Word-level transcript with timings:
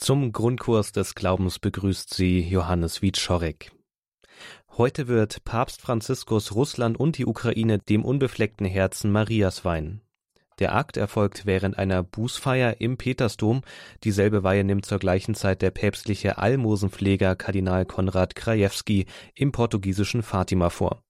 Zum 0.00 0.30
Grundkurs 0.30 0.92
des 0.92 1.16
Glaubens 1.16 1.58
begrüßt 1.58 2.14
sie 2.14 2.40
Johannes 2.40 3.02
Wietschorek. 3.02 3.72
Heute 4.76 5.08
wird 5.08 5.42
Papst 5.42 5.82
Franziskus 5.82 6.54
Russland 6.54 6.98
und 7.00 7.18
die 7.18 7.26
Ukraine 7.26 7.80
dem 7.80 8.04
unbefleckten 8.04 8.64
Herzen 8.64 9.10
Marias 9.10 9.64
weihen. 9.64 10.00
Der 10.60 10.76
Akt 10.76 10.96
erfolgt 10.96 11.46
während 11.46 11.78
einer 11.78 12.04
Bußfeier 12.04 12.80
im 12.80 12.96
Petersdom. 12.96 13.62
Dieselbe 14.04 14.44
Weihe 14.44 14.62
nimmt 14.62 14.86
zur 14.86 15.00
gleichen 15.00 15.34
Zeit 15.34 15.62
der 15.62 15.72
päpstliche 15.72 16.38
Almosenpfleger 16.38 17.34
Kardinal 17.34 17.84
Konrad 17.84 18.36
Krajewski 18.36 19.06
im 19.34 19.50
portugiesischen 19.50 20.22
Fatima 20.22 20.70
vor. 20.70 21.02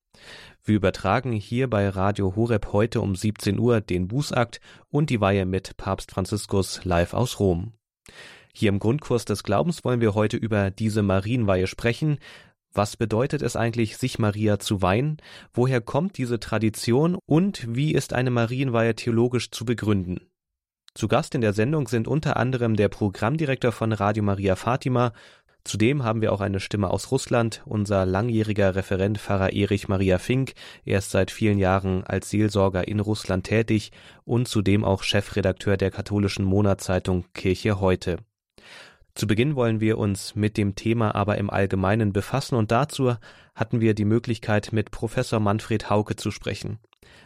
Wir 0.65 0.77
übertragen 0.77 1.33
hier 1.33 1.69
bei 1.69 1.91
Radio 1.91 2.35
Horeb 2.37 2.73
heute 2.73 3.03
um 3.03 3.15
17 3.15 3.59
Uhr 3.59 3.83
den 3.83 4.09
Bußakt 4.09 4.61
und 4.89 5.11
die 5.11 5.21
Weihe 5.21 5.45
mit 5.45 5.77
Papst 5.77 6.11
Franziskus 6.11 6.87
live 6.87 7.13
aus 7.13 7.39
Rom. 7.39 7.75
Hier 8.59 8.71
im 8.71 8.81
Grundkurs 8.81 9.25
des 9.25 9.45
Glaubens 9.45 9.85
wollen 9.85 10.01
wir 10.01 10.17
heute 10.17 10.37
über 10.37 10.73
diese 10.73 11.05
Marienweihe 11.05 11.69
sprechen. 11.69 12.19
Was 12.73 12.97
bedeutet 12.97 13.41
es 13.41 13.55
eigentlich, 13.55 13.97
sich 13.99 14.19
Maria 14.19 14.59
zu 14.59 14.83
weihen? 14.83 15.19
Woher 15.53 15.81
kommt 15.81 16.19
diese 16.19 16.41
Tradition 16.41 17.17
und 17.25 17.65
wie 17.73 17.95
ist 17.95 18.15
eine 18.15 18.33
Marienweihe 18.33 18.97
theologisch 18.97 19.53
zu 19.53 19.65
begründen? 19.65 20.23
Zu 20.93 21.07
Gast 21.07 21.37
in 21.37 21.41
der 21.41 21.53
Sendung 21.53 21.87
sind 21.87 22.09
unter 22.09 22.37
anderem 22.37 22.75
der 22.75 22.89
Programmdirektor 22.89 23.71
von 23.71 23.93
Radio 23.93 24.25
Maria 24.25 24.57
Fatima. 24.57 25.13
Zudem 25.63 26.03
haben 26.03 26.21
wir 26.21 26.33
auch 26.33 26.41
eine 26.41 26.59
Stimme 26.59 26.91
aus 26.91 27.13
Russland, 27.13 27.63
unser 27.65 28.07
langjähriger 28.07 28.75
Referent 28.75 29.19
Pfarrer 29.19 29.53
Erich 29.53 29.87
Maria 29.87 30.19
Fink. 30.19 30.55
Er 30.85 30.99
ist 30.99 31.13
seit 31.13 31.31
vielen 31.31 31.59
Jahren 31.59 32.03
als 32.03 32.31
Seelsorger 32.31 32.89
in 32.89 32.99
Russland 32.99 33.47
tätig 33.47 33.93
und 34.25 34.49
zudem 34.49 34.85
auch 34.85 35.05
Chefredakteur 35.05 35.77
der 35.77 35.93
katholischen 35.93 36.45
Monatszeitung 36.45 37.25
Kirche 37.35 37.79
heute. 37.79 38.17
Zu 39.19 39.27
Beginn 39.27 39.57
wollen 39.57 39.81
wir 39.81 39.99
uns 39.99 40.37
mit 40.37 40.57
dem 40.57 40.77
Thema 40.77 41.13
aber 41.17 41.39
im 41.39 41.51
Allgemeinen 41.51 42.13
befassen 42.13 42.55
und 42.55 42.71
dazu 42.71 43.17
hatten 43.53 43.81
wir 43.81 43.95
die 43.95 44.05
Möglichkeit, 44.05 44.73
mit 44.73 44.93
Professor 44.93 45.41
Manfred 45.41 45.91
Hauke 45.91 46.15
zu 46.15 46.31
sprechen. 46.31 46.79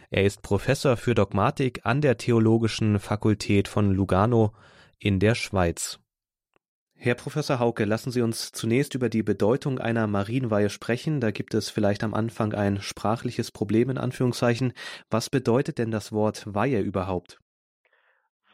Er 0.09 0.25
ist 0.25 0.41
Professor 0.41 0.97
für 0.97 1.13
Dogmatik 1.13 1.81
an 1.83 2.01
der 2.01 2.17
Theologischen 2.17 2.97
Fakultät 2.97 3.67
von 3.67 3.91
Lugano 3.91 4.53
in 4.97 5.19
der 5.19 5.35
Schweiz. 5.35 5.99
Herr 6.95 7.13
Professor 7.13 7.59
Hauke, 7.59 7.85
lassen 7.85 8.09
Sie 8.09 8.23
uns 8.23 8.51
zunächst 8.51 8.95
über 8.95 9.09
die 9.09 9.21
Bedeutung 9.21 9.77
einer 9.77 10.07
Marienweihe 10.07 10.71
sprechen. 10.71 11.21
Da 11.21 11.29
gibt 11.29 11.53
es 11.53 11.69
vielleicht 11.69 12.03
am 12.03 12.15
Anfang 12.15 12.55
ein 12.55 12.81
sprachliches 12.81 13.51
Problem 13.51 13.91
in 13.91 13.99
Anführungszeichen. 13.99 14.73
Was 15.11 15.29
bedeutet 15.29 15.77
denn 15.77 15.91
das 15.91 16.11
Wort 16.11 16.41
Weihe 16.47 16.79
überhaupt? 16.79 17.42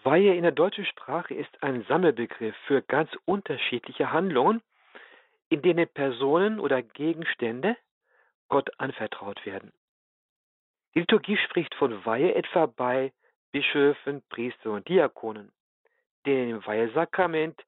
Weihe 0.10 0.34
in 0.34 0.42
der 0.42 0.52
deutschen 0.52 0.86
Sprache 0.86 1.36
ist 1.36 1.62
ein 1.62 1.84
Sammelbegriff 1.84 2.56
für 2.66 2.82
ganz 2.82 3.12
unterschiedliche 3.26 4.12
Handlungen, 4.12 4.64
in 5.50 5.62
denen 5.62 5.88
Personen 5.88 6.60
oder 6.60 6.82
Gegenstände 6.82 7.78
Gott 8.48 8.72
anvertraut 8.80 9.46
werden. 9.46 9.72
Die 10.96 11.02
Liturgie 11.02 11.38
spricht 11.38 11.76
von 11.76 12.04
Weihe 12.08 12.34
etwa 12.34 12.66
bei 12.66 13.14
Bischöfen, 13.52 14.24
Priestern 14.30 14.72
und 14.72 14.88
Diakonen, 14.88 15.52
denen 16.26 16.56
im 16.56 16.66
Weihesakrament 16.66 17.64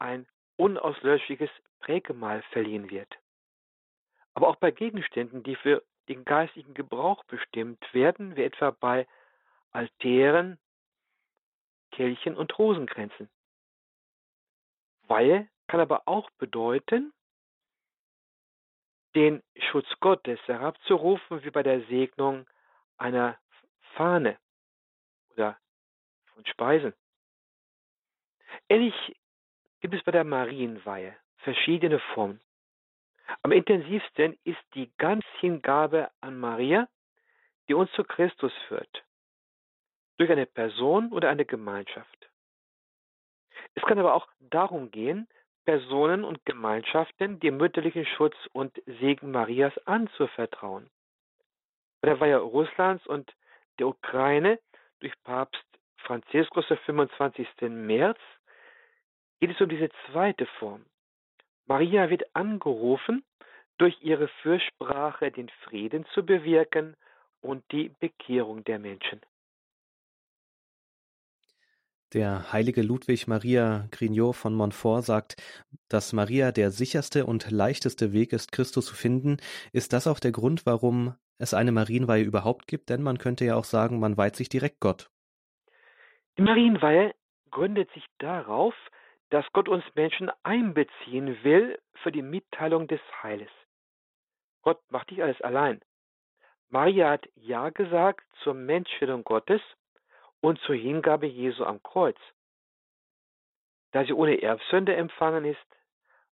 ein 0.00 0.26
unauslöschliches 0.56 1.50
Prägemal 1.78 2.42
verliehen 2.50 2.90
wird. 2.90 3.14
Aber 4.34 4.48
auch 4.48 4.56
bei 4.56 4.72
Gegenständen, 4.72 5.44
die 5.44 5.54
für 5.54 5.84
den 6.08 6.24
geistigen 6.24 6.74
Gebrauch 6.74 7.22
bestimmt 7.22 7.84
werden, 7.94 8.34
wie 8.34 8.42
etwa 8.42 8.72
bei 8.72 9.06
Altären, 9.70 10.58
Kelchen 11.94 12.36
und 12.36 12.58
Rosenkränzen. 12.58 13.30
Weihe 15.06 15.48
kann 15.68 15.80
aber 15.80 16.02
auch 16.06 16.28
bedeuten, 16.38 17.12
den 19.14 19.42
Schutz 19.70 19.86
Gottes 20.00 20.40
herabzurufen, 20.48 21.44
wie 21.44 21.50
bei 21.50 21.62
der 21.62 21.82
Segnung 21.86 22.46
einer 22.96 23.38
Fahne 23.94 24.38
oder 25.32 25.56
von 26.34 26.44
Speisen. 26.46 26.94
Ähnlich 28.68 29.16
gibt 29.80 29.94
es 29.94 30.02
bei 30.02 30.10
der 30.10 30.24
Marienweihe 30.24 31.16
verschiedene 31.38 32.00
Formen. 32.12 32.40
Am 33.42 33.52
intensivsten 33.52 34.36
ist 34.42 34.62
die 34.74 34.92
Ganzhingabe 34.98 36.10
an 36.20 36.40
Maria, 36.40 36.88
die 37.68 37.74
uns 37.74 37.90
zu 37.92 38.02
Christus 38.02 38.52
führt 38.66 39.04
durch 40.16 40.30
eine 40.30 40.46
Person 40.46 41.12
oder 41.12 41.28
eine 41.28 41.44
Gemeinschaft. 41.44 42.30
Es 43.74 43.82
kann 43.82 43.98
aber 43.98 44.14
auch 44.14 44.28
darum 44.38 44.90
gehen, 44.90 45.28
Personen 45.64 46.24
und 46.24 46.44
Gemeinschaften 46.44 47.40
dem 47.40 47.56
mütterlichen 47.56 48.06
Schutz 48.06 48.36
und 48.52 48.80
Segen 49.00 49.30
Marias 49.30 49.72
anzuvertrauen. 49.86 50.90
Bei 52.00 52.10
der 52.10 52.20
Weihe 52.20 52.38
Russlands 52.38 53.06
und 53.06 53.32
der 53.78 53.88
Ukraine 53.88 54.60
durch 55.00 55.12
Papst 55.22 55.64
Franziskus 55.96 56.70
am 56.70 56.78
25. 56.78 57.48
März 57.62 58.18
geht 59.40 59.50
es 59.50 59.60
um 59.60 59.68
diese 59.68 59.88
zweite 60.06 60.46
Form. 60.58 60.84
Maria 61.66 62.10
wird 62.10 62.24
angerufen, 62.34 63.24
durch 63.78 64.00
ihre 64.02 64.28
Fürsprache 64.28 65.30
den 65.32 65.48
Frieden 65.64 66.06
zu 66.12 66.24
bewirken 66.24 66.96
und 67.40 67.64
die 67.72 67.90
Bekehrung 68.00 68.62
der 68.64 68.78
Menschen. 68.78 69.20
Der 72.14 72.52
heilige 72.52 72.82
Ludwig 72.82 73.26
Maria 73.26 73.88
Grignot 73.90 74.36
von 74.36 74.54
Montfort 74.54 75.02
sagt, 75.02 75.34
dass 75.88 76.12
Maria 76.12 76.52
der 76.52 76.70
sicherste 76.70 77.26
und 77.26 77.50
leichteste 77.50 78.12
Weg 78.12 78.32
ist, 78.32 78.52
Christus 78.52 78.86
zu 78.86 78.94
finden. 78.94 79.38
Ist 79.72 79.92
das 79.92 80.06
auch 80.06 80.20
der 80.20 80.30
Grund, 80.30 80.64
warum 80.64 81.16
es 81.38 81.54
eine 81.54 81.72
Marienweihe 81.72 82.22
überhaupt 82.22 82.68
gibt? 82.68 82.88
Denn 82.88 83.02
man 83.02 83.18
könnte 83.18 83.44
ja 83.44 83.56
auch 83.56 83.64
sagen, 83.64 83.98
man 83.98 84.16
weiht 84.16 84.36
sich 84.36 84.48
direkt 84.48 84.78
Gott. 84.78 85.10
Die 86.38 86.42
Marienweihe 86.42 87.16
gründet 87.50 87.90
sich 87.94 88.06
darauf, 88.18 88.74
dass 89.30 89.44
Gott 89.52 89.68
uns 89.68 89.84
Menschen 89.96 90.30
einbeziehen 90.44 91.36
will 91.42 91.80
für 91.94 92.12
die 92.12 92.22
Mitteilung 92.22 92.86
des 92.86 93.00
Heiles. 93.24 93.50
Gott 94.62 94.78
macht 94.88 95.10
nicht 95.10 95.20
alles 95.20 95.40
allein. 95.40 95.80
Maria 96.68 97.10
hat 97.10 97.26
Ja 97.34 97.70
gesagt 97.70 98.24
zur 98.44 98.54
Menschwerdung 98.54 99.24
Gottes 99.24 99.60
und 100.44 100.60
zur 100.60 100.74
Hingabe 100.74 101.26
Jesu 101.26 101.64
am 101.64 101.82
Kreuz. 101.82 102.18
Da 103.92 104.04
sie 104.04 104.12
ohne 104.12 104.42
Erbsünde 104.42 104.94
empfangen 104.94 105.46
ist, 105.46 105.66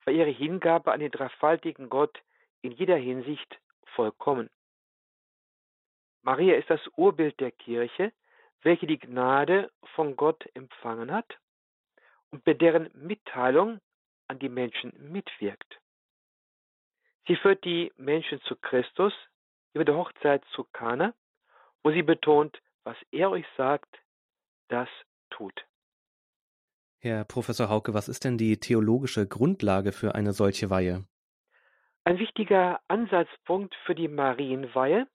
war 0.03 0.11
ihre 0.11 0.31
Hingabe 0.31 0.91
an 0.91 0.99
den 0.99 1.11
dreifaltigen 1.11 1.89
Gott 1.89 2.19
in 2.63 2.71
jeder 2.71 2.95
Hinsicht 2.95 3.59
vollkommen. 3.93 4.49
Maria 6.23 6.55
ist 6.55 6.71
das 6.71 6.81
Urbild 6.95 7.39
der 7.39 7.51
Kirche, 7.51 8.11
welche 8.63 8.87
die 8.87 8.97
Gnade 8.97 9.71
von 9.93 10.15
Gott 10.15 10.43
empfangen 10.55 11.11
hat 11.11 11.37
und 12.31 12.43
bei 12.43 12.55
deren 12.55 12.89
Mitteilung 12.95 13.79
an 14.27 14.39
die 14.39 14.49
Menschen 14.49 14.91
mitwirkt. 15.11 15.79
Sie 17.27 17.35
führt 17.35 17.63
die 17.63 17.93
Menschen 17.95 18.41
zu 18.41 18.55
Christus 18.55 19.13
über 19.73 19.85
der 19.85 19.95
Hochzeit 19.95 20.43
zu 20.55 20.63
Kana, 20.73 21.13
wo 21.83 21.91
sie 21.91 22.01
betont, 22.01 22.59
was 22.83 22.97
er 23.11 23.31
euch 23.31 23.45
sagt, 23.57 23.99
das 24.67 24.89
tut. 25.29 25.65
Herr 26.99 27.23
Professor 27.23 27.69
Hauke, 27.69 27.93
was 27.93 28.09
ist 28.09 28.25
denn 28.25 28.37
die 28.37 28.59
theologische 28.59 29.27
Grundlage 29.27 29.91
für 29.91 30.15
eine 30.15 30.33
solche 30.33 30.69
Weihe? 30.69 31.05
Ein 32.03 32.19
wichtiger 32.19 32.81
Ansatzpunkt 32.87 33.75
für 33.85 33.95
die 33.95 34.07
Marienweihe 34.07 35.07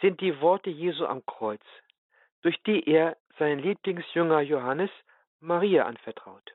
sind 0.00 0.20
die 0.20 0.40
Worte 0.40 0.70
Jesu 0.70 1.04
am 1.04 1.24
Kreuz, 1.26 1.62
durch 2.42 2.60
die 2.62 2.82
er 2.88 3.16
seinen 3.38 3.60
Lieblingsjünger 3.60 4.40
Johannes 4.40 4.90
Maria 5.40 5.84
anvertraut. 5.86 6.54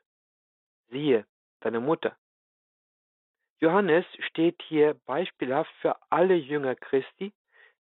Siehe, 0.88 1.26
deine 1.60 1.80
Mutter. 1.80 2.16
Johannes 3.60 4.04
steht 4.28 4.60
hier 4.68 4.94
beispielhaft 5.06 5.72
für 5.80 5.96
alle 6.10 6.34
Jünger 6.34 6.74
Christi, 6.74 7.32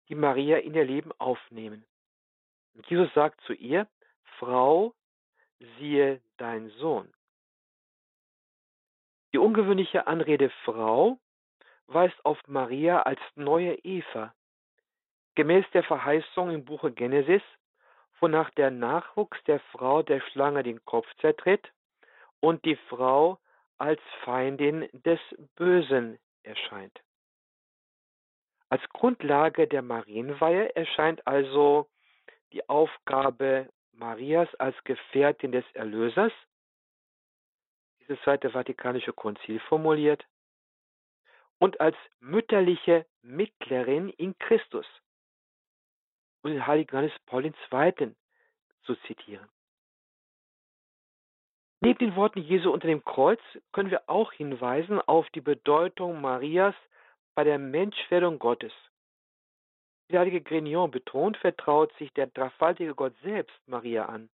die 0.08 0.16
Maria 0.16 0.58
in 0.58 0.74
ihr 0.74 0.86
Leben 0.86 1.12
aufnehmen. 1.18 1.86
Und 2.75 2.88
Jesus 2.89 3.13
sagt 3.13 3.42
zu 3.42 3.54
ihr, 3.54 3.88
Frau, 4.38 4.94
siehe 5.77 6.22
dein 6.38 6.69
Sohn. 6.72 7.12
Die 9.33 9.38
ungewöhnliche 9.38 10.07
Anrede 10.07 10.50
Frau 10.63 11.18
weist 11.88 12.24
auf 12.25 12.39
Maria 12.48 13.01
als 13.01 13.19
neue 13.36 13.75
Eva, 13.83 14.33
gemäß 15.36 15.66
der 15.74 15.83
Verheißung 15.83 16.51
im 16.51 16.66
Buche 16.66 16.92
Genesis, 16.92 17.42
wonach 18.19 18.50
der 18.51 18.72
Nachwuchs 18.72 19.42
der 19.44 19.60
Frau 19.72 20.01
der 20.01 20.22
Schlange 20.22 20.63
den 20.63 20.83
Kopf 20.86 21.07
zertritt 21.19 21.72
und 22.39 22.63
die 22.66 22.77
Frau 22.88 23.39
als 23.77 24.01
Feindin 24.24 24.88
des 24.94 25.19
Bösen 25.56 26.18
erscheint. 26.44 27.01
Als 28.69 28.88
Grundlage 28.89 29.68
der 29.68 29.81
Marienweihe 29.81 30.75
erscheint 30.75 31.25
also 31.27 31.88
die 32.56 32.68
Aufgabe 32.69 33.69
Marias 33.92 34.48
als 34.56 34.75
Gefährtin 34.86 35.52
des 35.52 35.66
Erlösers. 35.74 36.31
dieses 38.00 38.22
Zweite 38.22 38.50
Vatikanische 38.50 39.12
Konzil 39.13 39.60
formuliert, 39.60 40.25
und 41.57 41.81
als 41.81 41.98
mütterliche 42.19 43.06
Mittlerin 43.22 44.10
in 44.10 44.38
Christus 44.38 44.86
und 46.44 46.52
den 46.52 46.66
heiligen 46.66 46.92
Johannes 46.92 47.19
Paul 47.25 47.46
II. 47.46 48.16
zu 48.84 48.96
zitieren. 49.08 49.50
Neben 51.81 52.00
den 52.00 52.16
Worten 52.16 52.40
Jesu 52.40 52.72
unter 52.72 52.88
dem 52.88 53.04
Kreuz 53.04 53.42
können 53.74 53.92
wir 53.92 54.04
auch 54.08 54.31
hinweisen 54.31 55.01
auf 55.01 55.30
die 55.31 55.42
Bedeutung 55.42 56.22
Marias 56.22 56.75
bei 57.34 57.44
der 57.44 57.58
Menschwerdung 57.58 58.40
Gottes. 58.40 58.74
Der 60.10 60.19
heilige 60.19 60.42
Grignon 60.42 60.92
betont, 60.92 61.38
vertraut 61.38 61.92
sich 61.98 62.13
der 62.13 62.28
dreifaltige 62.28 62.94
Gott 62.94 63.13
selbst 63.24 63.56
Maria 63.68 64.06
an 64.06 64.30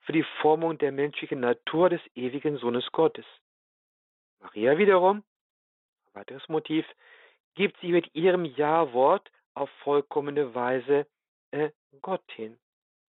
für 0.00 0.12
die 0.12 0.24
Formung 0.40 0.78
der 0.78 0.90
menschlichen 0.90 1.40
Natur 1.40 1.90
des 1.90 2.00
ewigen 2.14 2.56
Sohnes 2.56 2.90
Gottes. 2.92 3.26
Maria 4.40 4.76
wiederum, 4.78 5.22
weiteres 6.14 6.48
Motiv, 6.48 6.86
gibt 7.54 7.78
sich 7.80 7.90
mit 7.90 8.14
ihrem 8.14 8.44
Ja-Wort 8.44 9.30
auf 9.54 9.70
vollkommene 9.84 10.54
Weise 10.54 11.06
äh, 11.50 11.70
Gott 12.00 12.24
hin. 12.32 12.58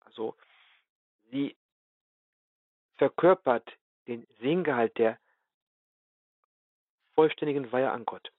Also 0.02 0.36
sie 1.32 1.56
verkörpert 2.96 3.72
den 4.08 4.28
Sinngehalt 4.42 4.98
der 4.98 5.18
vollständigen 7.16 7.72
Weihe 7.72 7.90
an 7.90 8.06
Gott. 8.06 8.33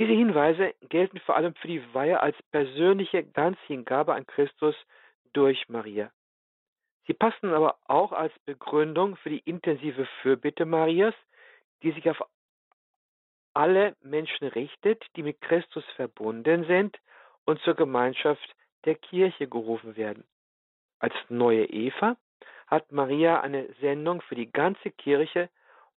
Diese 0.00 0.12
Hinweise 0.12 0.74
gelten 0.88 1.20
vor 1.20 1.36
allem 1.36 1.54
für 1.56 1.68
die 1.68 1.82
Weihe 1.92 2.20
als 2.20 2.34
persönliche 2.52 3.22
Ganzhingabe 3.22 4.14
an 4.14 4.26
Christus 4.26 4.74
durch 5.34 5.68
Maria. 5.68 6.10
Sie 7.06 7.12
passen 7.12 7.52
aber 7.52 7.76
auch 7.84 8.12
als 8.12 8.32
Begründung 8.46 9.16
für 9.16 9.28
die 9.28 9.40
intensive 9.40 10.06
Fürbitte 10.22 10.64
Marias, 10.64 11.12
die 11.82 11.92
sich 11.92 12.08
auf 12.08 12.24
alle 13.52 13.94
Menschen 14.00 14.48
richtet, 14.48 15.04
die 15.16 15.22
mit 15.22 15.38
Christus 15.42 15.84
verbunden 15.96 16.64
sind 16.64 16.98
und 17.44 17.60
zur 17.60 17.74
Gemeinschaft 17.74 18.56
der 18.86 18.94
Kirche 18.94 19.48
gerufen 19.48 19.98
werden. 19.98 20.24
Als 20.98 21.14
neue 21.28 21.66
Eva 21.66 22.16
hat 22.68 22.90
Maria 22.90 23.42
eine 23.42 23.70
Sendung 23.82 24.22
für 24.22 24.34
die 24.34 24.50
ganze 24.50 24.92
Kirche 24.92 25.50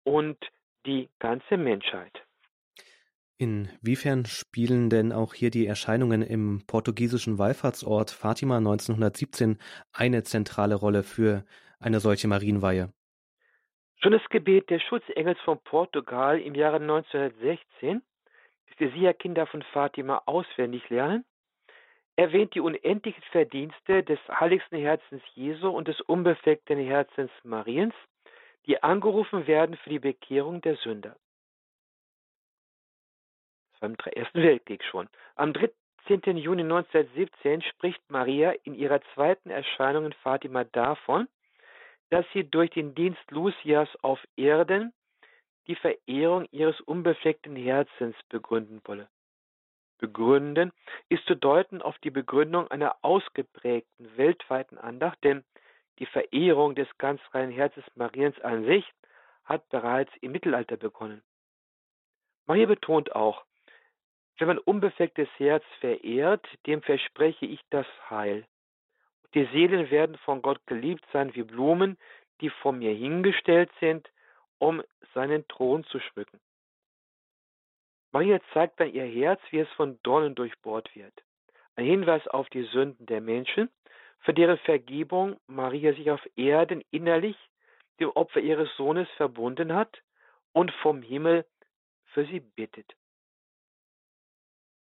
und 0.04 0.38
die 0.86 1.10
ganze 1.18 1.58
Menschheit. 1.58 2.22
Inwiefern 3.40 4.26
spielen 4.26 4.90
denn 4.90 5.12
auch 5.14 5.32
hier 5.32 5.50
die 5.50 5.66
Erscheinungen 5.66 6.20
im 6.20 6.62
portugiesischen 6.66 7.38
Wallfahrtsort 7.38 8.10
Fatima 8.10 8.58
1917 8.58 9.56
eine 9.94 10.24
zentrale 10.24 10.74
Rolle 10.74 11.02
für 11.02 11.46
eine 11.78 12.00
solche 12.00 12.28
Marienweihe? 12.28 12.92
Schon 14.02 14.12
das 14.12 14.28
Gebet 14.28 14.68
des 14.68 14.82
Schutzengels 14.82 15.40
von 15.40 15.58
Portugal 15.64 16.38
im 16.38 16.54
Jahre 16.54 16.80
1916, 16.80 18.02
das 18.66 18.76
die 18.76 18.88
Sia-Kinder 18.88 19.46
von 19.46 19.62
Fatima 19.72 20.20
auswendig 20.26 20.90
lernen, 20.90 21.24
erwähnt 22.16 22.54
die 22.54 22.60
unendlichen 22.60 23.22
Verdienste 23.32 24.02
des 24.02 24.18
heiligsten 24.28 24.78
Herzens 24.78 25.22
Jesu 25.32 25.70
und 25.70 25.88
des 25.88 25.98
unbefleckten 26.02 26.78
Herzens 26.78 27.30
Mariens, 27.42 27.94
die 28.66 28.82
angerufen 28.82 29.46
werden 29.46 29.78
für 29.78 29.88
die 29.88 29.98
Bekehrung 29.98 30.60
der 30.60 30.76
Sünder 30.76 31.16
beim 33.80 33.96
Ersten 34.14 34.42
Weltkrieg 34.42 34.84
schon. 34.84 35.08
Am 35.34 35.52
13. 35.52 36.36
Juni 36.36 36.62
1917 36.62 37.62
spricht 37.62 38.02
Maria 38.10 38.52
in 38.64 38.74
ihrer 38.74 39.00
zweiten 39.14 39.50
Erscheinung 39.50 40.06
in 40.06 40.12
Fatima 40.12 40.64
davon, 40.64 41.28
dass 42.10 42.26
sie 42.32 42.44
durch 42.44 42.70
den 42.70 42.94
Dienst 42.94 43.22
Lucias 43.30 43.88
auf 44.02 44.20
Erden 44.36 44.92
die 45.66 45.76
Verehrung 45.76 46.46
ihres 46.50 46.80
unbefleckten 46.80 47.56
Herzens 47.56 48.16
begründen 48.28 48.80
wolle. 48.84 49.08
Begründen 49.98 50.72
ist 51.08 51.26
zu 51.26 51.36
deuten 51.36 51.82
auf 51.82 51.98
die 51.98 52.10
Begründung 52.10 52.68
einer 52.68 52.96
ausgeprägten 53.02 54.16
weltweiten 54.16 54.78
Andacht, 54.78 55.22
denn 55.22 55.44
die 55.98 56.06
Verehrung 56.06 56.74
des 56.74 56.88
ganz 56.96 57.20
reinen 57.32 57.52
Herzens 57.52 57.84
Mariens 57.94 58.40
an 58.40 58.64
sich 58.64 58.84
hat 59.44 59.68
bereits 59.68 60.10
im 60.22 60.32
Mittelalter 60.32 60.76
begonnen. 60.76 61.22
Maria 62.46 62.66
betont 62.66 63.14
auch, 63.14 63.44
wenn 64.40 64.48
mein 64.48 64.58
unbeflecktes 64.58 65.28
Herz 65.36 65.64
verehrt, 65.80 66.46
dem 66.66 66.82
verspreche 66.82 67.46
ich 67.46 67.60
das 67.70 67.86
Heil. 68.08 68.46
Die 69.34 69.44
Seelen 69.52 69.90
werden 69.90 70.16
von 70.18 70.42
Gott 70.42 70.66
geliebt 70.66 71.04
sein 71.12 71.34
wie 71.34 71.42
Blumen, 71.42 71.98
die 72.40 72.50
vor 72.50 72.72
mir 72.72 72.92
hingestellt 72.92 73.70
sind, 73.80 74.10
um 74.58 74.82
seinen 75.14 75.46
Thron 75.48 75.84
zu 75.84 76.00
schmücken. 76.00 76.40
Maria 78.12 78.40
zeigt 78.52 78.80
dann 78.80 78.92
ihr 78.92 79.04
Herz, 79.04 79.40
wie 79.50 79.60
es 79.60 79.68
von 79.72 79.98
Dornen 80.02 80.34
durchbohrt 80.34 80.94
wird. 80.96 81.14
Ein 81.76 81.84
Hinweis 81.84 82.26
auf 82.26 82.48
die 82.48 82.64
Sünden 82.64 83.06
der 83.06 83.20
Menschen, 83.20 83.70
für 84.20 84.34
deren 84.34 84.58
Vergebung 84.58 85.38
Maria 85.46 85.92
sich 85.92 86.10
auf 86.10 86.20
Erden 86.36 86.82
innerlich 86.90 87.36
dem 88.00 88.10
Opfer 88.10 88.40
ihres 88.40 88.74
Sohnes 88.76 89.08
verbunden 89.16 89.74
hat 89.74 90.02
und 90.52 90.72
vom 90.82 91.02
Himmel 91.02 91.44
für 92.06 92.24
sie 92.26 92.40
bittet. 92.40 92.96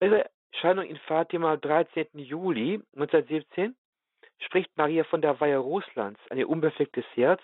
Bei 0.04 0.10
ihrer 0.10 0.30
Erscheinung 0.52 0.86
in 0.86 0.98
Fatima 0.98 1.54
am 1.54 1.62
13. 1.62 2.08
Juli 2.16 2.82
1917 2.94 3.74
spricht 4.40 4.70
Maria 4.76 5.06
von 5.06 5.22
der 5.22 5.40
Weihe 5.40 5.60
Russlands 5.60 6.20
an 6.30 6.38
ihr 6.38 6.50
unbeflecktes 6.50 7.06
Herz 7.14 7.42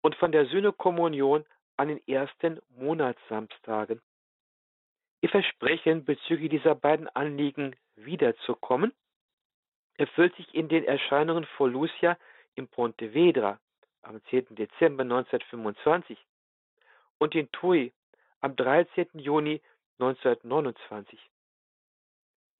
und 0.00 0.14
von 0.14 0.32
der 0.32 0.46
Sühnekommunion 0.46 1.44
an 1.76 1.88
den 1.88 2.00
ersten 2.08 2.58
Monatssamstagen. 2.70 4.00
Ihr 5.20 5.28
Versprechen 5.28 6.06
bezüglich 6.06 6.48
dieser 6.48 6.74
beiden 6.74 7.06
Anliegen 7.08 7.76
wiederzukommen 7.96 8.94
erfüllt 9.98 10.34
sich 10.36 10.54
in 10.54 10.70
den 10.70 10.84
Erscheinungen 10.84 11.44
vor 11.44 11.68
Lucia 11.68 12.16
im 12.54 12.66
Pontevedra 12.66 13.60
am 14.00 14.24
10. 14.30 14.54
Dezember 14.54 15.02
1925 15.02 16.16
und 17.18 17.34
in 17.34 17.52
Tui 17.52 17.92
am 18.40 18.56
13. 18.56 19.06
Juni 19.18 19.60
1929. 19.98 21.20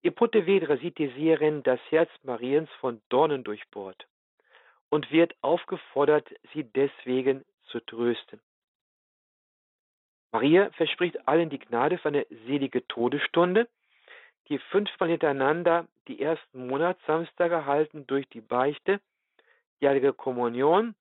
Ihr 0.05 0.11
Pontevedra 0.11 0.77
sieht 0.77 0.99
die 0.99 1.09
Seherin 1.09 1.63
das 1.63 1.81
Herz 1.89 2.11
Mariens 2.25 2.69
von 2.79 3.01
Dornen 3.09 3.43
durchbohrt 3.43 4.07
und 4.91 5.11
wird 5.11 5.35
aufgefordert, 5.41 6.29
sie 6.53 6.63
deswegen 6.63 7.43
zu 7.69 7.81
trösten. 7.81 8.39
Maria 10.31 10.71
verspricht 10.73 11.27
allen 11.27 11.49
die 11.49 11.59
Gnade 11.59 11.97
für 11.97 12.09
eine 12.09 12.27
selige 12.47 12.87
Todesstunde, 12.87 13.67
die 14.49 14.59
fünfmal 14.59 15.09
hintereinander 15.09 15.89
die 16.07 16.21
ersten 16.21 16.67
Monatssamstage 16.67 17.65
halten 17.65 18.07
durch 18.07 18.29
die 18.29 18.43
Beichte, 18.43 19.01
die 19.81 19.89
Heilige 19.89 20.13
Kommunion 20.13 20.95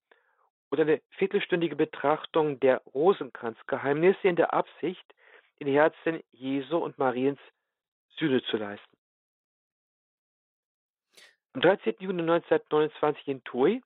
oder 0.71 0.83
eine 0.83 1.01
viertelstündige 1.17 1.75
Betrachtung 1.75 2.57
der 2.61 2.81
Rosenkranzgeheimnisse 2.93 4.29
in 4.29 4.37
der 4.37 4.53
Absicht, 4.53 5.03
den 5.59 5.67
Herzen 5.67 6.23
Jesu 6.31 6.77
und 6.77 6.97
Mariens 6.97 7.39
Sühne 8.17 8.41
zu 8.43 8.55
leisten. 8.55 9.02
Am 11.55 11.61
13. 11.61 11.97
Juni 11.99 12.21
1929 12.23 13.27
in 13.27 13.43
Tui 13.43 13.83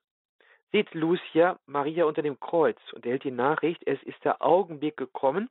sieht 0.71 0.93
Lucia 0.93 1.59
Maria 1.65 2.05
unter 2.05 2.21
dem 2.21 2.39
Kreuz 2.39 2.79
und 2.93 3.05
erhält 3.05 3.25
die 3.25 3.31
Nachricht, 3.31 3.81
es 3.85 4.01
ist 4.03 4.23
der 4.23 4.41
Augenblick 4.41 4.95
gekommen, 4.95 5.49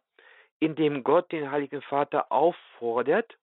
in 0.58 0.76
dem 0.76 1.04
Gott 1.04 1.30
den 1.30 1.50
Heiligen 1.50 1.82
Vater 1.82 2.32
auffordert, 2.32 3.36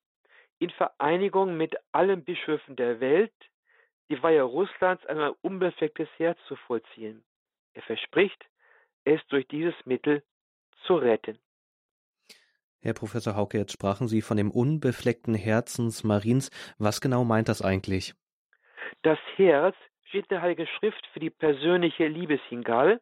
in 0.57 0.71
Vereinigung 0.71 1.55
mit 1.55 1.75
allen 1.91 2.23
Bischöfen 2.23 2.75
der 2.75 2.99
Welt 2.99 3.33
die 4.09 4.21
Weihe 4.23 4.41
Russlands 4.41 5.05
an 5.05 5.19
ein 5.19 5.33
unbeflecktes 5.41 6.09
Herz 6.17 6.39
zu 6.47 6.55
vollziehen. 6.55 7.23
Er 7.73 7.83
verspricht, 7.83 8.43
es 9.05 9.21
durch 9.27 9.47
dieses 9.49 9.75
Mittel 9.85 10.23
zu 10.87 10.95
retten. 10.95 11.37
Herr 12.81 12.93
Professor 12.93 13.35
Hauke, 13.35 13.59
jetzt 13.59 13.71
sprachen 13.71 14.07
Sie 14.07 14.21
von 14.21 14.35
dem 14.35 14.49
unbefleckten 14.49 15.35
Herzens 15.35 16.03
Mariens. 16.03 16.49
Was 16.79 17.01
genau 17.01 17.23
meint 17.23 17.49
das 17.49 17.61
eigentlich? 17.61 18.15
Das 19.01 19.19
Herz 19.35 19.75
steht 20.05 20.25
in 20.25 20.29
der 20.29 20.41
Heiligen 20.41 20.67
Schrift 20.67 21.05
für 21.13 21.19
die 21.19 21.29
persönliche 21.29 22.07
Liebeshingabe, 22.07 23.01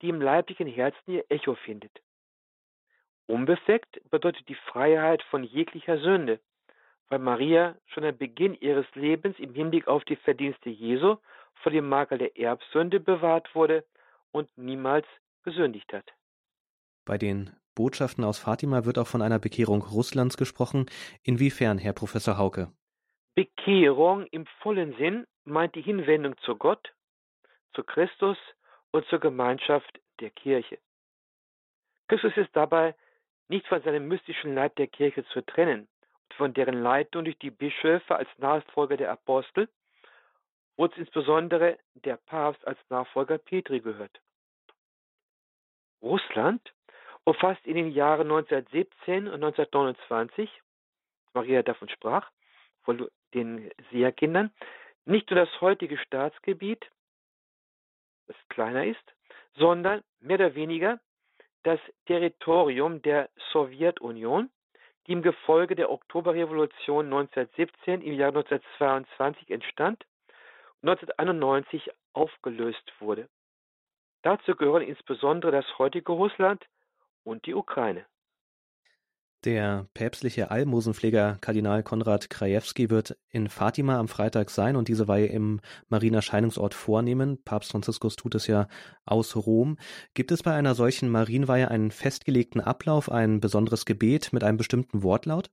die 0.00 0.08
im 0.08 0.20
leiblichen 0.20 0.66
Herzen 0.66 1.12
ihr 1.12 1.24
Echo 1.28 1.54
findet. 1.54 2.02
Unbefleckt 3.26 4.00
bedeutet 4.10 4.48
die 4.48 4.54
Freiheit 4.54 5.22
von 5.30 5.44
jeglicher 5.44 5.98
Sünde, 5.98 6.40
weil 7.08 7.18
Maria 7.18 7.76
schon 7.86 8.04
am 8.04 8.16
Beginn 8.16 8.54
ihres 8.54 8.86
Lebens 8.94 9.38
im 9.38 9.54
Hinblick 9.54 9.86
auf 9.86 10.04
die 10.04 10.16
Verdienste 10.16 10.70
Jesu 10.70 11.16
vor 11.62 11.72
dem 11.72 11.88
Makel 11.88 12.18
der 12.18 12.36
Erbsünde 12.38 13.00
bewahrt 13.00 13.54
wurde 13.54 13.84
und 14.32 14.50
niemals 14.56 15.06
gesündigt 15.44 15.92
hat. 15.92 16.12
Bei 17.04 17.18
den 17.18 17.50
Botschaften 17.74 18.24
aus 18.24 18.38
Fatima 18.38 18.84
wird 18.84 18.98
auch 18.98 19.06
von 19.06 19.22
einer 19.22 19.38
Bekehrung 19.38 19.82
Russlands 19.82 20.36
gesprochen. 20.36 20.86
Inwiefern, 21.22 21.78
Herr 21.78 21.92
Professor 21.92 22.36
Hauke? 22.36 22.72
Bekehrung 23.34 24.26
im 24.26 24.46
vollen 24.60 24.94
Sinn 24.96 25.26
meint 25.44 25.74
die 25.74 25.82
Hinwendung 25.82 26.36
zu 26.38 26.56
Gott, 26.56 26.92
zu 27.74 27.82
Christus 27.82 28.36
und 28.90 29.06
zur 29.06 29.20
Gemeinschaft 29.20 30.00
der 30.20 30.30
Kirche. 30.30 30.78
Christus 32.08 32.36
ist 32.36 32.54
dabei 32.54 32.94
nicht 33.48 33.66
von 33.66 33.82
seinem 33.82 34.06
mystischen 34.06 34.54
Leib 34.54 34.76
der 34.76 34.86
Kirche 34.86 35.24
zu 35.26 35.40
trennen 35.44 35.88
und 36.24 36.34
von 36.34 36.54
deren 36.54 36.82
Leitung 36.82 37.24
durch 37.24 37.38
die 37.38 37.50
Bischöfe 37.50 38.14
als 38.14 38.28
Nachfolger 38.38 38.96
der 38.96 39.10
Apostel, 39.10 39.68
wozu 40.76 41.00
insbesondere 41.00 41.78
der 41.94 42.16
Papst 42.16 42.66
als 42.66 42.78
Nachfolger 42.90 43.38
Petri 43.38 43.80
gehört. 43.80 44.20
Russland 46.02 46.72
umfasst 47.24 47.64
in 47.66 47.76
den 47.76 47.92
Jahren 47.92 48.30
1917 48.30 49.28
und 49.28 49.34
1929, 49.34 50.50
Maria 51.34 51.62
davon 51.62 51.88
sprach, 51.88 52.30
den 53.34 53.70
Seherkindern, 53.90 54.50
nicht 55.04 55.30
nur 55.30 55.40
das 55.40 55.60
heutige 55.60 55.98
Staatsgebiet, 55.98 56.86
das 58.26 58.36
kleiner 58.48 58.86
ist, 58.86 59.14
sondern 59.54 60.02
mehr 60.20 60.36
oder 60.36 60.54
weniger 60.54 61.00
das 61.64 61.80
Territorium 62.06 63.02
der 63.02 63.28
Sowjetunion, 63.52 64.50
die 65.06 65.12
im 65.12 65.22
Gefolge 65.22 65.74
der 65.74 65.90
Oktoberrevolution 65.90 67.06
1917 67.06 68.02
im 68.02 68.14
Jahr 68.14 68.28
1922 68.28 69.50
entstand 69.50 70.04
und 70.82 70.88
1991 70.88 71.90
aufgelöst 72.12 72.92
wurde. 73.00 73.28
Dazu 74.22 74.54
gehören 74.54 74.82
insbesondere 74.82 75.50
das 75.50 75.78
heutige 75.78 76.12
Russland 76.12 76.64
und 77.24 77.46
die 77.46 77.54
Ukraine. 77.54 78.06
Der 79.44 79.88
päpstliche 79.94 80.52
Almosenpfleger 80.52 81.36
Kardinal 81.40 81.82
Konrad 81.82 82.30
Krajewski 82.30 82.90
wird 82.90 83.16
in 83.28 83.48
Fatima 83.48 83.98
am 83.98 84.06
Freitag 84.06 84.50
sein 84.50 84.76
und 84.76 84.86
diese 84.86 85.08
Weihe 85.08 85.26
im 85.26 85.60
Marienerscheinungsort 85.88 86.74
vornehmen. 86.74 87.42
Papst 87.44 87.72
Franziskus 87.72 88.14
tut 88.14 88.36
es 88.36 88.46
ja 88.46 88.68
aus 89.04 89.34
Rom. 89.34 89.78
Gibt 90.14 90.30
es 90.30 90.44
bei 90.44 90.54
einer 90.54 90.76
solchen 90.76 91.08
Marienweihe 91.10 91.68
einen 91.68 91.90
festgelegten 91.90 92.60
Ablauf, 92.60 93.10
ein 93.10 93.40
besonderes 93.40 93.84
Gebet 93.84 94.32
mit 94.32 94.44
einem 94.44 94.58
bestimmten 94.58 95.02
Wortlaut? 95.02 95.50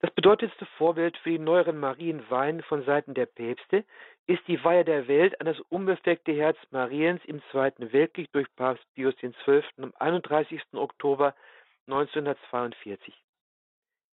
Das 0.00 0.10
bedeutendste 0.10 0.66
Vorbild 0.76 1.16
für 1.18 1.30
die 1.30 1.38
neueren 1.38 1.78
Marienweihen 1.78 2.62
von 2.62 2.84
Seiten 2.84 3.14
der 3.14 3.26
Päpste 3.26 3.84
ist 4.26 4.42
die 4.48 4.64
Weihe 4.64 4.84
der 4.84 5.06
Welt 5.06 5.40
an 5.40 5.46
das 5.46 5.60
unbefleckte 5.68 6.32
Herz 6.32 6.58
Mariens 6.72 7.20
im 7.26 7.40
Zweiten 7.52 7.92
Weltkrieg 7.92 8.32
durch 8.32 8.48
Papst 8.56 8.82
Pius 8.94 9.14
XII. 9.18 9.62
am 9.80 9.92
31. 10.00 10.60
Oktober 10.72 11.36
1942. 11.86 13.14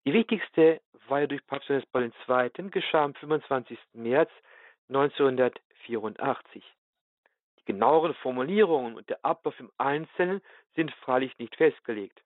Die 0.05 0.13
wichtigste 0.13 0.81
Weihe 1.07 1.27
durch 1.27 1.45
Papst 1.47 1.69
Johannes 1.69 1.85
Paul 1.87 2.11
II. 2.29 2.69
geschah 2.69 3.03
am 3.03 3.13
25. 3.15 3.77
März 3.93 4.29
1984. 4.89 6.63
Die 7.59 7.65
genaueren 7.65 8.13
Formulierungen 8.15 8.95
und 8.95 9.09
der 9.09 9.23
Ablauf 9.23 9.59
im 9.59 9.71
Einzelnen 9.77 10.41
sind 10.75 10.91
freilich 10.91 11.37
nicht 11.39 11.55
festgelegt. 11.55 12.21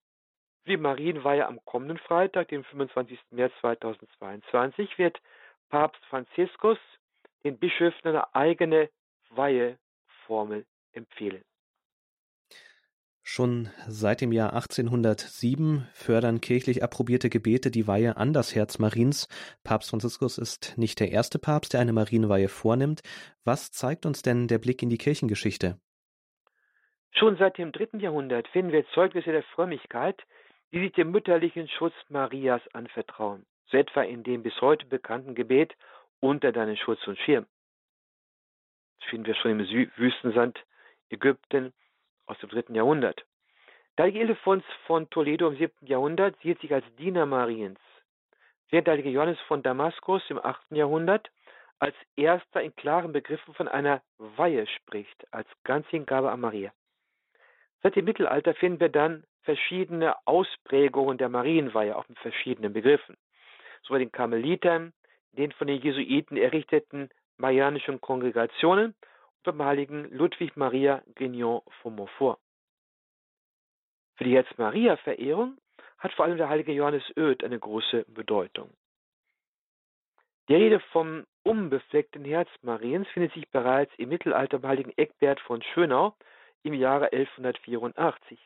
Für 0.63 0.69
die 0.69 0.77
Marienweihe 0.77 1.47
am 1.47 1.63
kommenden 1.65 1.97
Freitag, 1.97 2.49
dem 2.49 2.63
25. 2.63 3.19
März 3.31 3.53
2022, 3.61 4.97
wird 4.99 5.19
Papst 5.69 6.03
Franziskus 6.05 6.77
den 7.43 7.57
Bischöfen 7.57 8.09
eine 8.09 8.35
eigene 8.35 8.89
Weiheformel 9.31 10.65
empfehlen. 10.93 11.43
Schon 13.33 13.69
seit 13.87 14.19
dem 14.19 14.33
Jahr 14.33 14.51
1807 14.51 15.87
fördern 15.93 16.41
kirchlich 16.41 16.83
approbierte 16.83 17.29
Gebete 17.29 17.71
die 17.71 17.87
Weihe 17.87 18.17
an 18.17 18.33
das 18.33 18.53
Herz 18.53 18.77
Mariens. 18.77 19.29
Papst 19.63 19.91
Franziskus 19.91 20.37
ist 20.37 20.77
nicht 20.77 20.99
der 20.99 21.13
erste 21.13 21.39
Papst, 21.39 21.71
der 21.71 21.79
eine 21.79 21.93
Marienweihe 21.93 22.49
vornimmt. 22.49 22.99
Was 23.45 23.71
zeigt 23.71 24.05
uns 24.05 24.21
denn 24.21 24.49
der 24.49 24.57
Blick 24.59 24.83
in 24.83 24.89
die 24.89 24.97
Kirchengeschichte? 24.97 25.79
Schon 27.11 27.37
seit 27.37 27.57
dem 27.57 27.71
dritten 27.71 28.01
Jahrhundert 28.01 28.49
finden 28.49 28.73
wir 28.73 28.85
Zeugnisse 28.89 29.31
der 29.31 29.43
Frömmigkeit, 29.43 30.21
die 30.73 30.81
sich 30.81 30.91
dem 30.91 31.11
mütterlichen 31.11 31.69
Schutz 31.69 31.93
Marias 32.09 32.61
anvertrauen, 32.73 33.45
so 33.67 33.77
etwa 33.77 34.01
in 34.01 34.23
dem 34.23 34.43
bis 34.43 34.59
heute 34.59 34.85
bekannten 34.87 35.35
Gebet 35.35 35.73
unter 36.19 36.51
deinen 36.51 36.75
Schutz 36.75 37.07
und 37.07 37.17
Schirm. 37.17 37.45
Das 38.99 39.09
finden 39.09 39.27
wir 39.27 39.35
schon 39.35 39.57
im 39.57 39.89
Wüstensand 39.95 40.59
Ägypten 41.09 41.71
aus 42.25 42.37
dem 42.39 42.49
dritten 42.49 42.75
Jahrhundert. 42.75 43.25
Der 43.97 44.05
heilige 44.05 44.21
Ildefonс 44.21 44.63
von 44.87 45.09
Toledo 45.09 45.47
im 45.49 45.57
siebten 45.57 45.85
Jahrhundert 45.85 46.35
sieht 46.41 46.59
sich 46.61 46.73
als 46.73 46.85
Diener 46.95 47.25
Mariens, 47.25 47.79
während 48.69 48.87
der 48.87 48.93
heilige 48.93 49.09
Johannes 49.09 49.39
von 49.41 49.63
Damaskus 49.63 50.23
im 50.29 50.39
achten 50.39 50.75
Jahrhundert 50.75 51.29
als 51.79 51.95
erster 52.15 52.61
in 52.61 52.75
klaren 52.75 53.11
Begriffen 53.11 53.53
von 53.55 53.67
einer 53.67 54.01
Weihe 54.17 54.67
spricht, 54.67 55.25
als 55.33 55.47
Ganzhingabe 55.63 56.31
an 56.31 56.39
Maria. 56.39 56.71
Seit 57.81 57.95
dem 57.95 58.05
Mittelalter 58.05 58.53
finden 58.53 58.79
wir 58.79 58.89
dann 58.89 59.23
verschiedene 59.43 60.15
Ausprägungen 60.27 61.17
der 61.17 61.29
Marienweihe, 61.29 61.95
auch 61.95 62.07
mit 62.07 62.19
verschiedenen 62.19 62.73
Begriffen. 62.73 63.17
So 63.81 63.93
bei 63.93 63.99
den 63.99 64.11
Karmelitern, 64.11 64.93
den 65.31 65.51
von 65.53 65.67
den 65.67 65.81
Jesuiten 65.81 66.37
errichteten 66.37 67.09
marianischen 67.37 67.99
Kongregationen 67.99 68.93
beim 69.43 69.61
heiligen 69.63 70.09
Ludwig 70.11 70.55
Maria 70.55 71.03
Grignon 71.15 71.61
von 71.81 71.95
Montfort. 71.95 72.39
Für 74.15 74.23
die 74.23 74.35
Herz-Maria-Verehrung 74.35 75.57
hat 75.97 76.13
vor 76.13 76.25
allem 76.25 76.37
der 76.37 76.49
heilige 76.49 76.71
Johannes 76.71 77.03
Oeth 77.17 77.43
eine 77.43 77.59
große 77.59 78.05
Bedeutung. 78.07 78.71
Die 80.47 80.55
Rede 80.55 80.79
vom 80.91 81.25
unbefleckten 81.43 82.25
Herz 82.25 82.49
Mariens 82.61 83.07
findet 83.09 83.33
sich 83.33 83.49
bereits 83.49 83.93
im 83.97 84.09
Mittelalter 84.09 84.59
beim 84.59 84.71
heiligen 84.71 84.97
Eckbert 84.97 85.39
von 85.39 85.61
Schönau 85.61 86.15
im 86.63 86.73
Jahre 86.73 87.11
1184. 87.11 88.37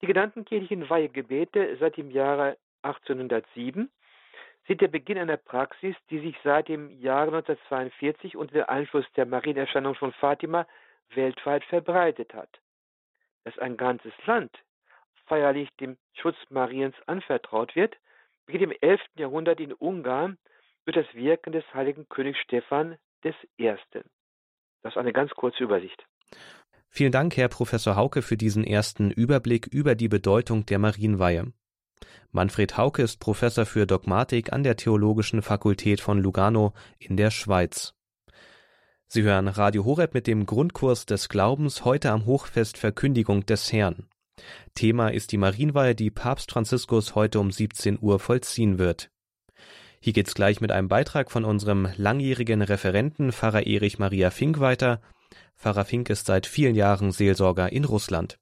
Die 0.00 0.06
genannten 0.06 0.44
kirchlichen 0.44 0.88
Weihegebete 0.90 1.76
seit 1.78 1.96
dem 1.96 2.10
Jahre 2.10 2.58
1807 2.82 3.90
sind 4.66 4.80
der 4.80 4.88
Beginn 4.88 5.18
einer 5.18 5.36
Praxis, 5.36 5.96
die 6.10 6.20
sich 6.20 6.36
seit 6.44 6.68
dem 6.68 6.90
Jahre 6.90 7.36
1942 7.36 8.36
unter 8.36 8.54
dem 8.54 8.68
Einfluss 8.68 9.06
der 9.16 9.26
Marienerscheinung 9.26 9.94
von 9.94 10.12
Fatima 10.12 10.66
weltweit 11.14 11.64
verbreitet 11.64 12.32
hat. 12.34 12.60
Dass 13.44 13.58
ein 13.58 13.76
ganzes 13.76 14.12
Land 14.26 14.56
feierlich 15.26 15.68
dem 15.80 15.96
Schutz 16.14 16.36
Mariens 16.50 16.94
anvertraut 17.06 17.74
wird, 17.74 17.96
beginnt 18.46 18.64
im 18.64 18.78
11. 18.80 19.00
Jahrhundert 19.16 19.60
in 19.60 19.72
Ungarn 19.72 20.38
durch 20.84 20.96
das 20.96 21.14
Wirken 21.14 21.52
des 21.52 21.64
heiligen 21.74 22.08
Königs 22.08 22.38
Stephan 22.40 22.98
I. 23.24 23.74
Das 24.82 24.92
ist 24.92 24.96
eine 24.96 25.12
ganz 25.12 25.30
kurze 25.32 25.62
Übersicht. 25.62 26.04
Vielen 26.88 27.12
Dank, 27.12 27.36
Herr 27.36 27.48
Professor 27.48 27.96
Hauke, 27.96 28.20
für 28.20 28.36
diesen 28.36 28.64
ersten 28.64 29.10
Überblick 29.10 29.66
über 29.66 29.94
die 29.94 30.08
Bedeutung 30.08 30.66
der 30.66 30.78
Marienweihe. 30.78 31.52
Manfred 32.30 32.76
Hauke 32.76 33.02
ist 33.02 33.20
Professor 33.20 33.66
für 33.66 33.86
Dogmatik 33.86 34.52
an 34.52 34.62
der 34.62 34.76
Theologischen 34.76 35.42
Fakultät 35.42 36.00
von 36.00 36.18
Lugano 36.18 36.72
in 36.98 37.16
der 37.16 37.30
Schweiz. 37.30 37.94
Sie 39.06 39.22
hören 39.22 39.48
Radio 39.48 39.84
Horeb 39.84 40.14
mit 40.14 40.26
dem 40.26 40.46
Grundkurs 40.46 41.04
des 41.04 41.28
Glaubens 41.28 41.84
heute 41.84 42.10
am 42.10 42.24
Hochfest 42.24 42.78
Verkündigung 42.78 43.44
des 43.44 43.70
Herrn. 43.72 44.08
Thema 44.74 45.08
ist 45.08 45.32
die 45.32 45.36
Marienweihe, 45.36 45.94
die 45.94 46.10
Papst 46.10 46.52
Franziskus 46.52 47.14
heute 47.14 47.38
um 47.38 47.50
17 47.50 47.98
Uhr 48.00 48.18
vollziehen 48.18 48.78
wird. 48.78 49.10
Hier 50.00 50.12
geht's 50.12 50.34
gleich 50.34 50.60
mit 50.60 50.72
einem 50.72 50.88
Beitrag 50.88 51.30
von 51.30 51.44
unserem 51.44 51.88
langjährigen 51.96 52.62
Referenten 52.62 53.32
Pfarrer 53.32 53.66
Erich 53.66 53.98
Maria 53.98 54.30
Fink 54.30 54.58
weiter. 54.58 55.00
Pfarrer 55.56 55.84
Fink 55.84 56.10
ist 56.10 56.26
seit 56.26 56.46
vielen 56.46 56.74
Jahren 56.74 57.12
Seelsorger 57.12 57.70
in 57.70 57.84
Russland. 57.84 58.38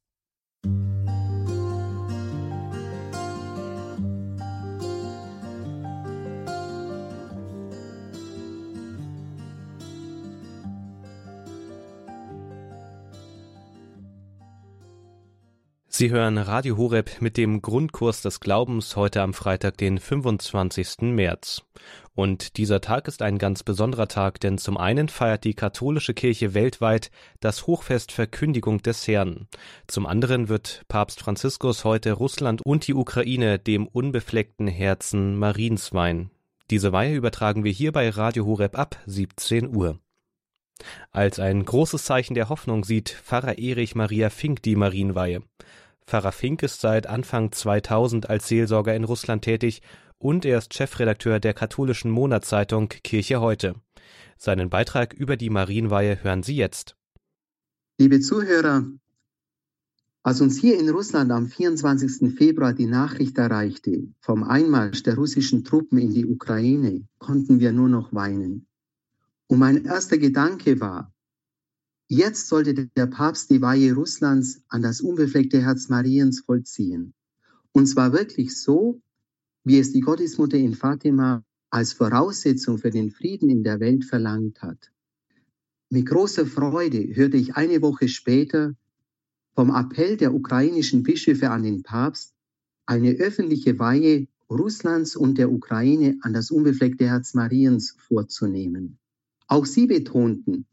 Sie 16.00 16.10
hören 16.10 16.38
Radio 16.38 16.78
Horeb 16.78 17.20
mit 17.20 17.36
dem 17.36 17.60
Grundkurs 17.60 18.22
des 18.22 18.40
Glaubens 18.40 18.96
heute 18.96 19.20
am 19.20 19.34
Freitag, 19.34 19.76
den 19.76 19.98
25. 19.98 21.12
März. 21.12 21.60
Und 22.14 22.56
dieser 22.56 22.80
Tag 22.80 23.06
ist 23.06 23.20
ein 23.20 23.36
ganz 23.36 23.62
besonderer 23.62 24.08
Tag, 24.08 24.40
denn 24.40 24.56
zum 24.56 24.78
einen 24.78 25.10
feiert 25.10 25.44
die 25.44 25.52
katholische 25.52 26.14
Kirche 26.14 26.54
weltweit 26.54 27.10
das 27.40 27.66
Hochfest 27.66 28.12
Verkündigung 28.12 28.80
des 28.80 29.06
Herrn. 29.08 29.46
Zum 29.88 30.06
anderen 30.06 30.48
wird 30.48 30.86
Papst 30.88 31.20
Franziskus 31.20 31.84
heute 31.84 32.12
Russland 32.12 32.62
und 32.64 32.86
die 32.86 32.94
Ukraine 32.94 33.58
dem 33.58 33.86
unbefleckten 33.86 34.68
Herzen 34.68 35.36
Mariens 35.36 35.92
weihen. 35.92 36.30
Diese 36.70 36.94
Weihe 36.94 37.14
übertragen 37.14 37.62
wir 37.62 37.72
hier 37.72 37.92
bei 37.92 38.08
Radio 38.08 38.46
Horeb 38.46 38.78
ab 38.78 38.96
17 39.04 39.76
Uhr. 39.76 39.98
Als 41.10 41.38
ein 41.38 41.62
großes 41.62 42.04
Zeichen 42.04 42.32
der 42.32 42.48
Hoffnung 42.48 42.84
sieht 42.84 43.10
Pfarrer 43.10 43.58
Erich 43.58 43.94
Maria 43.94 44.30
Fink 44.30 44.62
die 44.62 44.76
Marienweihe. 44.76 45.42
Pfarrer 46.06 46.32
Fink 46.32 46.62
ist 46.62 46.80
seit 46.80 47.06
Anfang 47.06 47.52
2000 47.52 48.28
als 48.28 48.48
Seelsorger 48.48 48.94
in 48.94 49.04
Russland 49.04 49.42
tätig 49.42 49.82
und 50.18 50.44
er 50.44 50.58
ist 50.58 50.74
Chefredakteur 50.74 51.40
der 51.40 51.54
katholischen 51.54 52.10
Monatszeitung 52.10 52.88
Kirche 52.88 53.40
heute. 53.40 53.74
Seinen 54.36 54.70
Beitrag 54.70 55.14
über 55.14 55.36
die 55.36 55.50
Marienweihe 55.50 56.22
hören 56.22 56.42
Sie 56.42 56.56
jetzt. 56.56 56.96
Liebe 57.98 58.20
Zuhörer, 58.20 58.84
Als 60.22 60.42
uns 60.42 60.58
hier 60.58 60.78
in 60.78 60.88
Russland 60.90 61.32
am 61.32 61.46
24. 61.46 62.34
Februar 62.36 62.74
die 62.74 62.86
Nachricht 62.86 63.38
erreichte 63.38 64.08
vom 64.20 64.42
Einmarsch 64.42 65.02
der 65.02 65.14
russischen 65.14 65.64
Truppen 65.64 65.98
in 65.98 66.12
die 66.12 66.26
Ukraine, 66.26 67.06
konnten 67.18 67.58
wir 67.58 67.72
nur 67.72 67.88
noch 67.88 68.12
weinen. 68.12 68.66
Und 69.46 69.58
mein 69.58 69.84
erster 69.86 70.18
Gedanke 70.18 70.78
war, 70.78 71.10
jetzt 72.10 72.48
sollte 72.48 72.74
der 72.74 73.06
Papst 73.06 73.50
die 73.50 73.62
Weihe 73.62 73.94
Russlands 73.94 74.62
an 74.68 74.82
das 74.82 75.00
unbefleckte 75.00 75.62
Herz 75.62 75.88
Mariens 75.88 76.40
vollziehen. 76.40 77.14
Und 77.72 77.86
zwar 77.86 78.12
wirklich 78.12 78.60
so, 78.60 79.00
wie 79.62 79.78
es 79.78 79.92
die 79.92 80.00
Gottesmutter 80.00 80.56
in 80.56 80.74
Fatima 80.74 81.44
als 81.70 81.92
Voraussetzung 81.92 82.78
für 82.78 82.90
den 82.90 83.12
Frieden 83.12 83.48
in 83.48 83.62
der 83.62 83.78
Welt 83.78 84.04
verlangt 84.04 84.60
hat. 84.60 84.90
Mit 85.88 86.06
großer 86.06 86.46
Freude 86.46 87.14
hörte 87.14 87.36
ich 87.36 87.54
eine 87.54 87.80
Woche 87.80 88.08
später 88.08 88.74
vom 89.54 89.72
Appell 89.72 90.16
der 90.16 90.34
ukrainischen 90.34 91.04
Bischöfe 91.04 91.50
an 91.50 91.62
den 91.62 91.84
Papst, 91.84 92.34
eine 92.86 93.12
öffentliche 93.12 93.78
Weihe 93.78 94.26
Russlands 94.50 95.14
und 95.14 95.38
der 95.38 95.52
Ukraine 95.52 96.18
an 96.22 96.32
das 96.32 96.50
unbefleckte 96.50 97.06
Herz 97.06 97.34
Mariens 97.34 97.94
vorzunehmen. 97.98 98.98
Auch 99.46 99.64
sie 99.64 99.86
betonten, 99.86 100.66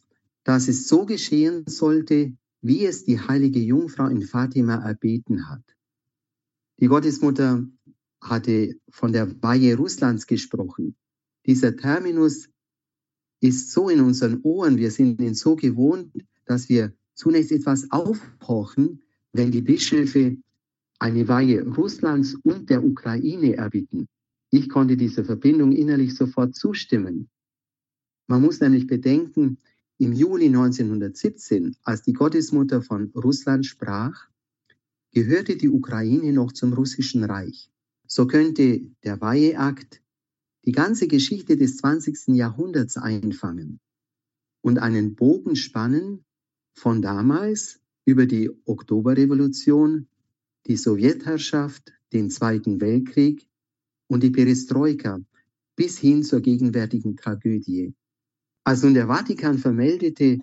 dass 0.48 0.70
es 0.70 0.88
so 0.88 1.06
geschehen 1.06 1.66
sollte, 1.68 2.32
wie 2.62 2.86
es 2.86 3.04
die 3.04 3.20
heilige 3.20 3.60
Jungfrau 3.60 4.08
in 4.08 4.22
Fatima 4.22 4.76
erbeten 4.76 5.50
hat. 5.50 5.76
Die 6.80 6.88
Gottesmutter 6.88 7.68
hatte 8.22 8.80
von 8.90 9.12
der 9.12 9.44
Weihe 9.44 9.76
Russlands 9.76 10.26
gesprochen. 10.26 10.96
Dieser 11.46 11.76
Terminus 11.76 12.48
ist 13.42 13.74
so 13.74 13.90
in 13.90 14.00
unseren 14.00 14.40
Ohren, 14.44 14.78
wir 14.78 14.90
sind 14.90 15.20
ihn 15.20 15.34
so 15.34 15.58
gewohnt, 15.58 16.14
dass 16.46 16.70
wir 16.70 16.94
zunächst 17.14 17.52
etwas 17.52 17.92
aufpochen, 17.92 19.04
wenn 19.34 19.52
die 19.52 19.62
Bischöfe 19.62 20.38
eine 20.98 21.28
Weihe 21.28 21.68
Russlands 21.68 22.36
und 22.44 22.70
der 22.70 22.86
Ukraine 22.86 23.58
erbitten. 23.58 24.08
Ich 24.50 24.70
konnte 24.70 24.96
dieser 24.96 25.26
Verbindung 25.26 25.74
innerlich 25.74 26.16
sofort 26.16 26.56
zustimmen. 26.56 27.30
Man 28.28 28.42
muss 28.42 28.62
nämlich 28.62 28.88
bedenken, 28.88 29.58
im 30.00 30.14
Juli 30.14 30.48
1917, 30.48 31.76
als 31.84 32.04
die 32.04 32.14
Gottesmutter 32.14 32.82
von 32.82 33.12
Russland 33.16 33.66
sprach, 33.66 34.28
gehörte 35.12 35.58
die 35.58 35.70
Ukraine 35.70 36.34
noch 36.34 36.52
zum 36.52 36.74
russischen 36.74 37.24
Reich. 37.24 37.72
So 38.06 38.28
könnte 38.28 38.82
der 39.04 39.20
Weiheakt 39.22 40.02
die 40.66 40.72
ganze 40.72 41.08
Geschichte 41.08 41.58
des 41.58 41.78
20. 41.78 42.36
Jahrhunderts 42.36 42.98
einfangen 42.98 43.80
und 44.62 44.80
einen 44.80 45.16
Bogen 45.16 45.56
spannen 45.56 46.24
von 46.74 47.02
damals 47.02 47.80
über 48.06 48.26
die 48.26 48.52
Oktoberrevolution, 48.66 50.08
die 50.68 50.78
Sowjetherrschaft, 50.78 51.94
den 52.14 52.30
Zweiten 52.30 52.80
Weltkrieg 52.80 53.50
und 54.08 54.24
die 54.24 54.30
Perestroika 54.30 55.20
bis 55.76 55.98
hin 55.98 56.24
zur 56.24 56.42
gegenwärtigen 56.42 57.18
Tragödie. 57.18 57.94
Als 58.68 58.84
nun 58.84 58.96
der 58.96 59.08
Vatikan 59.08 59.58
vermeldete, 59.58 60.42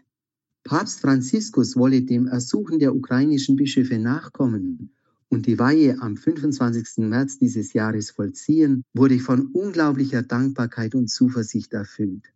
Papst 0.62 1.00
Franziskus 1.00 1.76
wolle 1.76 2.00
dem 2.00 2.26
Ersuchen 2.26 2.78
der 2.78 2.94
ukrainischen 2.94 3.54
Bischöfe 3.54 3.98
nachkommen 3.98 4.94
und 5.28 5.44
die 5.44 5.58
Weihe 5.58 6.00
am 6.00 6.16
25. 6.16 7.04
März 7.06 7.36
dieses 7.36 7.74
Jahres 7.74 8.12
vollziehen, 8.12 8.82
wurde 8.94 9.16
ich 9.16 9.22
von 9.22 9.48
unglaublicher 9.48 10.22
Dankbarkeit 10.22 10.94
und 10.94 11.08
Zuversicht 11.08 11.74
erfüllt. 11.74 12.32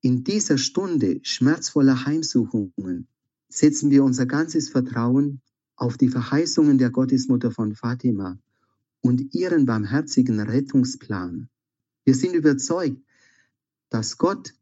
In 0.00 0.24
dieser 0.24 0.58
Stunde 0.58 1.20
schmerzvoller 1.22 2.04
Heimsuchungen 2.04 3.06
setzen 3.48 3.92
wir 3.92 4.02
unser 4.02 4.26
ganzes 4.26 4.70
Vertrauen 4.70 5.40
auf 5.76 5.98
die 5.98 6.08
Verheißungen 6.08 6.78
der 6.78 6.90
Gottesmutter 6.90 7.52
von 7.52 7.76
Fatima 7.76 8.40
und 9.02 9.36
ihren 9.36 9.66
barmherzigen 9.66 10.40
Rettungsplan. 10.40 11.48
Wir 12.04 12.16
sind 12.16 12.34
überzeugt, 12.34 13.00
dass 13.88 14.18
Gott 14.18 14.52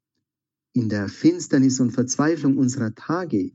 in 0.78 0.88
der 0.88 1.08
Finsternis 1.08 1.80
und 1.80 1.90
Verzweiflung 1.90 2.56
unserer 2.56 2.94
Tage 2.94 3.50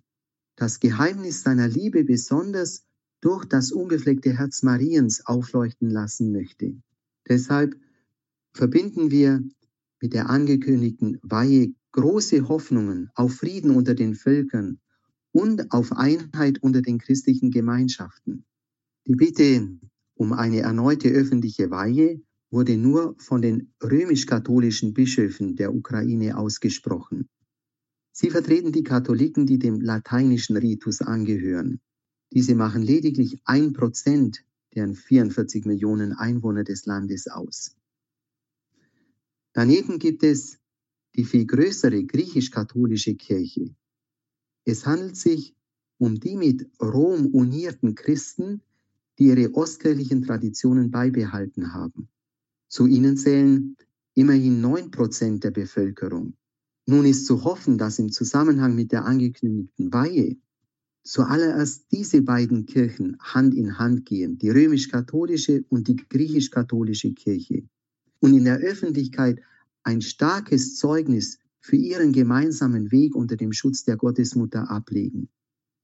das 0.58 0.82
Geheimnis 0.82 1.42
seiner 1.42 1.70
Liebe 1.70 2.04
besonders 2.04 2.84
durch 3.22 3.46
das 3.46 3.72
unbefleckte 3.72 4.38
Herz 4.38 4.62
Mariens 4.62 5.26
aufleuchten 5.26 5.90
lassen 5.90 6.34
möchte. 6.34 6.76
Deshalb 7.30 7.78
verbinden 8.52 9.10
wir 9.10 9.42
mit 10.02 10.12
der 10.12 10.30
angekündigten 10.30 11.18
Weihe 11.22 11.74
große 11.94 12.50
Hoffnungen 12.50 13.10
auf 13.16 13.36
Frieden 13.36 13.72
unter 13.72 13.96
den 13.96 14.16
Völkern 14.16 14.82
und 15.32 15.72
auf 15.72 15.94
Einheit 15.94 16.62
unter 16.62 16.82
den 16.82 16.98
christlichen 16.98 17.52
Gemeinschaften. 17.52 18.44
Die 19.08 19.16
Bitte 19.16 19.70
um 20.16 20.34
eine 20.34 20.60
erneute 20.60 21.08
öffentliche 21.08 21.72
Weihe 21.72 22.22
wurde 22.54 22.78
nur 22.78 23.16
von 23.18 23.42
den 23.42 23.74
römisch-katholischen 23.82 24.94
Bischöfen 24.94 25.56
der 25.56 25.74
Ukraine 25.74 26.38
ausgesprochen. 26.38 27.28
Sie 28.12 28.30
vertreten 28.30 28.72
die 28.72 28.84
Katholiken, 28.84 29.48
die 29.48 29.58
dem 29.58 29.82
lateinischen 29.82 30.56
Ritus 30.56 31.02
angehören. 31.02 31.82
Diese 32.32 32.54
machen 32.54 32.84
lediglich 32.84 33.42
ein 33.44 33.74
Prozent 33.74 34.46
der 34.76 34.94
44 34.94 35.66
Millionen 35.66 36.14
Einwohner 36.14 36.64
des 36.64 36.86
Landes 36.86 37.28
aus. 37.28 37.76
Daneben 39.54 39.98
gibt 39.98 40.24
es 40.24 40.60
die 41.16 41.26
viel 41.26 41.48
größere 41.48 42.04
griechisch-katholische 42.04 43.16
Kirche. 43.16 43.76
Es 44.64 44.86
handelt 44.86 45.18
sich 45.18 45.56
um 45.98 46.20
die 46.20 46.38
mit 46.38 46.70
Rom 46.80 47.28
unierten 47.34 47.96
Christen, 47.96 48.62
die 49.18 49.26
ihre 49.26 49.56
ostkirchlichen 49.56 50.22
Traditionen 50.22 50.92
beibehalten 50.92 51.74
haben. 51.74 52.10
Zu 52.74 52.88
ihnen 52.88 53.18
zählen 53.18 53.78
immerhin 54.16 54.60
neun 54.60 54.90
Prozent 54.90 55.44
der 55.44 55.52
Bevölkerung. 55.52 56.34
Nun 56.88 57.06
ist 57.06 57.28
zu 57.28 57.44
hoffen, 57.44 57.78
dass 57.78 58.00
im 58.00 58.12
Zusammenhang 58.12 58.74
mit 58.74 58.92
der 58.92 59.06
angekündigten 59.06 59.94
Weihe 59.94 60.38
zuallererst 61.04 61.86
diese 61.92 62.24
beiden 62.24 62.66
Kirchen 62.66 63.16
Hand 63.20 63.54
in 63.54 63.78
Hand 63.78 64.08
gehen, 64.08 64.40
die 64.40 64.50
römisch-katholische 64.50 65.64
und 65.70 65.88
die 65.88 65.98
griechisch-katholische 65.98 67.14
Kirche, 67.14 67.62
und 68.20 68.34
in 68.34 68.46
der 68.46 68.58
Öffentlichkeit 68.58 69.40
ein 69.84 70.02
starkes 70.02 70.76
Zeugnis 70.76 71.38
für 71.60 71.76
ihren 71.76 72.12
gemeinsamen 72.12 72.92
Weg 72.92 73.16
unter 73.16 73.36
dem 73.36 73.54
Schutz 73.54 73.84
der 73.84 73.98
Gottesmutter 73.98 74.72
ablegen. 74.72 75.30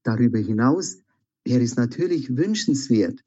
Darüber 0.02 0.40
hinaus 0.40 0.98
wäre 1.44 1.62
es 1.62 1.76
natürlich 1.76 2.36
wünschenswert, 2.36 3.22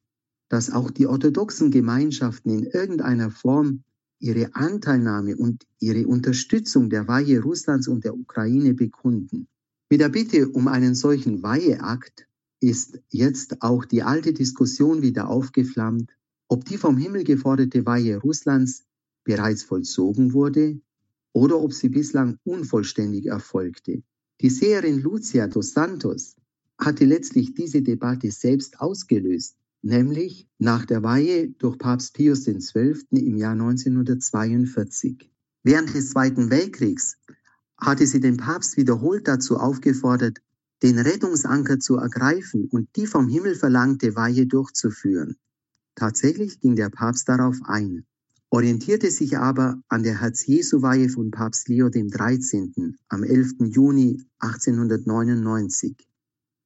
dass 0.53 0.69
auch 0.69 0.91
die 0.91 1.07
orthodoxen 1.07 1.71
Gemeinschaften 1.71 2.51
in 2.51 2.65
irgendeiner 2.67 3.31
Form 3.31 3.83
ihre 4.19 4.53
Anteilnahme 4.53 5.35
und 5.35 5.65
ihre 5.79 6.05
Unterstützung 6.05 6.91
der 6.91 7.07
Weihe 7.07 7.41
Russlands 7.41 7.87
und 7.87 8.03
der 8.03 8.13
Ukraine 8.13 8.75
bekunden. 8.75 9.47
Mit 9.89 9.99
der 9.99 10.09
Bitte 10.09 10.47
um 10.49 10.67
einen 10.67 10.93
solchen 10.93 11.41
Weiheakt 11.41 12.27
ist 12.59 12.99
jetzt 13.09 13.63
auch 13.63 13.83
die 13.83 14.03
alte 14.03 14.31
Diskussion 14.31 15.01
wieder 15.01 15.27
aufgeflammt, 15.27 16.11
ob 16.47 16.65
die 16.65 16.77
vom 16.77 16.97
Himmel 16.97 17.23
geforderte 17.23 17.87
Weihe 17.87 18.17
Russlands 18.17 18.83
bereits 19.23 19.63
vollzogen 19.63 20.33
wurde 20.33 20.79
oder 21.31 21.59
ob 21.59 21.73
sie 21.73 21.89
bislang 21.89 22.37
unvollständig 22.43 23.25
erfolgte. 23.25 24.03
Die 24.39 24.51
Seherin 24.51 25.01
Lucia 25.01 25.47
dos 25.47 25.73
Santos 25.73 26.35
hatte 26.77 27.05
letztlich 27.05 27.55
diese 27.55 27.81
Debatte 27.81 28.29
selbst 28.29 28.79
ausgelöst 28.79 29.55
nämlich 29.83 30.47
nach 30.57 30.85
der 30.85 31.03
Weihe 31.03 31.49
durch 31.49 31.77
Papst 31.77 32.13
Pius 32.15 32.45
XII. 32.45 33.05
im 33.11 33.37
Jahr 33.37 33.51
1942. 33.51 35.29
Während 35.63 35.93
des 35.93 36.09
Zweiten 36.09 36.49
Weltkriegs 36.49 37.17
hatte 37.77 38.07
sie 38.07 38.19
den 38.19 38.37
Papst 38.37 38.77
wiederholt 38.77 39.27
dazu 39.27 39.57
aufgefordert, 39.57 40.39
den 40.81 40.99
Rettungsanker 40.99 41.79
zu 41.79 41.97
ergreifen 41.97 42.67
und 42.71 42.89
die 42.95 43.07
vom 43.07 43.27
Himmel 43.27 43.55
verlangte 43.55 44.15
Weihe 44.15 44.45
durchzuführen. 44.45 45.37
Tatsächlich 45.95 46.59
ging 46.59 46.75
der 46.75 46.89
Papst 46.89 47.29
darauf 47.29 47.57
ein, 47.63 48.05
orientierte 48.49 49.11
sich 49.11 49.37
aber 49.37 49.81
an 49.89 50.03
der 50.03 50.21
Herz-Jesu-Weihe 50.21 51.09
von 51.09 51.31
Papst 51.31 51.67
Leo 51.67 51.89
XIII. 51.89 52.95
am 53.09 53.23
11. 53.23 53.53
Juni 53.59 54.23
1899. 54.39 55.95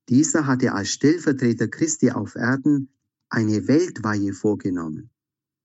Dieser 0.10 0.48
hatte 0.48 0.74
als 0.74 0.90
Stellvertreter 0.90 1.68
Christi 1.68 2.12
auf 2.12 2.36
Erden 2.36 2.90
eine 3.30 3.68
Weltweihe 3.68 4.34
vorgenommen, 4.34 5.10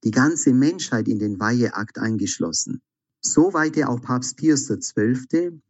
die 0.05 0.11
ganze 0.11 0.53
Menschheit 0.53 1.09
in 1.09 1.19
den 1.19 1.39
Weiheakt 1.39 1.99
eingeschlossen. 1.99 2.83
So 3.21 3.53
weihte 3.53 3.89
auch 3.89 4.01
Papst 4.01 4.37
Pius 4.37 4.67
XII. 4.69 5.61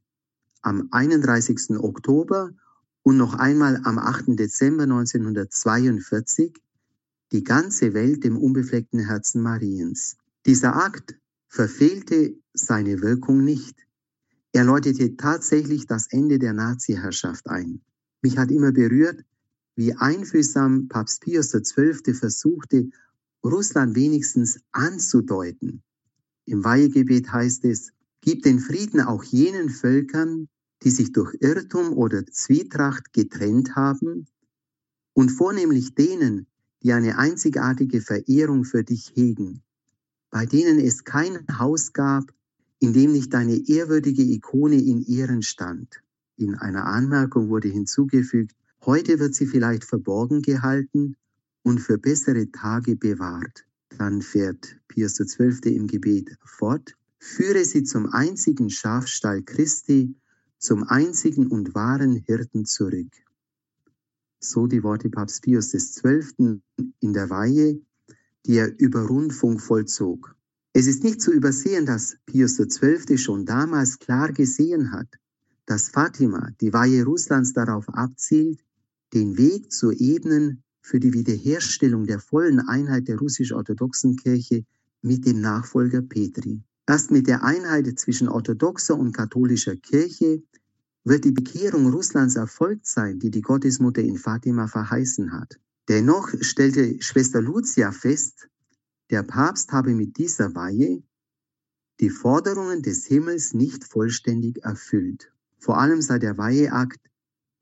am 0.62 0.88
31. 0.90 1.78
Oktober 1.78 2.50
und 3.02 3.16
noch 3.16 3.34
einmal 3.34 3.80
am 3.84 3.98
8. 3.98 4.38
Dezember 4.38 4.84
1942 4.84 6.54
die 7.32 7.44
ganze 7.44 7.94
Welt 7.94 8.24
dem 8.24 8.36
unbefleckten 8.36 9.00
Herzen 9.00 9.42
Mariens. 9.42 10.16
Dieser 10.46 10.76
Akt 10.76 11.16
verfehlte 11.48 12.34
seine 12.54 13.00
Wirkung 13.02 13.44
nicht. 13.44 13.76
Er 14.52 14.64
läutete 14.64 15.16
tatsächlich 15.16 15.86
das 15.86 16.06
Ende 16.10 16.38
der 16.38 16.52
Nazi-Herrschaft 16.52 17.48
ein. 17.48 17.80
Mich 18.20 18.38
hat 18.38 18.50
immer 18.50 18.72
berührt, 18.72 19.24
wie 19.76 19.94
einfühlsam 19.94 20.88
Papst 20.88 21.22
Pius 21.22 21.52
XII. 21.52 22.14
versuchte, 22.14 22.90
Russland 23.44 23.96
wenigstens 23.96 24.60
anzudeuten. 24.72 25.82
Im 26.44 26.64
Weihegebet 26.64 27.32
heißt 27.32 27.64
es, 27.64 27.92
gib 28.20 28.42
den 28.42 28.58
Frieden 28.58 29.00
auch 29.00 29.24
jenen 29.24 29.68
Völkern, 29.70 30.48
die 30.82 30.90
sich 30.90 31.12
durch 31.12 31.36
Irrtum 31.40 31.92
oder 31.92 32.26
Zwietracht 32.26 33.12
getrennt 33.12 33.74
haben, 33.76 34.26
und 35.14 35.30
vornehmlich 35.30 35.94
denen, 35.94 36.46
die 36.82 36.92
eine 36.92 37.18
einzigartige 37.18 38.00
Verehrung 38.00 38.64
für 38.64 38.82
dich 38.82 39.12
hegen, 39.14 39.62
bei 40.30 40.46
denen 40.46 40.78
es 40.78 41.04
kein 41.04 41.46
Haus 41.58 41.92
gab, 41.92 42.32
in 42.80 42.92
dem 42.92 43.12
nicht 43.12 43.32
deine 43.32 43.68
ehrwürdige 43.68 44.22
Ikone 44.22 44.80
in 44.82 45.04
Ehren 45.04 45.42
stand. 45.42 46.02
In 46.36 46.56
einer 46.56 46.86
Anmerkung 46.86 47.48
wurde 47.48 47.68
hinzugefügt, 47.68 48.56
heute 48.84 49.18
wird 49.18 49.34
sie 49.34 49.46
vielleicht 49.46 49.84
verborgen 49.84 50.42
gehalten 50.42 51.16
und 51.62 51.80
für 51.80 51.98
bessere 51.98 52.50
Tage 52.50 52.96
bewahrt. 52.96 53.64
Dann 53.98 54.22
fährt 54.22 54.76
Pius 54.88 55.14
XII. 55.14 55.74
im 55.74 55.86
Gebet 55.86 56.36
fort, 56.44 56.96
führe 57.18 57.64
sie 57.64 57.84
zum 57.84 58.06
einzigen 58.06 58.70
Schafstall 58.70 59.42
Christi, 59.42 60.14
zum 60.58 60.84
einzigen 60.84 61.46
und 61.46 61.74
wahren 61.74 62.16
Hirten 62.26 62.64
zurück. 62.64 63.12
So 64.40 64.66
die 64.66 64.82
Worte 64.82 65.08
Papst 65.10 65.42
Pius 65.42 65.70
XII. 65.70 66.60
in 67.00 67.12
der 67.12 67.30
Weihe, 67.30 67.80
die 68.46 68.56
er 68.56 68.76
über 68.80 69.06
Rundfunk 69.06 69.60
vollzog. 69.60 70.34
Es 70.72 70.86
ist 70.86 71.04
nicht 71.04 71.20
zu 71.20 71.32
übersehen, 71.32 71.86
dass 71.86 72.16
Pius 72.26 72.56
XII. 72.56 73.18
schon 73.18 73.44
damals 73.44 73.98
klar 73.98 74.32
gesehen 74.32 74.90
hat, 74.90 75.08
dass 75.66 75.90
Fatima, 75.90 76.50
die 76.60 76.72
Weihe 76.72 77.04
Russlands, 77.04 77.52
darauf 77.52 77.88
abzielt, 77.90 78.64
den 79.12 79.36
Weg 79.36 79.72
zu 79.72 79.92
ebnen 79.92 80.62
für 80.80 80.98
die 80.98 81.12
Wiederherstellung 81.12 82.06
der 82.06 82.18
vollen 82.18 82.60
Einheit 82.60 83.08
der 83.08 83.18
russisch-orthodoxen 83.18 84.16
Kirche 84.16 84.64
mit 85.02 85.26
dem 85.26 85.40
Nachfolger 85.40 86.02
Petri. 86.02 86.62
Erst 86.86 87.10
mit 87.10 87.26
der 87.26 87.44
Einheit 87.44 87.98
zwischen 87.98 88.28
orthodoxer 88.28 88.98
und 88.98 89.12
katholischer 89.12 89.76
Kirche 89.76 90.42
wird 91.04 91.24
die 91.24 91.32
Bekehrung 91.32 91.90
Russlands 91.90 92.36
erfolgt 92.36 92.86
sein, 92.86 93.18
die 93.18 93.30
die 93.30 93.40
Gottesmutter 93.40 94.02
in 94.02 94.16
Fatima 94.16 94.66
verheißen 94.66 95.32
hat. 95.32 95.58
Dennoch 95.88 96.30
stellte 96.40 97.00
Schwester 97.02 97.40
Lucia 97.40 97.92
fest, 97.92 98.48
der 99.10 99.22
Papst 99.22 99.72
habe 99.72 99.94
mit 99.94 100.16
dieser 100.16 100.54
Weihe 100.54 101.02
die 102.00 102.10
Forderungen 102.10 102.82
des 102.82 103.06
Himmels 103.06 103.52
nicht 103.52 103.84
vollständig 103.84 104.64
erfüllt. 104.64 105.32
Vor 105.58 105.78
allem 105.78 106.02
sei 106.02 106.18
der 106.18 106.38
Weiheakt 106.38 107.00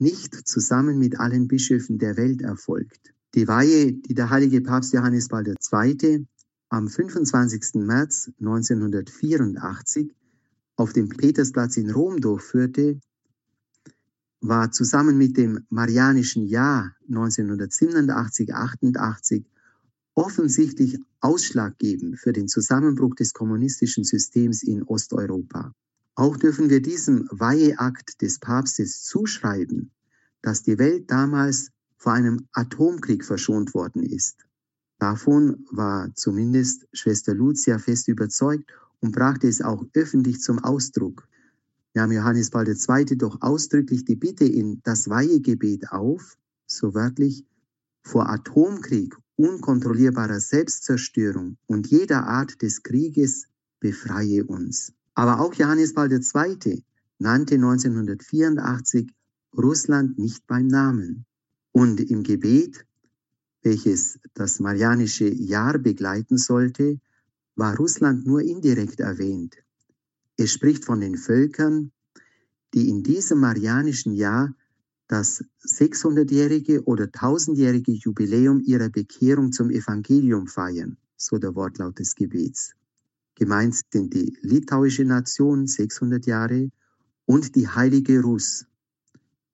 nicht 0.01 0.49
zusammen 0.49 0.99
mit 0.99 1.21
allen 1.21 1.47
Bischöfen 1.47 1.99
der 1.99 2.17
Welt 2.17 2.43
erfolgt. 2.43 3.15
Die 3.35 3.47
Weihe, 3.47 3.93
die 3.93 4.15
der 4.15 4.31
heilige 4.31 4.61
Papst 4.61 4.93
Johannes 4.93 5.29
Paul 5.29 5.47
II. 5.47 6.27
am 6.69 6.89
25. 6.89 7.75
März 7.75 8.33
1984 8.41 10.13
auf 10.77 10.93
dem 10.93 11.09
Petersplatz 11.11 11.77
in 11.77 11.91
Rom 11.91 12.21
durchführte, 12.21 12.99
war 14.41 14.73
zusammen 14.73 15.17
mit 15.19 15.37
dem 15.37 15.67
Marianischen 15.69 16.47
Jahr 16.47 16.97
1987-88 17.09 19.45
offensichtlich 20.15 20.99
ausschlaggebend 21.21 22.19
für 22.19 22.33
den 22.33 22.49
Zusammenbruch 22.49 23.15
des 23.15 23.35
kommunistischen 23.35 24.05
Systems 24.05 24.63
in 24.63 24.83
Osteuropa. 24.83 25.75
Auch 26.15 26.37
dürfen 26.37 26.71
wir 26.71 26.83
diesem 26.83 27.29
Weiheakt 27.31 28.21
des 28.21 28.39
Papstes 28.39 29.05
zuschreiben, 29.05 29.91
dass 30.43 30.63
die 30.63 30.79
Welt 30.79 31.11
damals 31.11 31.71
vor 31.97 32.13
einem 32.13 32.49
Atomkrieg 32.53 33.25
verschont 33.25 33.75
worden 33.75 34.03
ist. 34.03 34.47
Davon 34.99 35.67
war 35.71 36.15
zumindest 36.15 36.87
Schwester 36.93 37.35
Lucia 37.35 37.79
fest 37.79 38.09
überzeugt 38.09 38.71
und 39.01 39.13
brachte 39.13 39.49
es 39.49 39.63
auch 39.63 39.85
öffentlich 39.95 40.41
zum 40.41 40.59
Ausdruck 40.59 41.27
nahm 41.95 42.13
Johannes 42.13 42.51
Paul 42.51 42.69
II. 42.69 43.17
doch 43.17 43.41
ausdrücklich 43.41 44.05
die 44.05 44.17
Bitte 44.17 44.45
in 44.45 44.81
das 44.85 45.09
Weihegebet 45.09 45.91
auf, 45.91 46.37
so 46.67 46.95
wörtlich, 46.95 47.45
vor 48.03 48.29
Atomkrieg, 48.29 49.17
unkontrollierbarer 49.37 50.41
Selbstzerstörung 50.41 51.57
und 51.67 51.89
jeder 51.89 52.27
Art 52.27 52.63
des 52.63 52.83
Krieges 52.83 53.47
befreie 53.81 54.45
uns. 54.45 54.93
Aber 55.21 55.39
auch 55.39 55.53
Johannes 55.53 55.93
Paul 55.93 56.11
II. 56.11 56.83
nannte 57.19 57.57
1984 57.57 59.13
Russland 59.55 60.19
nicht 60.19 60.47
beim 60.47 60.67
Namen. 60.67 61.27
Und 61.73 62.01
im 62.01 62.23
Gebet, 62.23 62.87
welches 63.61 64.19
das 64.33 64.61
Marianische 64.61 65.29
Jahr 65.29 65.77
begleiten 65.77 66.39
sollte, 66.39 66.99
war 67.55 67.77
Russland 67.77 68.27
nur 68.27 68.41
indirekt 68.41 69.01
erwähnt. 69.01 69.57
Es 70.39 70.53
spricht 70.53 70.87
von 70.87 71.03
den 71.03 71.19
Völkern, 71.19 71.93
die 72.73 72.89
in 72.89 73.03
diesem 73.03 73.41
marianischen 73.41 74.15
Jahr 74.15 74.55
das 75.07 75.45
600-jährige 75.67 76.85
oder 76.85 77.05
1000-jährige 77.05 77.93
Jubiläum 77.93 78.63
ihrer 78.65 78.89
Bekehrung 78.89 79.53
zum 79.53 79.69
Evangelium 79.69 80.47
feiern, 80.47 80.97
so 81.19 81.37
der 81.37 81.55
Wortlaut 81.55 81.99
des 81.99 82.15
Gebets. 82.15 82.75
Gemeint 83.41 83.81
sind 83.91 84.13
die 84.13 84.37
litauische 84.43 85.07
Nation 85.07 85.67
600 85.67 86.27
Jahre 86.27 86.71
und 87.25 87.57
die 87.57 87.69
heilige 87.69 88.21
Russ, 88.21 88.67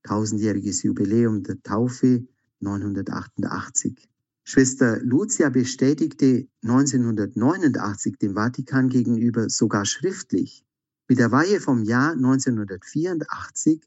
1000-jähriges 0.03 0.83
Jubiläum 0.83 1.44
der 1.44 1.62
Taufe 1.62 2.27
988. 2.59 4.09
Schwester 4.42 4.99
Lucia 5.05 5.51
bestätigte 5.51 6.49
1989 6.64 8.18
dem 8.18 8.35
Vatikan 8.35 8.88
gegenüber 8.88 9.49
sogar 9.49 9.85
schriftlich, 9.85 10.64
mit 11.07 11.20
der 11.20 11.31
Weihe 11.31 11.61
vom 11.61 11.85
Jahr 11.85 12.11
1984 12.14 13.83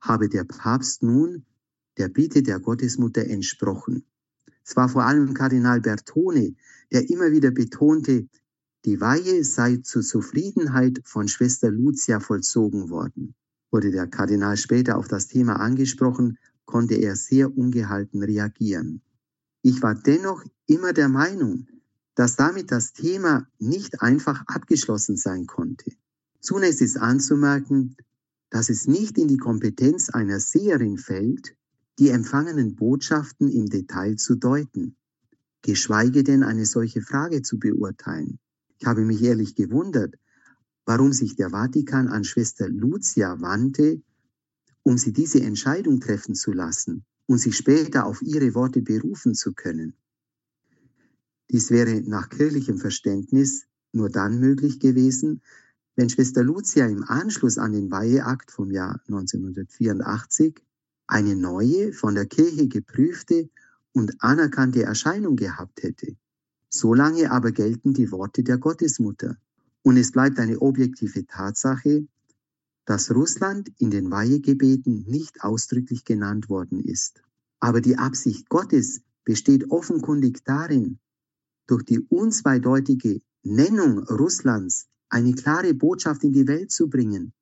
habe 0.00 0.28
der 0.28 0.42
Papst 0.42 1.04
nun 1.04 1.44
der 1.98 2.08
Bitte 2.08 2.42
der 2.42 2.58
Gottesmutter 2.58 3.24
entsprochen. 3.24 4.04
Es 4.64 4.74
war 4.74 4.88
vor 4.88 5.04
allem 5.04 5.34
Kardinal 5.34 5.80
Bertone, 5.80 6.56
der 6.90 7.08
immer 7.08 7.30
wieder 7.30 7.52
betonte, 7.52 8.26
die 8.86 9.00
Weihe 9.00 9.42
sei 9.42 9.78
zur 9.78 10.02
Zufriedenheit 10.02 11.00
von 11.04 11.26
Schwester 11.26 11.72
Lucia 11.72 12.20
vollzogen 12.20 12.88
worden. 12.88 13.34
Wurde 13.72 13.90
der 13.90 14.06
Kardinal 14.06 14.56
später 14.56 14.96
auf 14.96 15.08
das 15.08 15.26
Thema 15.26 15.56
angesprochen, 15.56 16.38
konnte 16.66 16.94
er 16.94 17.16
sehr 17.16 17.58
ungehalten 17.58 18.22
reagieren. 18.22 19.02
Ich 19.62 19.82
war 19.82 19.96
dennoch 19.96 20.44
immer 20.66 20.92
der 20.92 21.08
Meinung, 21.08 21.66
dass 22.14 22.36
damit 22.36 22.70
das 22.70 22.92
Thema 22.92 23.48
nicht 23.58 24.02
einfach 24.02 24.44
abgeschlossen 24.46 25.16
sein 25.16 25.48
konnte. 25.48 25.90
Zunächst 26.40 26.80
ist 26.80 26.96
anzumerken, 26.96 27.96
dass 28.50 28.70
es 28.70 28.86
nicht 28.86 29.18
in 29.18 29.26
die 29.26 29.36
Kompetenz 29.36 30.10
einer 30.10 30.38
Seherin 30.38 30.96
fällt, 30.96 31.56
die 31.98 32.10
empfangenen 32.10 32.76
Botschaften 32.76 33.50
im 33.50 33.66
Detail 33.66 34.14
zu 34.14 34.36
deuten, 34.36 34.94
geschweige 35.62 36.22
denn 36.22 36.44
eine 36.44 36.66
solche 36.66 37.02
Frage 37.02 37.42
zu 37.42 37.58
beurteilen. 37.58 38.38
Ich 38.78 38.86
habe 38.86 39.04
mich 39.04 39.22
ehrlich 39.22 39.54
gewundert, 39.54 40.14
warum 40.84 41.12
sich 41.12 41.34
der 41.36 41.50
Vatikan 41.50 42.08
an 42.08 42.24
Schwester 42.24 42.68
Lucia 42.68 43.40
wandte, 43.40 44.02
um 44.82 44.98
sie 44.98 45.12
diese 45.12 45.40
Entscheidung 45.40 46.00
treffen 46.00 46.34
zu 46.34 46.52
lassen 46.52 47.04
und 47.26 47.38
sich 47.38 47.56
später 47.56 48.06
auf 48.06 48.22
ihre 48.22 48.54
Worte 48.54 48.82
berufen 48.82 49.34
zu 49.34 49.52
können. 49.52 49.94
Dies 51.50 51.70
wäre 51.70 52.00
nach 52.02 52.28
kirchlichem 52.28 52.78
Verständnis 52.78 53.66
nur 53.92 54.10
dann 54.10 54.38
möglich 54.40 54.78
gewesen, 54.78 55.42
wenn 55.96 56.10
Schwester 56.10 56.42
Lucia 56.42 56.86
im 56.86 57.04
Anschluss 57.04 57.58
an 57.58 57.72
den 57.72 57.90
Weiheakt 57.90 58.50
vom 58.50 58.70
Jahr 58.70 59.00
1984 59.08 60.62
eine 61.06 61.34
neue, 61.34 61.92
von 61.92 62.14
der 62.14 62.26
Kirche 62.26 62.68
geprüfte 62.68 63.48
und 63.92 64.22
anerkannte 64.22 64.82
Erscheinung 64.82 65.36
gehabt 65.36 65.82
hätte. 65.82 66.16
Solange 66.68 67.30
aber 67.30 67.52
gelten 67.52 67.94
die 67.94 68.10
Worte 68.10 68.42
der 68.42 68.58
Gottesmutter. 68.58 69.36
Und 69.82 69.96
es 69.96 70.12
bleibt 70.12 70.38
eine 70.38 70.60
objektive 70.60 71.26
Tatsache, 71.26 72.06
dass 72.86 73.10
Russland 73.10 73.70
in 73.78 73.90
den 73.90 74.10
Weihegebeten 74.10 75.04
nicht 75.06 75.42
ausdrücklich 75.42 76.04
genannt 76.04 76.48
worden 76.48 76.80
ist. 76.80 77.22
Aber 77.60 77.80
die 77.80 77.98
Absicht 77.98 78.48
Gottes 78.48 79.00
besteht 79.24 79.70
offenkundig 79.70 80.44
darin, 80.44 80.98
durch 81.66 81.84
die 81.84 82.00
unzweideutige 82.00 83.20
Nennung 83.42 83.98
Russlands 84.00 84.86
eine 85.08 85.34
klare 85.34 85.74
Botschaft 85.74 86.24
in 86.24 86.32
die 86.32 86.46
Welt 86.46 86.70
zu 86.70 86.88
bringen 86.88 87.32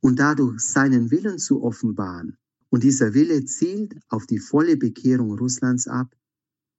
und 0.00 0.18
dadurch 0.18 0.60
seinen 0.60 1.10
Willen 1.10 1.38
zu 1.38 1.62
offenbaren. 1.62 2.36
Und 2.70 2.84
dieser 2.84 3.14
Wille 3.14 3.44
zielt 3.44 3.98
auf 4.08 4.26
die 4.26 4.38
volle 4.38 4.76
Bekehrung 4.76 5.32
Russlands 5.38 5.88
ab, 5.88 6.14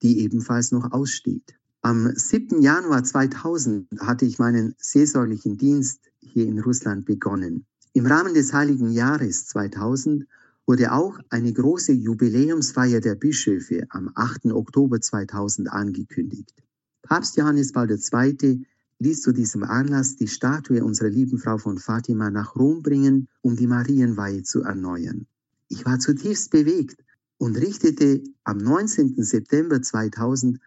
die 0.01 0.19
ebenfalls 0.19 0.71
noch 0.71 0.91
aussteht. 0.91 1.58
Am 1.81 2.11
7. 2.13 2.61
Januar 2.61 3.05
2000 3.05 3.87
hatte 4.01 4.25
ich 4.25 4.37
meinen 4.37 4.75
seelsorglichen 4.79 5.57
Dienst 5.57 6.01
hier 6.19 6.45
in 6.45 6.59
Russland 6.59 7.05
begonnen. 7.05 7.65
Im 7.93 8.05
Rahmen 8.05 8.33
des 8.33 8.51
Heiligen 8.51 8.91
Jahres 8.91 9.47
2000 9.47 10.27
wurde 10.65 10.91
auch 10.91 11.17
eine 11.29 11.53
große 11.53 11.93
Jubiläumsfeier 11.93 12.99
der 12.99 13.15
Bischöfe 13.15 13.87
am 13.91 14.11
8. 14.13 14.47
Oktober 14.47 14.99
2000 14.99 15.71
angekündigt. 15.71 16.53
Papst 17.01 17.37
Johannes 17.37 17.71
Paul 17.71 17.89
II. 17.89 18.65
ließ 18.99 19.21
zu 19.21 19.31
diesem 19.31 19.63
Anlass 19.63 20.17
die 20.17 20.27
Statue 20.27 20.83
unserer 20.83 21.09
lieben 21.09 21.37
Frau 21.37 21.57
von 21.57 21.77
Fatima 21.77 22.29
nach 22.29 22.57
Rom 22.57 22.83
bringen, 22.83 23.29
um 23.41 23.55
die 23.55 23.67
Marienweihe 23.67 24.43
zu 24.43 24.63
erneuern. 24.63 25.27
Ich 25.69 25.85
war 25.85 25.97
zutiefst 25.97 26.51
bewegt 26.51 27.01
und 27.37 27.55
richtete 27.55 28.21
am 28.43 28.57
19. 28.57 29.23
September 29.23 29.81
2000 29.81 30.59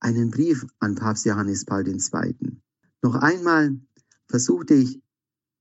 einen 0.00 0.30
Brief 0.30 0.66
an 0.78 0.94
Papst 0.94 1.26
Johannes 1.26 1.64
Paul 1.64 1.86
II. 1.86 2.36
Noch 3.02 3.14
einmal 3.14 3.78
versuchte 4.26 4.74
ich, 4.74 5.00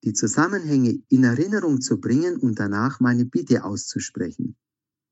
die 0.03 0.13
Zusammenhänge 0.13 1.01
in 1.09 1.23
Erinnerung 1.25 1.81
zu 1.81 1.99
bringen 1.99 2.37
und 2.37 2.59
danach 2.59 2.99
meine 2.99 3.25
Bitte 3.25 3.65
auszusprechen. 3.65 4.55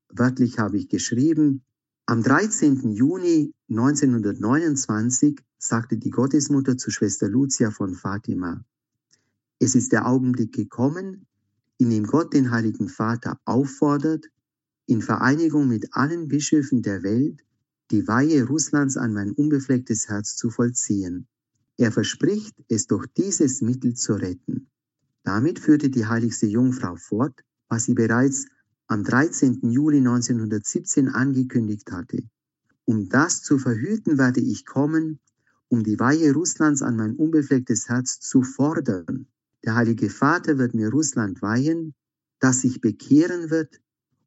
Wörtlich 0.08 0.58
habe 0.58 0.78
ich 0.78 0.88
geschrieben, 0.88 1.62
am 2.06 2.22
13. 2.22 2.94
Juni 2.94 3.52
1929 3.68 5.38
sagte 5.58 5.98
die 5.98 6.08
Gottesmutter 6.08 6.78
zu 6.78 6.90
Schwester 6.90 7.28
Lucia 7.28 7.70
von 7.70 7.94
Fatima, 7.94 8.64
es 9.58 9.74
ist 9.74 9.92
der 9.92 10.06
Augenblick 10.06 10.54
gekommen, 10.54 11.26
in 11.76 11.90
dem 11.90 12.06
Gott 12.06 12.32
den 12.32 12.50
Heiligen 12.50 12.88
Vater 12.88 13.38
auffordert, 13.44 14.26
in 14.86 15.02
Vereinigung 15.02 15.68
mit 15.68 15.94
allen 15.94 16.28
Bischöfen 16.28 16.80
der 16.80 17.02
Welt 17.02 17.44
die 17.90 18.06
Weihe 18.06 18.44
Russlands 18.44 18.96
an 18.96 19.14
mein 19.14 19.32
unbeflecktes 19.32 20.08
Herz 20.08 20.36
zu 20.36 20.50
vollziehen. 20.50 21.26
Er 21.78 21.90
verspricht, 21.90 22.54
es 22.68 22.86
durch 22.86 23.06
dieses 23.16 23.62
Mittel 23.62 23.94
zu 23.94 24.14
retten. 24.14 24.68
Damit 25.22 25.58
führte 25.58 25.88
die 25.88 26.06
heiligste 26.06 26.46
Jungfrau 26.46 26.96
fort, 26.96 27.44
was 27.68 27.84
sie 27.84 27.94
bereits 27.94 28.46
am 28.88 29.04
13. 29.04 29.70
Juli 29.70 29.98
1917 29.98 31.08
angekündigt 31.08 31.90
hatte. 31.92 32.22
Um 32.84 33.08
das 33.08 33.42
zu 33.42 33.58
verhüten, 33.58 34.18
werde 34.18 34.40
ich 34.40 34.64
kommen, 34.64 35.20
um 35.68 35.84
die 35.84 36.00
Weihe 36.00 36.32
Russlands 36.32 36.82
an 36.82 36.96
mein 36.96 37.16
unbeflecktes 37.16 37.88
Herz 37.88 38.20
zu 38.20 38.42
fordern. 38.42 39.26
Der 39.64 39.74
Heilige 39.74 40.08
Vater 40.08 40.58
wird 40.58 40.74
mir 40.74 40.88
Russland 40.88 41.42
weihen, 41.42 41.94
das 42.40 42.62
sich 42.62 42.80
bekehren 42.80 43.50
wird, 43.50 43.80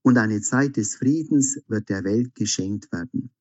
und 0.03 0.17
eine 0.17 0.41
Zeit 0.41 0.77
des 0.77 0.95
Friedens 0.95 1.59
wird 1.67 1.89
der 1.89 2.03
Welt 2.03 2.33
geschenkt 2.35 2.91
werden. 2.91 3.31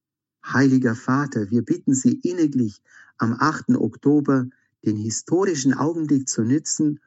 Heiliger 0.45 0.95
Vater, 0.95 1.51
wir 1.51 1.63
bitten 1.63 1.95
Sie 1.95 2.15
inniglich, 2.23 2.83
am 3.19 3.37
8. 3.39 3.71
Oktober 3.77 4.49
den 4.85 4.97
historischen 4.97 5.75
Augenblick 5.75 6.29
zu 6.29 6.43
nützen 6.43 7.01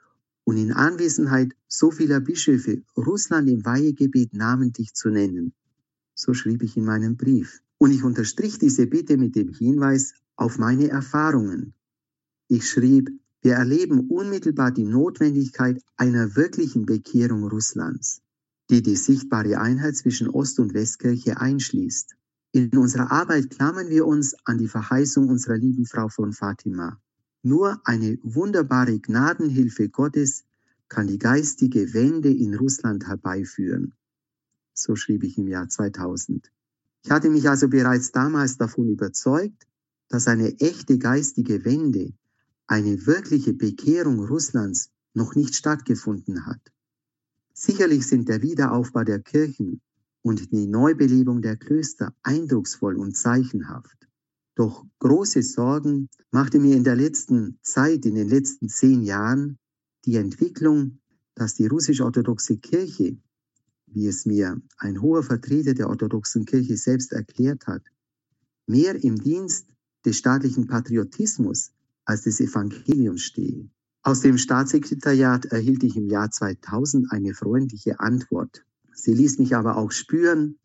und 0.44 0.58
in 0.58 0.72
Anwesenheit 0.72 1.54
so 1.68 1.92
vieler 1.92 2.20
Bischöfe 2.20 2.84
Russland 2.96 3.50
im 3.50 3.66
Weihegebet 3.66 4.34
namentlich 4.34 4.94
zu 4.94 5.10
nennen. 5.10 5.54
So 6.14 6.34
schrieb 6.34 6.64
ich 6.64 6.78
in 6.78 6.86
meinem 6.86 7.18
Brief. 7.18 7.62
Und 7.80 7.92
ich 7.92 8.04
unterstrich 8.04 8.60
diese 8.60 8.88
Bitte 8.88 9.18
mit 9.18 9.36
dem 9.36 9.50
Hinweis 9.50 10.14
auf 10.36 10.58
meine 10.58 10.90
Erfahrungen. 10.90 11.74
Ich 12.48 12.70
schrieb, 12.70 13.10
wir 13.42 13.56
erleben 13.56 14.08
unmittelbar 14.10 14.72
die 14.72 14.86
Notwendigkeit 14.86 15.82
einer 15.98 16.36
wirklichen 16.36 16.86
Bekehrung 16.86 17.44
Russlands, 17.46 18.22
die 18.70 18.82
die 18.82 18.96
sichtbare 18.96 19.60
Einheit 19.60 19.98
zwischen 19.98 20.30
Ost- 20.30 20.60
und 20.60 20.74
Westkirche 20.74 21.42
einschließt. 21.42 22.16
In 22.56 22.70
unserer 22.78 23.12
Arbeit 23.12 23.50
klammern 23.50 23.90
wir 23.90 24.06
uns 24.06 24.36
an 24.46 24.60
die 24.60 24.68
Verheißung 24.68 25.28
unserer 25.28 25.58
lieben 25.58 25.88
Frau 25.88 26.08
von 26.08 26.34
Fatima. 26.34 27.02
Nur 27.42 27.82
eine 27.84 28.20
wunderbare 28.22 29.00
Gnadenhilfe 29.00 29.90
Gottes 29.90 30.44
kann 30.88 31.08
die 31.08 31.18
geistige 31.18 31.96
Wende 31.96 32.30
in 32.30 32.54
Russland 32.54 33.08
herbeiführen. 33.08 33.96
So 34.72 34.96
schrieb 34.96 35.24
ich 35.24 35.40
im 35.40 35.48
Jahr 35.48 35.68
2000. 35.68 36.52
Ich 37.04 37.10
hatte 37.10 37.32
mich 37.32 37.50
also 37.50 37.70
bereits 37.70 38.12
damals 38.12 38.56
davon 38.60 38.88
überzeugt, 38.88 39.66
dass 40.10 40.28
eine 40.28 40.60
echte 40.60 41.00
geistige 41.00 41.66
Wende, 41.66 42.14
eine 42.68 43.08
wirkliche 43.08 43.54
Bekehrung 43.54 44.24
Russlands 44.24 44.92
noch 45.16 45.34
nicht 45.34 45.56
stattgefunden 45.56 46.46
hat. 46.46 46.62
Sicherlich 47.56 48.06
sind 48.06 48.30
der 48.30 48.44
Wiederaufbau 48.44 49.04
der 49.04 49.22
Kirchen 49.22 49.82
und 50.24 50.52
die 50.52 50.66
Neubelebung 50.66 51.42
der 51.42 51.58
Klöster 51.58 52.16
eindrucksvoll 52.24 52.96
und 52.96 53.16
zeichenhaft. 53.16 54.08
Doch 54.56 54.86
große 55.00 55.44
Sorgen 55.44 56.10
machte 56.32 56.60
mir 56.60 56.76
in 56.76 56.84
der 56.84 56.96
letzten 56.96 57.60
Zeit, 57.62 58.06
in 58.06 58.16
den 58.16 58.30
letzten 58.30 58.70
zehn 58.70 59.04
Jahren, 59.04 59.58
die 60.06 60.16
Entwicklung, 60.16 61.00
dass 61.36 61.56
die 61.56 61.68
russisch-orthodoxe 61.68 62.58
Kirche, 62.58 63.18
wie 63.88 64.08
es 64.08 64.26
mir 64.26 64.62
ein 64.78 65.02
hoher 65.02 65.24
Vertreter 65.24 65.74
der 65.74 65.90
orthodoxen 65.90 66.46
Kirche 66.46 66.78
selbst 66.78 67.12
erklärt 67.12 67.68
hat, 67.68 67.84
mehr 68.66 69.04
im 69.04 69.18
Dienst 69.18 69.68
des 70.06 70.18
staatlichen 70.18 70.68
Patriotismus 70.68 71.72
als 72.06 72.24
des 72.24 72.40
Evangeliums 72.40 73.22
stehe. 73.22 73.70
Aus 74.04 74.20
dem 74.20 74.38
Staatssekretariat 74.38 75.46
erhielt 75.46 75.84
ich 75.84 75.96
im 75.96 76.08
Jahr 76.08 76.30
2000 76.30 77.12
eine 77.12 77.34
freundliche 77.34 78.00
Antwort. 78.00 78.66
Sie 78.94 79.14
ließ 79.14 79.40
mich 79.40 79.56
aber 79.56 79.78
auch 79.78 79.92
spüren, 79.92 80.60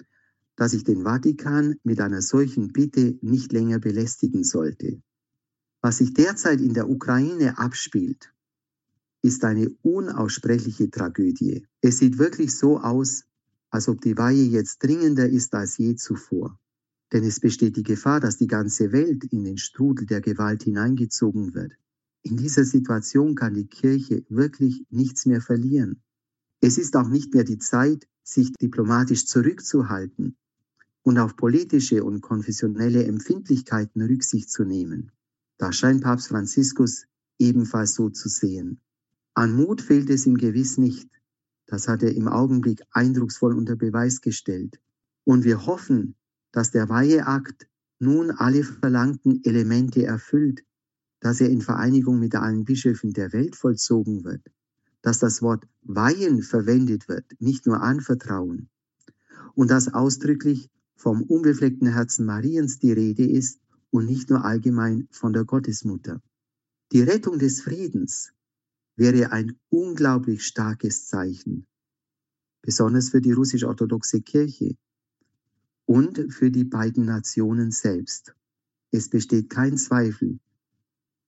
dass 0.57 0.73
ich 0.73 0.85
den 0.85 1.03
Vatikan 1.05 1.77
mit 1.85 2.01
einer 2.01 2.21
solchen 2.21 2.73
Bitte 2.73 3.19
nicht 3.23 3.53
länger 3.53 3.79
belästigen 3.79 4.45
sollte. 4.45 5.01
Was 5.81 5.99
sich 5.99 6.15
derzeit 6.15 6.61
in 6.61 6.75
der 6.75 6.89
Ukraine 6.89 7.59
abspielt, 7.59 8.33
ist 9.23 9.45
eine 9.45 9.71
unaussprechliche 9.83 10.91
Tragödie. 10.91 11.67
Es 11.81 11.99
sieht 11.99 12.19
wirklich 12.19 12.57
so 12.57 12.79
aus, 12.81 13.25
als 13.71 13.89
ob 13.89 14.01
die 14.01 14.17
Weihe 14.17 14.45
jetzt 14.45 14.83
dringender 14.83 15.29
ist 15.29 15.55
als 15.55 15.79
je 15.79 15.95
zuvor. 15.95 16.59
Denn 17.13 17.25
es 17.25 17.41
besteht 17.41 17.77
die 17.77 17.83
Gefahr, 17.83 18.21
dass 18.21 18.37
die 18.37 18.47
ganze 18.47 18.93
Welt 18.93 19.25
in 19.25 19.45
den 19.45 19.59
Strudel 19.59 20.07
der 20.07 20.21
Gewalt 20.21 20.65
hineingezogen 20.65 21.55
wird. 21.55 21.73
In 22.23 22.37
dieser 22.37 22.65
Situation 22.65 23.35
kann 23.35 23.55
die 23.55 23.67
Kirche 23.67 24.25
wirklich 24.29 24.85
nichts 24.91 25.25
mehr 25.25 25.41
verlieren. 25.41 26.03
Es 26.61 26.79
ist 26.79 26.97
auch 26.97 27.09
nicht 27.09 27.35
mehr 27.35 27.45
die 27.45 27.59
Zeit, 27.59 28.09
sich 28.25 28.53
diplomatisch 28.55 29.27
zurückzuhalten 29.27 30.37
und 31.03 31.19
auf 31.19 31.37
politische 31.37 32.05
und 32.05 32.21
konfessionelle 32.21 33.05
Empfindlichkeiten 33.05 34.03
Rücksicht 34.03 34.51
zu 34.51 34.65
nehmen. 34.65 35.13
Da 35.57 35.73
scheint 35.73 36.03
Papst 36.03 36.29
Franziskus 36.29 37.07
ebenfalls 37.39 37.95
so 37.95 38.11
zu 38.11 38.29
sehen. 38.29 38.81
An 39.35 39.55
Mut 39.55 39.81
fehlt 39.81 40.11
es 40.11 40.27
ihm 40.27 40.37
gewiss 40.37 40.79
nicht. 40.79 41.09
Das 41.67 41.87
hat 41.87 42.03
er 42.03 42.15
im 42.15 42.29
Augenblick 42.29 42.83
eindrucksvoll 42.91 43.57
unter 43.57 43.77
Beweis 43.77 44.21
gestellt. 44.21 44.81
Und 45.25 45.45
wir 45.45 45.67
hoffen, 45.67 46.17
dass 46.51 46.71
der 46.71 46.89
Weiheakt 46.89 47.69
nun 48.01 48.31
alle 48.31 48.65
verlangten 48.65 49.45
Elemente 49.45 50.05
erfüllt, 50.05 50.65
dass 51.21 51.41
er 51.41 51.51
in 51.51 51.61
Vereinigung 51.61 52.19
mit 52.19 52.35
allen 52.35 52.65
Bischöfen 52.65 53.13
der 53.13 53.33
Welt 53.33 53.57
vollzogen 53.57 54.25
wird, 54.25 54.43
dass 55.03 55.19
das 55.19 55.43
Wort 55.43 55.67
Weihen 55.83 56.43
verwendet 56.43 57.09
wird, 57.09 57.25
nicht 57.41 57.67
nur 57.67 57.83
Anvertrauen, 57.83 58.69
und 59.55 59.71
dass 59.71 59.93
ausdrücklich 59.93 60.71
vom 60.97 61.23
unbefleckten 61.23 61.93
Herzen 61.93 62.27
Mariens 62.27 62.79
die 62.79 62.93
Rede 62.93 63.25
ist 63.25 63.61
und 63.91 64.07
nicht 64.07 64.31
nur 64.31 64.45
allgemein 64.45 65.09
von 65.11 65.33
der 65.33 65.45
Gottesmutter. 65.45 66.21
Die 66.93 67.03
Rettung 67.03 67.39
des 67.39 67.61
Friedens 67.61 68.33
wäre 68.97 69.31
ein 69.31 69.59
unglaublich 69.69 70.45
starkes 70.45 71.07
Zeichen, 71.07 71.67
besonders 72.63 73.11
für 73.11 73.21
die 73.21 73.33
russisch-orthodoxe 73.33 74.23
Kirche 74.23 74.77
und 75.87 76.33
für 76.33 76.51
die 76.51 76.65
beiden 76.65 77.05
Nationen 77.05 77.71
selbst. 77.71 78.35
Es 78.91 79.09
besteht 79.09 79.51
kein 79.51 79.77
Zweifel, 79.77 80.41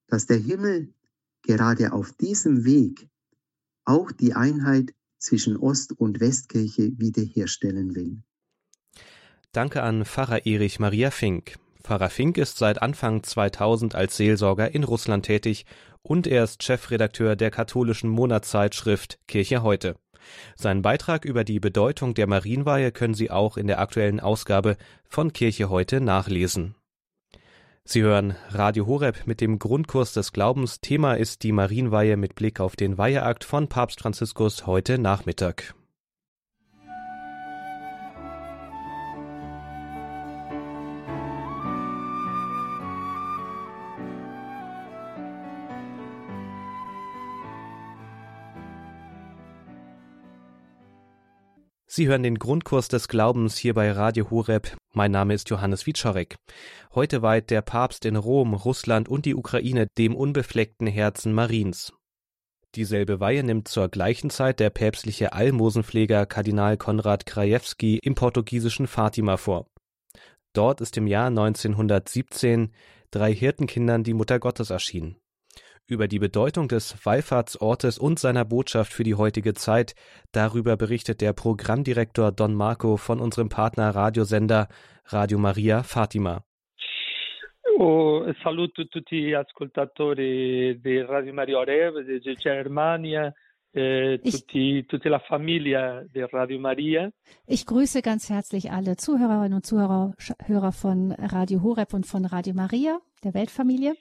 dass 0.06 0.26
der 0.26 0.38
Himmel 0.38 0.92
gerade 1.42 1.92
auf 1.92 2.12
diesem 2.12 2.64
Weg 2.64 3.09
auch 3.90 4.12
die 4.12 4.34
Einheit 4.34 4.94
zwischen 5.18 5.56
Ost- 5.56 5.92
und 5.92 6.20
Westkirche 6.20 6.92
wiederherstellen 6.98 7.94
will. 7.94 8.22
Danke 9.52 9.82
an 9.82 10.04
Pfarrer 10.04 10.46
Erich 10.46 10.78
Maria 10.78 11.10
Fink. 11.10 11.56
Pfarrer 11.82 12.10
Fink 12.10 12.38
ist 12.38 12.58
seit 12.58 12.80
Anfang 12.80 13.24
2000 13.24 13.96
als 13.96 14.16
Seelsorger 14.16 14.72
in 14.74 14.84
Russland 14.84 15.26
tätig 15.26 15.66
und 16.02 16.26
er 16.26 16.44
ist 16.44 16.62
Chefredakteur 16.62 17.34
der 17.34 17.50
katholischen 17.50 18.10
Monatszeitschrift 18.10 19.18
Kirche 19.26 19.62
heute. 19.62 19.96
Seinen 20.54 20.82
Beitrag 20.82 21.24
über 21.24 21.42
die 21.42 21.58
Bedeutung 21.58 22.14
der 22.14 22.28
Marienweihe 22.28 22.92
können 22.92 23.14
Sie 23.14 23.30
auch 23.30 23.56
in 23.56 23.66
der 23.66 23.80
aktuellen 23.80 24.20
Ausgabe 24.20 24.76
von 25.08 25.32
Kirche 25.32 25.68
heute 25.68 26.00
nachlesen. 26.00 26.76
Sie 27.92 28.02
hören 28.02 28.36
Radio 28.50 28.86
Horeb 28.86 29.26
mit 29.26 29.40
dem 29.40 29.58
Grundkurs 29.58 30.12
des 30.12 30.30
Glaubens. 30.32 30.80
Thema 30.80 31.14
ist 31.14 31.42
die 31.42 31.50
Marienweihe 31.50 32.16
mit 32.16 32.36
Blick 32.36 32.60
auf 32.60 32.76
den 32.76 32.98
Weiheakt 32.98 33.42
von 33.42 33.66
Papst 33.66 34.02
Franziskus 34.02 34.64
heute 34.64 34.96
Nachmittag. 34.96 35.74
Sie 52.00 52.08
hören 52.08 52.22
den 52.22 52.38
Grundkurs 52.38 52.88
des 52.88 53.08
Glaubens 53.08 53.58
hier 53.58 53.74
bei 53.74 53.92
Radio 53.92 54.30
Horeb. 54.30 54.74
Mein 54.94 55.10
Name 55.10 55.34
ist 55.34 55.50
Johannes 55.50 55.86
Wiczorek. 55.86 56.36
Heute 56.94 57.20
weiht 57.20 57.50
der 57.50 57.60
Papst 57.60 58.06
in 58.06 58.16
Rom, 58.16 58.54
Russland 58.54 59.06
und 59.06 59.26
die 59.26 59.34
Ukraine 59.34 59.86
dem 59.98 60.16
unbefleckten 60.16 60.86
Herzen 60.86 61.34
Mariens. 61.34 61.92
Dieselbe 62.74 63.20
Weihe 63.20 63.44
nimmt 63.44 63.68
zur 63.68 63.90
gleichen 63.90 64.30
Zeit 64.30 64.60
der 64.60 64.70
päpstliche 64.70 65.34
Almosenpfleger 65.34 66.24
Kardinal 66.24 66.78
Konrad 66.78 67.26
Krajewski 67.26 67.98
im 67.98 68.14
portugiesischen 68.14 68.86
Fatima 68.86 69.36
vor. 69.36 69.66
Dort 70.54 70.80
ist 70.80 70.96
im 70.96 71.06
Jahr 71.06 71.26
1917 71.26 72.72
drei 73.10 73.34
Hirtenkindern 73.34 74.04
die 74.04 74.14
Mutter 74.14 74.38
Gottes 74.38 74.70
erschienen. 74.70 75.19
Über 75.90 76.06
die 76.06 76.20
Bedeutung 76.20 76.68
des 76.68 77.04
Wallfahrtsortes 77.04 77.98
und 77.98 78.20
seiner 78.20 78.44
Botschaft 78.44 78.92
für 78.92 79.02
die 79.02 79.16
heutige 79.16 79.54
Zeit, 79.54 79.96
darüber 80.30 80.76
berichtet 80.76 81.20
der 81.20 81.32
Programmdirektor 81.32 82.30
Don 82.30 82.54
Marco 82.54 82.96
von 82.96 83.18
unserem 83.18 83.48
Partner 83.48 83.90
Radiosender 83.90 84.68
Radio 85.06 85.38
Maria 85.38 85.82
Fatima. 85.82 86.44
Oh, 87.76 88.24
saluto 88.44 88.86
tutti 88.86 89.20
gli 89.20 89.32
ascoltatori 89.32 90.78
di 90.80 91.00
Radio 91.00 91.32
Maria 91.32 91.58
Oreb, 91.58 91.98
di 92.06 92.34
Germania, 92.36 93.34
eh, 93.72 94.20
Maria. 96.60 97.10
Ich 97.48 97.66
grüße 97.66 98.02
ganz 98.02 98.30
herzlich 98.30 98.70
alle 98.70 98.96
Zuhörerinnen 98.96 99.54
und 99.54 99.66
Zuhörer 99.66 100.14
Hörer 100.46 100.70
von 100.70 101.10
Radio 101.10 101.64
Horeb 101.64 101.94
und 101.94 102.06
von 102.06 102.26
Radio 102.26 102.54
Maria, 102.54 103.00
der 103.24 103.34
Weltfamilie. 103.34 103.96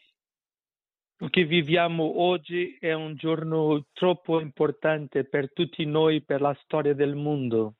Lo 1.21 1.27
che 1.29 1.43
viviamo 1.43 2.21
oggi 2.21 2.77
è 2.79 2.93
un 2.93 3.15
giorno 3.17 3.87
troppo 3.91 4.39
importante 4.39 5.25
per 5.25 5.51
tutti 5.51 5.85
noi, 5.85 6.21
per 6.21 6.39
la 6.39 6.57
storia 6.63 6.93
del 6.93 7.15
mondo. 7.15 7.75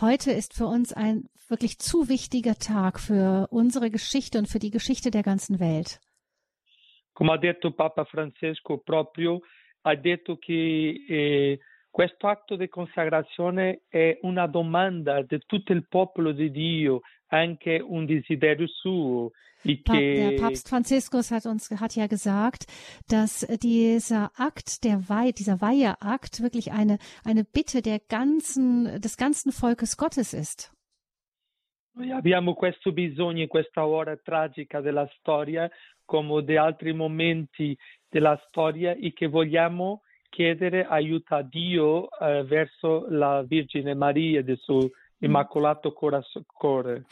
Heute 0.00 0.32
ist 0.32 0.54
für 0.54 0.66
uns 0.66 0.94
ein 0.94 1.28
wirklich 1.48 1.78
zu 1.78 2.08
wichtiger 2.08 2.54
Tag 2.54 2.98
für 2.98 3.48
unsere 3.50 3.90
Geschichte 3.90 4.38
und 4.38 4.48
für 4.48 4.58
die 4.58 4.70
Geschichte 4.70 5.10
der 5.10 5.22
ganzen 5.22 5.60
Welt. 5.60 6.00
Come 7.12 7.32
ha 7.32 7.36
detto 7.36 7.70
Papa 7.72 8.06
Francesco 8.06 8.78
proprio, 8.78 9.42
ha 9.82 9.94
detto 9.94 10.38
che 10.38 11.04
eh, 11.06 11.60
questo 11.94 12.26
atto 12.26 12.56
di 12.56 12.68
consacrazione 12.68 13.82
è 13.88 14.18
una 14.22 14.48
domanda 14.48 15.22
di 15.22 15.38
tutto 15.46 15.72
il 15.72 15.86
popolo 15.86 16.32
di 16.32 16.50
Dio, 16.50 17.02
anche 17.28 17.78
un 17.78 18.04
desiderio 18.04 18.66
suo. 18.66 19.30
Der 19.62 20.34
Papst 20.34 20.68
Franziskus 20.68 21.30
hat 21.30 21.46
uns 21.46 21.70
hat 21.70 21.94
ja 21.94 22.08
gesagt, 22.08 22.66
dass 23.06 23.46
dieser 23.62 24.32
Akt 24.34 24.82
der 24.82 25.08
Weihe, 25.08 25.32
dieser 25.32 25.60
Weiheakt 25.60 26.42
wirklich 26.42 26.72
eine 26.72 26.98
eine 27.24 27.44
Bitte 27.44 27.80
der 27.80 28.00
ganzen 28.00 29.00
des 29.00 29.16
ganzen 29.16 29.52
Volkes 29.52 29.96
Gottes 29.96 30.34
ist. 30.34 30.72
Noi 31.94 32.10
abbiamo 32.10 32.54
questo 32.54 32.90
bisogno 32.90 33.42
in 33.42 33.48
questa 33.48 33.86
ora 33.86 34.16
tragica 34.16 34.80
della 34.80 35.08
storia, 35.16 35.70
come 36.04 36.42
di 36.42 36.56
altri 36.56 36.92
momenti 36.92 37.78
della 38.10 38.36
storia, 38.48 38.96
e 38.96 39.12
che 39.12 39.28
vogliamo 39.28 40.02
chiedere 40.34 40.84
aiuto 40.84 41.36
a 41.36 41.42
Dio 41.42 42.08
eh, 42.18 42.42
verso 42.42 43.06
la 43.08 43.44
Vergine 43.46 43.94
Maria 43.94 44.42
del 44.42 44.58
suo 44.58 44.90
immacolato 45.18 45.92
cuore. 45.92 47.04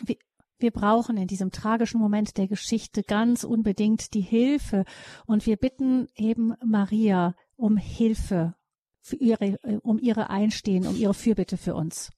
Wir 0.58 0.70
brauchen 0.70 1.16
in 1.16 1.26
diesem 1.26 1.50
tragischen 1.50 2.00
Moment 2.00 2.36
der 2.36 2.46
Geschichte 2.46 3.02
ganz 3.02 3.44
unbedingt 3.44 4.14
die 4.14 4.20
Hilfe 4.20 4.84
und 5.26 5.46
wir 5.46 5.56
bitten 5.56 6.08
eben 6.16 6.54
Maria 6.64 7.34
um 7.56 7.76
Hilfe, 7.76 8.54
für 9.00 9.16
ihre, 9.16 9.58
um 9.82 9.98
ihre 9.98 10.30
Einstehen, 10.30 10.86
um 10.86 10.94
ihre 10.94 11.14
Fürbitte 11.14 11.56
für 11.56 11.74
uns. 11.74 12.10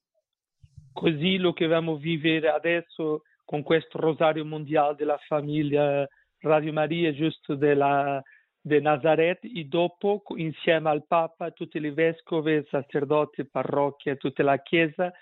Così 0.93 1.37
lo 1.37 1.53
che 1.53 1.65
dobbiamo 1.65 1.97
vivere 1.97 2.49
adesso 2.49 3.23
con 3.43 3.63
questo 3.63 3.99
rosario 3.99 4.45
mondiale 4.45 4.95
della 4.95 5.19
famiglia 5.27 6.07
Radio 6.39 6.71
Maria, 6.71 7.11
giusto 7.13 7.55
della, 7.55 8.21
di 8.65 8.81
Nazareth, 8.81 9.43
e 9.43 9.65
dopo 9.65 10.23
insieme 10.37 10.89
al 10.89 11.05
Papa, 11.05 11.51
tutti 11.51 11.77
i 11.77 11.91
vescovi, 11.91 12.65
sacerdoti, 12.67 13.45
parrocchie, 13.45 14.17
tutta 14.17 14.41
la 14.41 14.57
Chiesa, 14.57 15.13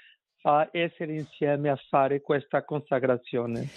a 0.43 0.69
essere 0.71 1.13
insieme 1.13 1.69
a 1.69 1.75
fare 1.89 2.21
questa 2.21 2.63
consacrazione. 2.63 3.67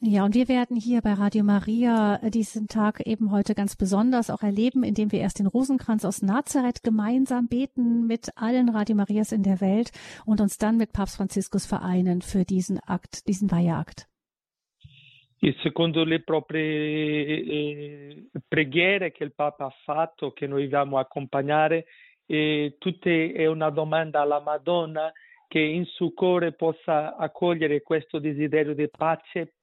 Ja, 0.00 0.24
und 0.24 0.34
wir 0.34 0.48
werden 0.48 0.76
hier 0.76 1.00
bei 1.02 1.12
Radio 1.12 1.44
Maria 1.44 2.18
diesen 2.30 2.66
Tag 2.66 3.06
eben 3.06 3.30
heute 3.30 3.54
ganz 3.54 3.76
besonders 3.76 4.30
auch 4.30 4.42
erleben, 4.42 4.82
indem 4.82 5.12
wir 5.12 5.20
erst 5.20 5.38
den 5.38 5.46
Rosenkranz 5.46 6.04
aus 6.04 6.22
Nazareth 6.22 6.82
gemeinsam 6.82 7.46
beten 7.46 8.08
mit 8.08 8.36
allen 8.36 8.70
Radio 8.70 8.96
Marias 8.96 9.30
in 9.30 9.44
der 9.44 9.60
Welt 9.60 9.92
und 10.24 10.40
uns 10.40 10.58
dann 10.58 10.76
mit 10.76 10.92
Papst 10.92 11.16
Franziskus 11.16 11.66
vereinen 11.66 12.22
für 12.22 12.44
diesen 12.44 12.80
Akt, 12.80 13.28
diesen 13.28 13.52
Weiheakt. 13.52 14.08
E 15.44 15.56
secondo 15.60 16.04
le 16.04 16.20
proprie 16.20 16.62
eh, 16.62 18.26
preghiere 18.46 19.10
che 19.10 19.24
il 19.24 19.32
Papa 19.34 19.64
ha 19.64 19.74
fatto, 19.82 20.32
che 20.32 20.46
noi 20.46 20.62
dobbiamo 20.62 20.98
accompagnare, 20.98 21.86
eh, 22.26 22.76
tutte 22.78 23.32
è 23.32 23.46
una 23.46 23.70
domanda 23.70 24.20
alla 24.20 24.38
Madonna 24.38 25.12
che 25.48 25.58
in 25.58 25.84
suo 25.84 26.12
cuore 26.12 26.52
possa 26.52 27.16
accogliere 27.16 27.82
questo 27.82 28.20
desiderio 28.20 28.72
di 28.72 28.88
pace 28.88 29.54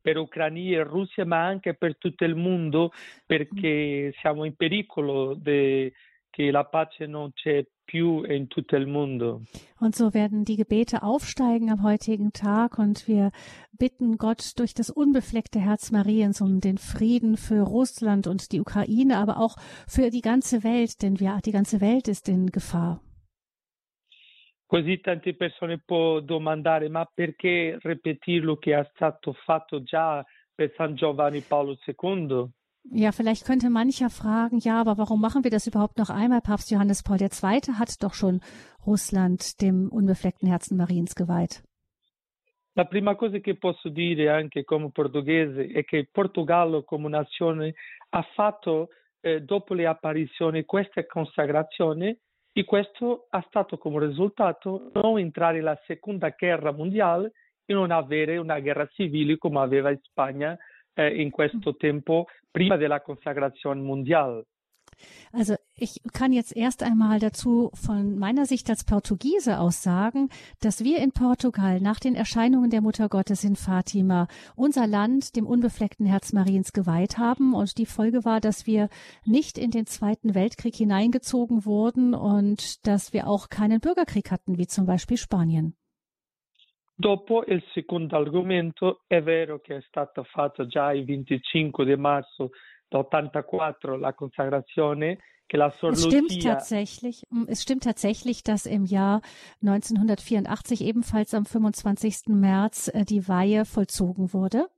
per 0.00 0.16
Ucraina 0.16 0.78
e 0.78 0.82
Russia, 0.82 1.26
ma 1.26 1.44
anche 1.44 1.74
per 1.74 1.98
tutto 1.98 2.24
il 2.24 2.34
mondo, 2.34 2.90
perché 3.26 4.14
siamo 4.20 4.44
in 4.44 4.56
pericolo 4.56 5.34
di 5.34 5.92
che 6.36 6.50
la 6.50 6.64
pace 6.64 7.06
non 7.06 7.32
c'è 7.32 7.64
più 7.82 8.22
in 8.24 8.46
tutto 8.48 8.76
il 8.76 8.86
mondo. 8.86 9.40
Und 9.80 9.94
so 9.94 10.12
werden 10.12 10.44
die 10.44 10.56
Gebete 10.56 11.02
aufsteigen 11.02 11.70
am 11.70 11.82
heutigen 11.82 12.34
Tag 12.34 12.78
und 12.78 13.08
wir 13.08 13.30
bitten 13.72 14.18
Gott 14.18 14.52
durch 14.58 14.74
das 14.74 14.90
unbefleckte 14.90 15.58
Herz 15.58 15.92
Mariens 15.92 16.42
um 16.42 16.60
den 16.60 16.76
Frieden 16.76 17.38
für 17.38 17.62
Russland 17.62 18.26
und 18.26 18.52
die 18.52 18.60
Ukraine, 18.60 19.16
aber 19.16 19.38
auch 19.38 19.56
für 19.88 20.10
die 20.10 20.20
ganze 20.20 20.62
Welt, 20.62 21.00
denn 21.00 21.20
wir, 21.20 21.40
die 21.42 21.52
ganze 21.52 21.80
Welt 21.80 22.06
ist 22.06 22.28
in 22.28 22.48
Gefahr. 22.48 23.00
Così 24.66 25.00
tante 25.00 25.32
persone 25.32 25.78
può 25.78 26.20
domandare 26.20 26.90
ma 26.90 27.06
perché 27.06 27.78
ripetirlo 27.80 28.58
che 28.58 28.76
è 28.76 28.90
stato 28.92 29.32
fatto 29.32 29.82
già 29.82 30.22
per 30.54 30.74
San 30.76 30.96
Giovanni 30.96 31.40
Paolo 31.40 31.78
II? 31.86 32.50
Ja, 32.92 33.12
vielleicht 33.12 33.44
könnte 33.44 33.68
mancher 33.68 34.10
fragen, 34.10 34.58
ja, 34.58 34.80
aber 34.80 34.96
warum 34.96 35.20
machen 35.20 35.42
wir 35.44 35.50
das 35.50 35.66
überhaupt 35.66 35.98
noch 35.98 36.10
einmal? 36.10 36.40
Papst 36.40 36.70
Johannes 36.70 37.02
Paul 37.02 37.20
II. 37.20 37.74
hat 37.78 38.02
doch 38.02 38.14
schon 38.14 38.40
Russland 38.86 39.60
dem 39.60 39.88
unbefleckten 39.88 40.48
Herzen 40.48 40.76
Mariens 40.76 41.14
geweiht. 41.14 41.62
La 42.74 42.84
prima 42.84 43.16
cosa 43.16 43.38
che 43.38 43.56
posso 43.56 43.88
dire 43.88 44.28
anche 44.28 44.64
come 44.64 44.90
portoghese 44.90 45.66
è 45.66 45.84
che 45.84 46.08
Portogallo 46.12 46.84
come 46.84 47.08
nazione 47.08 47.74
ha 48.10 48.22
fatto 48.34 48.88
eh, 49.20 49.40
dopo 49.40 49.72
le 49.72 49.86
apparizioni 49.86 50.64
questa 50.64 51.04
consacrazione 51.06 52.18
e 52.52 52.64
questo 52.64 53.26
ha 53.30 53.42
stato 53.48 53.78
come 53.78 54.06
risultato 54.06 54.90
non 54.92 55.18
entrare 55.18 55.56
nella 55.56 55.80
seconda 55.86 56.34
guerra 56.38 56.70
mondiale 56.70 57.32
e 57.64 57.72
non 57.72 57.90
avere 57.90 58.36
una 58.36 58.60
guerra 58.60 58.86
civile 58.92 59.38
come 59.38 59.58
aveva 59.58 59.90
in 59.90 59.98
Spagna 60.02 60.56
eh, 60.96 61.20
in 61.20 61.30
questo 61.30 61.76
tempo 61.76 62.26
prima 62.50 62.76
della 62.76 63.00
consacrazione 63.00 63.80
mondiale. 63.80 64.46
Also 65.32 65.56
ich 65.74 66.00
kann 66.12 66.32
jetzt 66.32 66.56
erst 66.56 66.82
einmal 66.82 67.18
dazu 67.18 67.70
von 67.74 68.16
meiner 68.16 68.46
Sicht 68.46 68.70
als 68.70 68.84
Portugiese 68.84 69.58
aus 69.58 69.82
sagen, 69.82 70.30
dass 70.60 70.84
wir 70.84 70.98
in 70.98 71.12
Portugal 71.12 71.80
nach 71.80 72.00
den 72.00 72.14
Erscheinungen 72.14 72.70
der 72.70 72.80
Mutter 72.80 73.08
Gottes 73.08 73.44
in 73.44 73.56
Fatima 73.56 74.28
unser 74.54 74.86
Land 74.86 75.36
dem 75.36 75.46
unbefleckten 75.46 76.06
Herz 76.06 76.32
Mariens 76.32 76.72
geweiht 76.72 77.18
haben 77.18 77.54
und 77.54 77.76
die 77.78 77.86
Folge 77.86 78.24
war, 78.24 78.40
dass 78.40 78.66
wir 78.66 78.88
nicht 79.24 79.58
in 79.58 79.70
den 79.70 79.86
Zweiten 79.86 80.34
Weltkrieg 80.34 80.74
hineingezogen 80.74 81.66
wurden 81.66 82.14
und 82.14 82.86
dass 82.86 83.12
wir 83.12 83.26
auch 83.26 83.48
keinen 83.48 83.80
Bürgerkrieg 83.80 84.30
hatten, 84.30 84.56
wie 84.56 84.66
zum 84.66 84.86
Beispiel 84.86 85.18
Spanien. 85.18 85.76
Dopo 86.98 87.44
il 87.46 87.62
secondo 87.74 88.16
argomento, 88.16 89.02
è 89.06 89.22
vero 89.22 89.60
che 89.60 89.76
è 89.76 89.82
stato 89.86 90.24
fatto 90.24 90.66
già 90.66 90.92
il 90.92 91.04
25 91.04 91.84
di 91.84 91.94
marzo 91.96 92.50
84 92.88 93.98
la 93.98 94.14
consacrazione 94.14 95.18
es 95.48 96.02
stimmt 96.02 96.42
tatsächlich, 96.42 97.22
es 97.46 97.62
stimmt 97.62 97.84
tatsächlich, 97.84 98.42
dass 98.42 98.66
im 98.66 98.84
Jahr 98.84 99.20
1984 99.62 100.80
ebenfalls 100.80 101.34
am 101.34 101.44
25. 101.44 102.34
März 102.34 102.88
äh, 102.88 103.04
die 103.04 103.28
Weihe 103.28 103.64
vollzogen 103.64 104.32
wurde. 104.32 104.68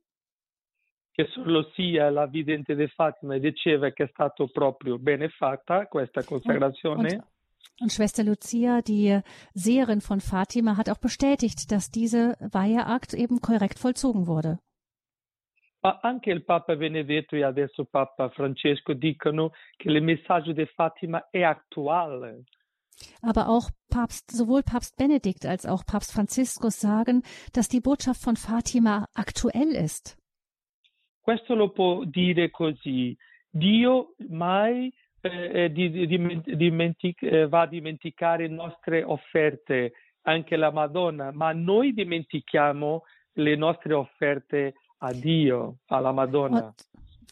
Che 1.13 1.27
Sor 1.33 1.47
Lucia, 1.47 2.09
la 2.11 2.27
vidente 2.27 2.75
di 2.75 2.87
Fatima, 2.87 3.39
diceva 3.39 3.89
che 3.89 4.03
è 4.03 4.09
stato 4.11 4.47
proprio 4.47 4.99
bene 4.99 5.29
fatta 5.29 5.87
questa 5.87 6.23
consacrazione. 6.23 7.07
Und, 7.07 7.13
und, 7.13 7.23
und 7.79 7.91
Schwester 7.91 8.23
Lucia, 8.23 8.81
die 8.81 9.21
Seherin 9.53 10.01
von 10.01 10.19
Fatima, 10.19 10.77
hat 10.77 10.89
auch 10.89 10.97
bestätigt, 10.97 11.71
dass 11.71 11.91
diese 11.91 12.35
Weiheakt 12.39 13.13
eben 13.13 13.39
korrekt 13.41 13.79
vollzogen 13.79 14.27
wurde. 14.27 14.59
Ma 15.81 15.97
anche 16.01 16.31
il 16.31 16.43
Papa 16.43 16.75
Benedetto 16.75 17.37
e 17.37 17.43
adesso 17.43 17.85
Papa 17.85 18.29
Francesco 18.31 18.93
dicono 18.93 19.51
che 19.77 19.89
il 19.89 20.01
messaggio 20.01 20.51
di 20.51 20.65
Fatima 20.65 21.29
è 21.31 21.43
attuale. 21.43 22.43
Aber 23.21 23.47
auch 23.47 23.69
Papst, 23.89 24.29
sowohl 24.31 24.61
Papst 24.61 24.97
Benedikt 24.97 25.45
als 25.45 25.65
auch 25.65 25.85
Papst 25.85 26.11
Franziskus 26.11 26.81
sagen, 26.81 27.23
dass 27.53 27.69
die 27.69 27.79
Botschaft 27.79 28.21
von 28.21 28.35
Fatima 28.35 29.07
aktuell 29.13 29.69
ist. 29.69 30.17
Questo 31.21 31.55
lo 31.55 31.69
può 31.69 32.03
dire 32.03 32.49
così. 32.49 33.17
Dio 33.51 34.15
mai 34.27 34.91
eh, 35.21 35.63
eh 35.65 35.71
di, 35.71 35.89
di, 35.89 36.07
dimentic- 36.55 37.23
eh, 37.23 37.47
va 37.47 37.61
a 37.61 37.67
dimenticare 37.67 38.47
nostre 38.47 39.03
offerte, 39.03 39.93
anche 40.23 40.55
la 40.55 40.71
Madonna, 40.71 41.31
ma 41.31 41.51
noi 41.53 41.93
dimentichiamo 41.93 43.03
le 43.33 43.55
nostre 43.55 43.93
offerte 43.93 44.73
a 44.97 45.13
Dio, 45.13 45.79
alla 45.87 46.11
Madonna. 46.11 46.73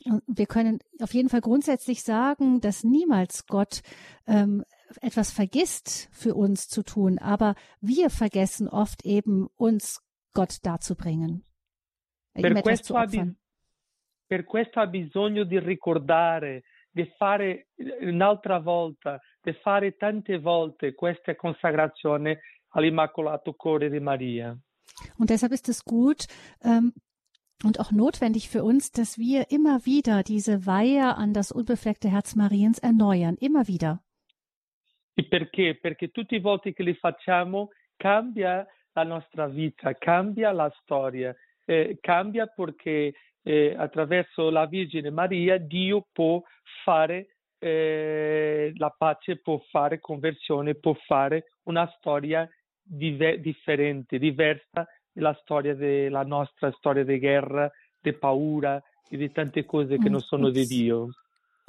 Und 0.05 0.23
wir 0.27 0.45
können 0.45 0.79
auf 1.01 1.13
jeden 1.13 1.27
Fall 1.27 1.41
grundsätzlich 1.41 2.03
sagen, 2.03 2.61
dass 2.61 2.83
niemals 2.83 3.45
Gott 3.47 3.81
ähm, 4.25 4.63
etwas 5.01 5.31
vergisst 5.31 6.07
für 6.11 6.35
uns 6.35 6.69
zu 6.69 6.83
tun, 6.83 7.17
aber 7.17 7.55
wir 7.81 8.09
vergessen 8.09 8.69
oft 8.69 9.03
eben 9.05 9.47
uns 9.57 10.01
Gott 10.33 10.65
darzubringen. 10.65 11.43
Per 12.33 12.61
questo, 12.61 12.95
ha 12.95 13.05
per 14.27 14.43
questo 14.45 14.79
ha 14.79 14.87
bisogno 14.87 15.43
di 15.43 15.59
ricordare, 15.59 16.63
di 16.97 17.05
fare 17.15 17.67
un'altra 18.01 18.59
volta, 18.59 19.21
di 19.39 19.53
fare 19.53 19.95
tante 19.97 20.39
volte 20.39 20.95
questa 20.95 21.35
consacrazione 21.35 22.39
all'Immacolato 22.69 23.53
Cuore 23.53 23.89
di 23.89 23.99
Maria. 23.99 24.57
Und 25.19 25.29
deshalb 25.29 25.53
ist 25.53 25.69
es 25.69 25.83
gut, 25.83 26.25
ähm, 26.63 26.93
und 27.63 27.79
auch 27.79 27.91
notwendig 27.91 28.49
für 28.49 28.63
uns, 28.63 28.91
dass 28.91 29.17
wir 29.17 29.51
immer 29.51 29.85
wieder 29.85 30.23
diese 30.23 30.65
Weihe 30.65 31.15
an 31.15 31.33
das 31.33 31.51
unbefleckte 31.51 32.09
Herz 32.09 32.35
Mariens 32.35 32.79
erneuern, 32.79 33.35
immer 33.39 33.67
wieder. 33.67 34.01
E 35.15 35.23
perché? 35.23 35.75
Perché 35.75 36.11
tutti 36.11 36.35
i 36.35 36.39
voti 36.39 36.73
che 36.73 36.83
li 36.83 36.93
facciamo 36.93 37.69
cambia 37.97 38.67
la 38.93 39.03
nostra 39.03 39.47
vita, 39.47 39.93
cambia 39.95 40.51
la 40.51 40.71
storia, 40.81 41.35
eh, 41.65 41.97
cambia 42.01 42.45
perché 42.47 43.13
eh, 43.47 43.73
attraverso 43.77 44.49
la 44.49 44.67
Vergine 44.67 45.09
Maria 45.09 45.57
Dio 45.57 46.05
può 46.11 46.41
fare 46.83 47.37
eh, 47.59 48.73
la 48.75 48.89
pace, 48.89 49.37
può 49.37 49.57
fare 49.71 50.01
conversione, 50.01 50.75
può 50.75 50.93
fare 51.05 51.45
una 51.63 51.89
storia 51.97 52.47
diver- 52.83 53.39
differente, 53.39 54.19
diversa 54.19 54.85
della 55.13 55.33
storia 55.41 55.75
della 55.75 56.23
nostra 56.23 56.71
storia 56.73 57.05
di 57.05 57.17
guerra, 57.19 57.71
di 58.01 58.11
paura 58.11 58.83
e 59.09 59.15
di 59.15 59.31
tante 59.31 59.63
cose 59.63 59.97
che 59.97 60.09
non 60.09 60.19
sono 60.19 60.49
di 60.49 60.65
Dio. 60.65 61.07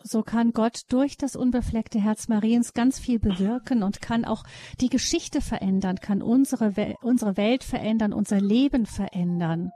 So 0.02 0.22
kann 0.22 0.50
Gott 0.52 0.82
durch 0.90 1.16
das 1.16 1.34
unbefleckte 1.34 2.00
Herz 2.00 2.28
Mariens 2.28 2.72
ganz 2.72 3.00
viel 3.00 3.18
bewirken 3.18 3.82
und 3.82 4.00
kann 4.00 4.24
auch 4.24 4.44
die 4.80 4.88
Geschichte 4.88 5.40
verändern, 5.40 5.96
kann 5.96 6.22
unsere, 6.22 6.76
Wel 6.76 6.94
unsere 7.02 7.36
Welt 7.36 7.64
verändern, 7.64 8.12
unser 8.12 8.40
Leben 8.40 8.86
verändern. 8.86 9.70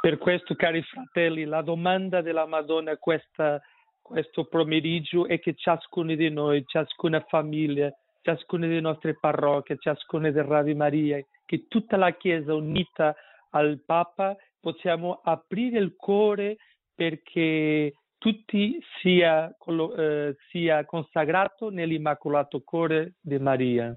Per 0.00 0.18
questo, 0.18 0.54
cari 0.54 0.82
fratelli, 0.82 1.44
la 1.44 1.62
domanda 1.62 2.20
della 2.20 2.46
Madonna 2.46 2.96
questa, 2.96 3.60
questo 4.00 4.44
pomeriggio 4.44 5.26
è 5.26 5.40
che 5.40 5.54
ciascuno 5.54 6.14
di 6.14 6.30
noi, 6.30 6.64
ciascuna 6.66 7.20
famiglia, 7.28 7.92
ciascuna 8.22 8.66
delle 8.66 8.80
nostre 8.80 9.18
parrocchie, 9.18 9.78
ciascuna 9.78 10.30
del 10.30 10.44
Radio 10.44 10.76
Maria, 10.76 11.20
che 11.44 11.66
tutta 11.66 11.96
la 11.96 12.12
Chiesa 12.12 12.54
unita 12.54 13.14
al 13.50 13.82
Papa 13.84 14.36
possiamo 14.60 15.20
aprire 15.24 15.78
il 15.78 15.94
cuore 15.96 16.58
perché 16.94 17.94
tutti 18.18 18.78
sia, 19.00 19.48
äh, 19.48 20.36
sia 20.50 20.84
consacrato 20.84 21.70
nell'Immacolato 21.70 22.60
Cuore 22.60 23.14
di 23.20 23.38
Maria. 23.38 23.96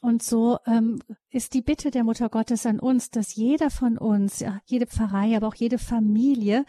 Und 0.00 0.22
so 0.22 0.58
ähm, 0.66 1.00
ist 1.30 1.54
die 1.54 1.62
Bitte 1.62 1.90
der 1.90 2.04
Mutter 2.04 2.28
Gottes 2.28 2.66
an 2.66 2.78
uns, 2.78 3.10
dass 3.10 3.34
jeder 3.34 3.68
von 3.68 3.98
uns, 3.98 4.40
ja, 4.40 4.60
jede 4.64 4.86
Pfarrei, 4.86 5.36
aber 5.36 5.48
auch 5.48 5.56
jede 5.56 5.78
Familie, 5.78 6.64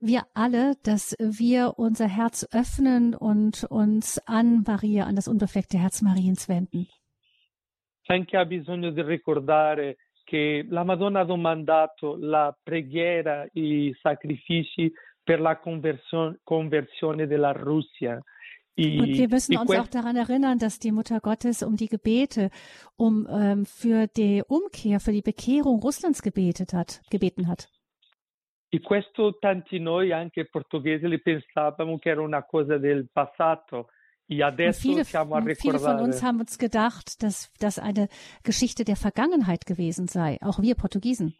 wir 0.00 0.22
alle, 0.34 0.74
dass 0.82 1.14
wir 1.20 1.74
unser 1.76 2.08
Herz 2.08 2.48
öffnen 2.52 3.14
und 3.14 3.64
uns 3.64 4.18
an 4.26 4.64
Maria, 4.66 5.04
an 5.04 5.14
das 5.14 5.28
unbefleckte 5.28 5.78
Herz 5.78 6.02
Mariens 6.02 6.48
wenden. 6.48 6.88
Anche 8.08 8.36
ha 8.36 8.44
bisogno 8.44 8.90
di 8.90 9.00
ricordare 9.00 9.96
che 10.24 10.66
la 10.68 10.82
Madonna 10.82 11.20
ha 11.20 11.24
domandato 11.24 12.16
la 12.18 12.54
preghiera, 12.62 13.46
i 13.52 13.94
sacrifici 14.02 14.92
per 15.22 15.40
la 15.40 15.58
conversione 16.42 17.26
della 17.26 17.52
Russia. 17.52 18.20
Und 18.74 19.18
wir 19.18 19.28
müssen 19.28 19.56
uns 19.58 19.70
auch 19.70 19.88
daran 19.88 20.16
erinnern, 20.16 20.58
dass 20.58 20.78
die 20.78 20.92
Mutter 20.92 21.20
Gottes 21.20 21.62
um 21.62 21.76
die 21.76 21.88
Gebete, 21.88 22.50
um 22.96 23.26
ähm, 23.30 23.66
für 23.66 24.06
die 24.06 24.42
Umkehr, 24.46 24.98
für 24.98 25.12
die 25.12 25.20
Bekehrung 25.20 25.80
Russlands 25.80 26.22
gebetet 26.22 26.72
hat, 26.72 27.02
gebeten 27.10 27.48
hat. 27.48 27.68
E 28.74 28.80
questo 28.80 29.32
tanti 29.38 29.78
noi, 29.78 30.14
anche 30.14 30.46
portoghesi, 30.46 31.06
li 31.06 31.18
pensavamo 31.20 31.98
che 31.98 32.08
era 32.08 32.22
una 32.22 32.42
cosa 32.42 32.78
del 32.78 33.06
passato. 33.12 33.88
E 34.26 34.42
adesso 34.42 34.80
viele, 34.80 35.04
siamo 35.04 35.34
a 35.34 35.42
viele 35.42 35.78
von 35.78 36.00
uns 36.00 36.22
haben 36.22 36.40
uns 36.40 36.56
gedacht, 36.56 37.22
dass 37.22 37.52
das 37.58 37.78
eine 37.78 38.08
Geschichte 38.42 38.84
der 38.84 38.96
Vergangenheit 38.96 39.66
gewesen 39.66 40.08
sei, 40.08 40.38
auch 40.40 40.62
wir 40.62 40.74
Portugiesen. 40.74 41.36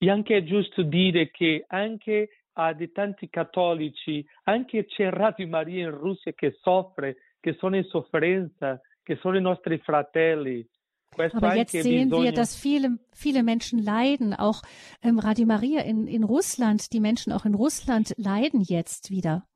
E 0.00 0.08
anche 0.08 0.36
è 0.36 0.44
giusto 0.44 0.84
dire 0.84 1.32
che 1.32 1.64
anche 1.66 2.28
a 2.58 2.72
di 2.72 2.90
tanti 2.90 3.28
cattolici, 3.28 4.24
anche 4.44 4.84
c'è 4.86 5.10
Radio 5.10 5.46
Maria 5.46 5.84
in 5.84 5.96
Russia 5.96 6.32
che 6.32 6.58
soffre, 6.60 7.16
che 7.38 7.54
sono 7.54 7.76
in 7.76 7.84
sofferenza, 7.84 8.80
che 9.02 9.16
sono 9.16 9.36
i 9.36 9.40
nostri 9.40 9.78
fratelli. 9.78 10.66
Questo 11.14 11.38
Aber 11.38 11.56
jetzt 11.56 11.72
sehen 11.72 12.08
bisogna... 12.08 12.24
wir, 12.24 12.32
dass 12.32 12.56
viele, 12.56 12.98
viele 13.12 13.42
Menschen 13.42 13.82
leiden, 13.82 14.34
auch 14.34 14.62
ähm, 15.02 15.18
Radio 15.18 15.46
Maria 15.46 15.82
in, 15.82 16.06
in 16.06 16.24
Russland, 16.24 16.92
die 16.92 17.00
Menschen 17.00 17.32
auch 17.32 17.44
in 17.44 17.54
Russland 17.54 18.12
leiden 18.16 18.60
jetzt 18.60 19.10
wieder. 19.10 19.46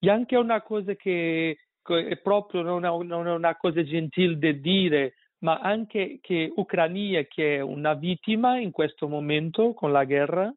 E 0.00 0.10
anche 0.10 0.36
una 0.36 0.60
cosa 0.60 0.94
che 0.94 1.56
è 1.82 2.16
proprio 2.18 2.62
non 2.62 2.84
è 2.84 2.88
una 2.88 3.56
cosa 3.56 3.82
gentile 3.82 4.36
da 4.36 4.52
dire, 4.52 5.14
ma 5.38 5.58
anche 5.60 6.18
che 6.20 6.52
Ucraina, 6.54 7.22
che 7.22 7.56
è 7.56 7.60
una 7.60 7.94
vittima 7.94 8.58
in 8.58 8.70
questo 8.70 9.08
momento 9.08 9.72
con 9.74 9.92
la 9.92 10.04
guerra, 10.04 10.54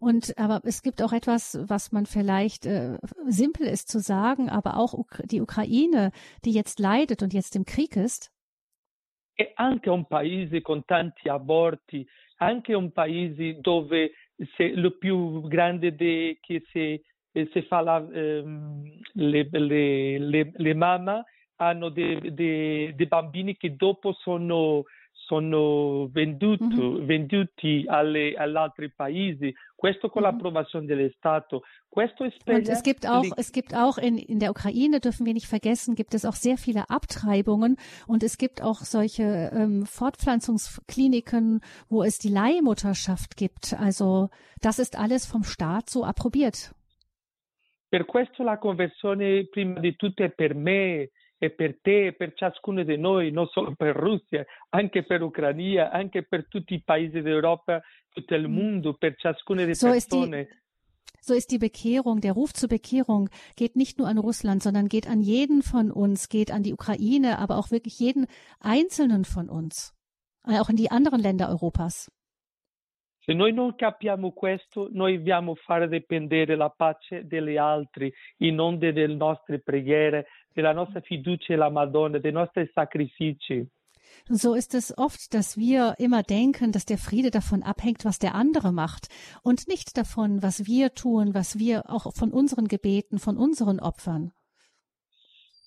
und 0.00 0.36
aber 0.38 0.60
es 0.64 0.82
gibt 0.82 1.02
auch 1.02 1.12
etwas, 1.12 1.58
was 1.68 1.92
man 1.92 2.06
vielleicht 2.06 2.66
äh, 2.66 2.98
simpel 3.26 3.66
ist 3.66 3.88
zu 3.88 4.00
sagen, 4.00 4.48
aber 4.48 4.76
auch 4.76 4.94
die 5.24 5.40
Ukraine, 5.40 6.10
die 6.44 6.52
jetzt 6.52 6.78
leidet 6.78 7.22
und 7.22 7.32
jetzt 7.32 7.56
im 7.56 7.64
Krieg 7.64 7.96
ist. 7.96 8.30
È 9.36 9.52
anche 9.56 9.90
un 9.90 10.06
paese 10.06 10.60
con 10.60 10.84
tanti 10.86 11.28
aborti, 11.28 12.06
anche 12.38 12.76
un 12.76 12.92
paese 12.92 13.60
dove 13.60 14.12
se, 14.56 14.72
lo 14.74 14.90
più 14.92 15.42
grande 15.48 15.94
de, 15.94 16.38
che 16.40 16.62
se, 16.72 17.02
se 17.32 17.62
fa 17.62 17.80
la, 17.80 17.96
ehm, 18.12 19.00
le, 19.14 19.48
le, 19.50 20.18
le, 20.18 20.52
le 20.54 20.74
mamme 20.74 21.24
hanno 21.56 21.88
dei 21.88 23.06
bambini 23.08 23.56
che 23.56 23.76
dopo 23.76 24.12
sono 24.12 24.84
sono 25.26 26.08
venduti, 26.12 26.64
mm-hmm. 26.64 27.06
venduti 27.06 27.84
alle, 27.86 28.34
agli 28.34 28.56
altri 28.56 28.90
paesi, 28.90 29.54
questo 29.74 30.08
con 30.08 30.22
mm-hmm. 30.22 30.32
l'approvazione 30.32 30.86
dell'Estato. 30.86 31.62
Questo 31.88 32.24
Und 32.24 32.68
es 32.68 32.82
gibt 32.82 33.06
auch, 33.06 33.24
es 33.36 33.52
gibt 33.52 33.74
auch 33.74 33.98
in, 33.98 34.18
in 34.18 34.40
der 34.40 34.50
Ukraine, 34.50 34.98
dürfen 35.00 35.26
wir 35.26 35.32
nicht 35.32 35.46
vergessen, 35.46 35.94
gibt 35.94 36.14
es 36.14 36.24
auch 36.24 36.34
sehr 36.34 36.56
viele 36.56 36.90
Abtreibungen 36.90 37.76
und 38.06 38.22
es 38.22 38.36
gibt 38.36 38.62
auch 38.62 38.80
solche 38.80 39.50
ähm, 39.52 39.86
Fortpflanzungskliniken, 39.86 41.60
wo 41.88 42.02
es 42.02 42.18
die 42.18 42.30
Leihmutterschaft 42.30 43.36
gibt. 43.36 43.74
Also 43.78 44.30
das 44.60 44.78
ist 44.78 44.98
alles 44.98 45.24
vom 45.26 45.44
Staat 45.44 45.88
so 45.88 46.04
approbiert. 46.04 46.74
Per 47.88 48.06
questo 48.06 48.42
la 48.42 48.58
conversione 48.58 49.46
prima 49.46 49.78
di 49.78 49.94
tutto 49.94 50.24
è 50.24 50.30
per 50.30 50.56
me 50.56 51.10
e 51.38 51.50
per 51.50 51.78
te 51.80 52.06
e 52.06 52.12
per 52.12 52.34
ciascuno 52.34 52.82
di 52.84 52.96
noi, 52.96 53.30
non 53.30 53.46
solo 53.48 53.74
per 53.74 53.94
Russia, 53.94 54.44
anche 54.70 55.04
per 55.04 55.22
Ucraina, 55.22 55.90
anche 55.90 56.24
per 56.24 56.46
tutti 56.48 56.74
i 56.74 56.82
paesi 56.82 57.20
d'Europa, 57.20 57.82
tutto 58.08 58.34
il 58.34 58.48
mm. 58.48 58.52
mondo, 58.52 58.94
per 58.94 59.16
ciascuna 59.16 59.62
delle 59.62 59.74
so 59.74 59.90
persone. 59.90 60.48
So 61.20 61.32
ist 61.32 61.50
die 61.50 61.58
Bekehrung, 61.58 62.20
der 62.20 62.32
Ruf 62.32 62.52
zur 62.52 62.68
Bekehrung 62.68 63.30
geht 63.56 63.76
nicht 63.76 63.98
nur 63.98 64.08
an 64.08 64.18
Russland, 64.18 64.62
sondern 64.62 64.88
geht 64.88 65.08
an 65.08 65.22
jeden 65.22 65.62
von 65.62 65.90
uns, 65.90 66.28
geht 66.28 66.50
an 66.50 66.62
die 66.62 66.74
Ukraine, 66.74 67.38
aber 67.38 67.56
auch 67.56 67.70
wirklich 67.70 67.98
jeden 67.98 68.26
Einzelnen 68.60 69.24
von 69.24 69.48
uns, 69.48 69.94
äh, 70.46 70.58
auch 70.60 70.68
in 70.68 70.76
die 70.76 70.90
anderen 70.90 71.20
Länder 71.20 71.48
Europas. 71.48 72.10
Se 73.24 73.32
noi 73.32 73.54
non 73.54 73.74
capiamo 73.74 74.32
questo, 74.32 74.90
noi 74.92 75.16
dobbiamo 75.16 75.54
fare 75.54 75.88
dipendere 75.88 76.56
la 76.56 76.68
pace 76.68 77.26
degli 77.26 77.56
altri 77.56 78.12
e 78.36 78.50
non 78.50 78.78
delle 78.78 79.06
nostre 79.06 79.60
preghiere, 79.60 80.26
della 80.52 80.72
nostra 80.72 81.00
fiducia 81.00 81.54
nella 81.54 81.70
Madonna, 81.70 82.18
dei 82.18 82.32
nostri 82.32 82.70
sacrifici. 82.74 83.66
So 84.28 84.54
ist 84.54 84.74
es 84.74 84.92
oft, 84.96 85.32
dass 85.32 85.56
wir 85.56 85.94
immer 85.98 86.22
denken, 86.22 86.70
dass 86.70 86.84
der 86.84 86.98
Friede 86.98 87.30
davon 87.30 87.62
abhängt, 87.62 88.04
was 88.04 88.18
der 88.18 88.34
andere 88.34 88.72
macht 88.72 89.08
und 89.42 89.68
nicht 89.68 89.96
davon, 89.96 90.42
was 90.42 90.66
wir 90.66 90.92
tun, 90.92 91.32
was 91.32 91.58
wir 91.58 91.88
auch 91.88 92.12
von 92.14 92.30
unseren 92.30 92.68
Gebeten, 92.68 93.18
von 93.18 93.38
unseren 93.38 93.80
Opfern. 93.80 94.32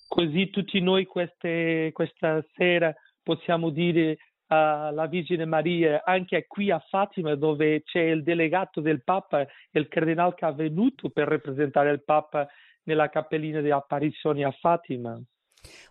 Così 0.08 0.50
tutti 0.50 0.80
noi 0.80 1.06
queste, 1.06 1.90
questa 1.92 2.42
sera 2.56 2.94
possiamo 3.24 3.70
dire 3.70 4.16
alla 4.48 5.06
Vergine 5.08 5.44
Maria, 5.44 6.02
anche 6.04 6.46
qui 6.46 6.70
a 6.70 6.78
Fatima 6.78 7.34
dove 7.34 7.82
c'è 7.84 8.00
il 8.00 8.22
delegato 8.22 8.80
del 8.80 9.02
Papa, 9.02 9.46
il 9.72 9.88
cardinale 9.88 10.34
che 10.34 10.46
è 10.46 10.52
venuto 10.52 11.10
per 11.10 11.28
rappresentare 11.28 11.90
il 11.90 12.02
Papa 12.02 12.48
nella 12.84 13.08
cappellina 13.08 13.60
di 13.60 13.70
apparizioni 13.70 14.44
a 14.44 14.50
Fatima. 14.50 15.20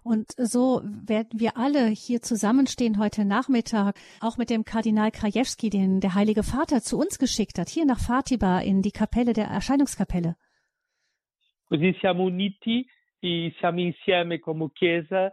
Und 0.02 0.32
so 0.38 0.82
werden 1.06 1.40
wir 1.40 1.58
alle 1.58 1.90
hier 1.90 2.22
zusammenstehen 2.22 2.98
heute 2.98 3.26
Nachmittag, 3.26 3.96
auch 4.22 4.38
mit 4.38 4.50
dem 4.50 4.64
Kardinal 4.64 5.12
Krajewski, 5.12 5.70
den 5.70 6.00
der 6.00 6.16
Heilige 6.16 6.44
Vater 6.44 6.82
zu 6.82 6.98
uns 6.98 7.20
geschickt 7.20 7.60
hat, 7.60 7.70
hier 7.70 7.86
nach 7.86 8.00
Fatima 8.00 8.62
in 8.62 8.82
die 8.82 8.92
Kapelle 8.92 9.34
der 9.34 9.48
Erscheinungskapelle. 9.48 10.36
Così 11.66 11.94
siamo 12.00 12.24
uniti, 12.24 12.88
siamo 13.60 13.82
insieme 13.82 14.40
come 14.40 14.70
Chiesa 14.74 15.28
uh, 15.28 15.32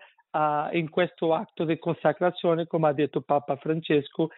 in 0.73 0.91
questo 0.91 1.35
atto 1.35 1.65
di 1.65 1.79
consacrazione, 1.79 2.67
come 2.67 2.89
ha 2.89 2.93
detto 2.93 3.21
Papa 3.21 3.57
Francesco, 3.57 4.29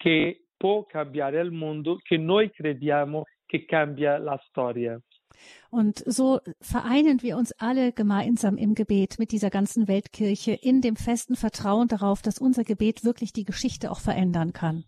che 0.00 0.46
può 0.56 0.84
cambiare 0.84 1.40
il 1.40 1.50
mondo, 1.50 1.98
che 2.02 2.16
noi 2.16 2.50
crediamo 2.50 3.24
che 3.46 3.64
cambia 3.64 4.18
la 4.18 4.38
storia. 4.48 5.00
Und 5.70 6.02
so 6.06 6.40
vereinen 6.60 7.22
wir 7.22 7.36
uns 7.36 7.52
alle 7.58 7.92
gemeinsam 7.92 8.56
im 8.56 8.74
Gebet 8.74 9.18
mit 9.18 9.32
dieser 9.32 9.50
ganzen 9.50 9.86
Weltkirche 9.86 10.52
in 10.52 10.80
dem 10.80 10.96
festen 10.96 11.36
Vertrauen 11.36 11.88
darauf, 11.88 12.22
dass 12.22 12.38
unser 12.38 12.64
Gebet 12.64 13.04
wirklich 13.04 13.32
die 13.32 13.44
Geschichte 13.44 13.90
auch 13.90 14.00
verändern 14.00 14.52
kann. 14.52 14.84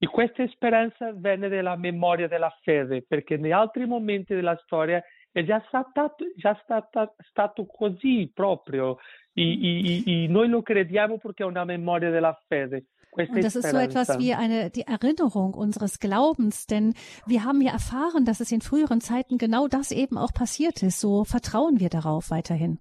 E 0.00 0.06
questa 0.06 0.46
speranza 0.48 1.12
venne 1.12 1.48
dalla 1.48 1.76
memoria 1.76 2.28
della 2.28 2.54
fede, 2.62 3.02
perché 3.02 3.34
in 3.34 3.52
altri 3.52 3.86
momenti 3.86 4.34
della 4.34 4.56
storia 4.64 5.02
è 5.38 5.44
già 5.44 5.62
stato, 5.68 6.16
già 6.34 6.58
stato, 6.64 7.14
stato 7.30 7.66
così 7.66 8.30
proprio. 8.34 8.98
E, 9.32 9.42
e, 9.42 10.02
e 10.04 10.26
noi 10.26 10.48
lo 10.48 10.62
crediamo 10.62 11.18
perché 11.18 11.44
è 11.44 11.46
una 11.46 11.64
memoria 11.64 12.10
della 12.10 12.36
fede. 12.48 12.86
Und 13.10 13.42
das 13.42 13.56
ist 13.56 13.70
so 13.70 13.78
etwas 13.78 14.18
wie 14.18 14.34
eine, 14.34 14.70
die 14.70 14.86
Erinnerung 14.86 15.54
unseres 15.54 15.98
Glaubens, 15.98 16.66
denn 16.66 16.94
wir 17.26 17.42
haben 17.42 17.60
ja 17.62 17.72
erfahren, 17.72 18.24
dass 18.24 18.40
es 18.40 18.52
in 18.52 18.60
früheren 18.60 19.00
Zeiten 19.00 19.38
genau 19.38 19.66
das 19.66 19.90
eben 19.92 20.18
auch 20.18 20.32
passiert 20.32 20.82
ist. 20.82 21.00
So 21.00 21.24
vertrauen 21.24 21.80
wir 21.80 21.88
darauf 21.88 22.30
weiterhin. 22.30 22.78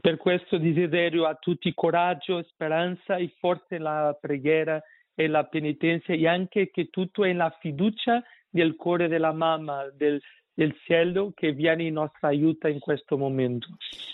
Per 0.00 0.16
questo 0.16 0.58
desiderio 0.58 1.26
a 1.26 1.34
tutti 1.34 1.72
coraggio, 1.74 2.42
speranza 2.44 3.16
e 3.16 3.32
forse 3.38 3.78
la 3.78 4.16
preghiera 4.18 4.82
e 5.14 5.28
la 5.28 5.44
penitenza 5.44 6.14
e 6.14 6.26
anche 6.26 6.70
che 6.70 6.88
tutto 6.88 7.24
è 7.24 7.32
la 7.32 7.54
fiducia 7.60 8.22
del 8.48 8.74
cuore 8.76 9.08
della 9.08 9.32
mamma, 9.32 9.88
del, 9.94 10.20
del 10.54 10.74
cielo 10.86 11.32
che 11.34 11.52
viene 11.52 11.84
in 11.84 11.94
nostra 11.94 12.28
aiuto 12.28 12.68
in 12.68 12.80
questo 12.80 13.16
momento. 13.16 13.68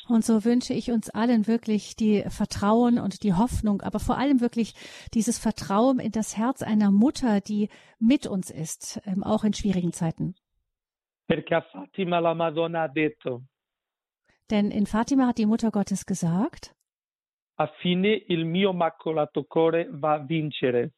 Und 0.09 0.25
so 0.25 0.45
wünsche 0.45 0.73
ich 0.73 0.91
uns 0.91 1.11
allen 1.11 1.47
wirklich 1.47 1.97
die 1.97 2.23
Vertrauen 2.29 2.99
und 2.99 3.23
die 3.23 3.35
Hoffnung, 3.35 3.83
aber 3.83 3.99
vor 3.99 4.17
allem 4.17 4.41
wirklich 4.41 4.75
dieses 5.15 5.39
Vertrauen 5.39 5.99
in 5.99 6.13
das 6.13 6.37
Herz 6.37 6.63
einer 6.63 6.91
Mutter, 6.91 7.41
die 7.41 7.69
mit 7.99 8.27
uns 8.27 8.51
ist, 8.51 9.01
ähm, 9.05 9.23
auch 9.23 9.45
in 9.45 9.53
schwierigen 9.53 9.93
Zeiten. 9.93 10.35
Perché 11.27 11.57
a 11.57 11.63
Fatima 11.63 12.21
la 12.21 12.35
Madonna 12.35 12.83
ha 12.83 12.89
detto, 12.89 13.43
Denn 14.51 14.71
in 14.71 14.87
Fatima 14.87 15.27
hat 15.27 15.37
die 15.37 15.45
Mutter 15.45 15.71
Gottes 15.71 16.07
gesagt, 16.07 16.75
a 17.57 17.67
fine 17.83 18.25
il 18.29 18.47
mio 18.47 18.73
maculato 18.73 19.45
cuore 19.45 19.89
va 19.91 20.15
a 20.15 20.19
vincere. 20.27 20.93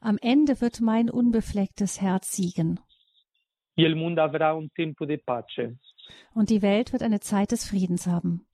Am 0.00 0.18
Ende 0.20 0.60
wird 0.60 0.80
mein 0.80 1.10
unbeflecktes 1.10 2.00
Herz 2.00 2.32
siegen. 2.32 2.78
Und 6.34 6.50
die 6.50 6.62
Welt 6.62 6.92
wird 6.92 7.02
eine 7.02 7.20
Zeit 7.20 7.50
des 7.50 7.68
Friedens 7.68 8.06
haben. 8.06 8.46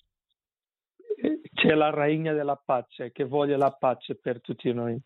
C'è 1.55 1.75
la 1.75 1.91
regna 1.91 2.33
della 2.33 2.57
pace 2.57 3.13
che 3.13 3.25
vuole 3.25 3.57
la 3.57 3.71
pace 3.71 4.15
per 4.15 4.41
tutti 4.41 4.73
noi. 4.73 4.99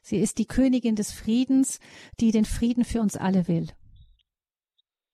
Sie 0.00 0.18
ist 0.18 0.38
die 0.38 0.46
Königin 0.46 0.96
des 0.96 1.12
Friedens, 1.12 1.78
die 2.18 2.32
den 2.32 2.44
Frieden 2.44 2.84
für 2.84 3.00
uns 3.00 3.16
alle 3.16 3.46
will. 3.46 3.68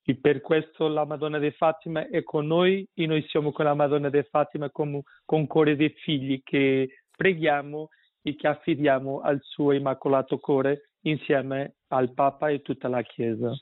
E 0.04 0.16
per 0.16 0.40
questo 0.40 0.88
la 0.88 1.04
Madonna 1.04 1.38
di 1.38 1.50
Fatima 1.50 2.08
è 2.08 2.22
con 2.22 2.46
noi 2.46 2.88
e 2.94 3.06
noi 3.06 3.22
siamo 3.28 3.52
con 3.52 3.66
la 3.66 3.74
Madonna 3.74 4.08
di 4.08 4.22
Fatima 4.22 4.70
come, 4.70 5.02
con 5.24 5.46
cuore 5.46 5.76
dei 5.76 5.90
figli 5.90 6.42
che 6.42 7.04
preghiamo 7.16 7.88
e 8.22 8.34
che 8.34 8.48
affidiamo 8.48 9.20
al 9.20 9.40
suo 9.42 9.72
immacolato 9.72 10.38
cuore 10.38 10.90
insieme 11.02 11.74
al 11.88 12.14
Papa 12.14 12.48
e 12.48 12.62
tutta 12.62 12.88
la 12.88 13.02
Chiesa. 13.02 13.52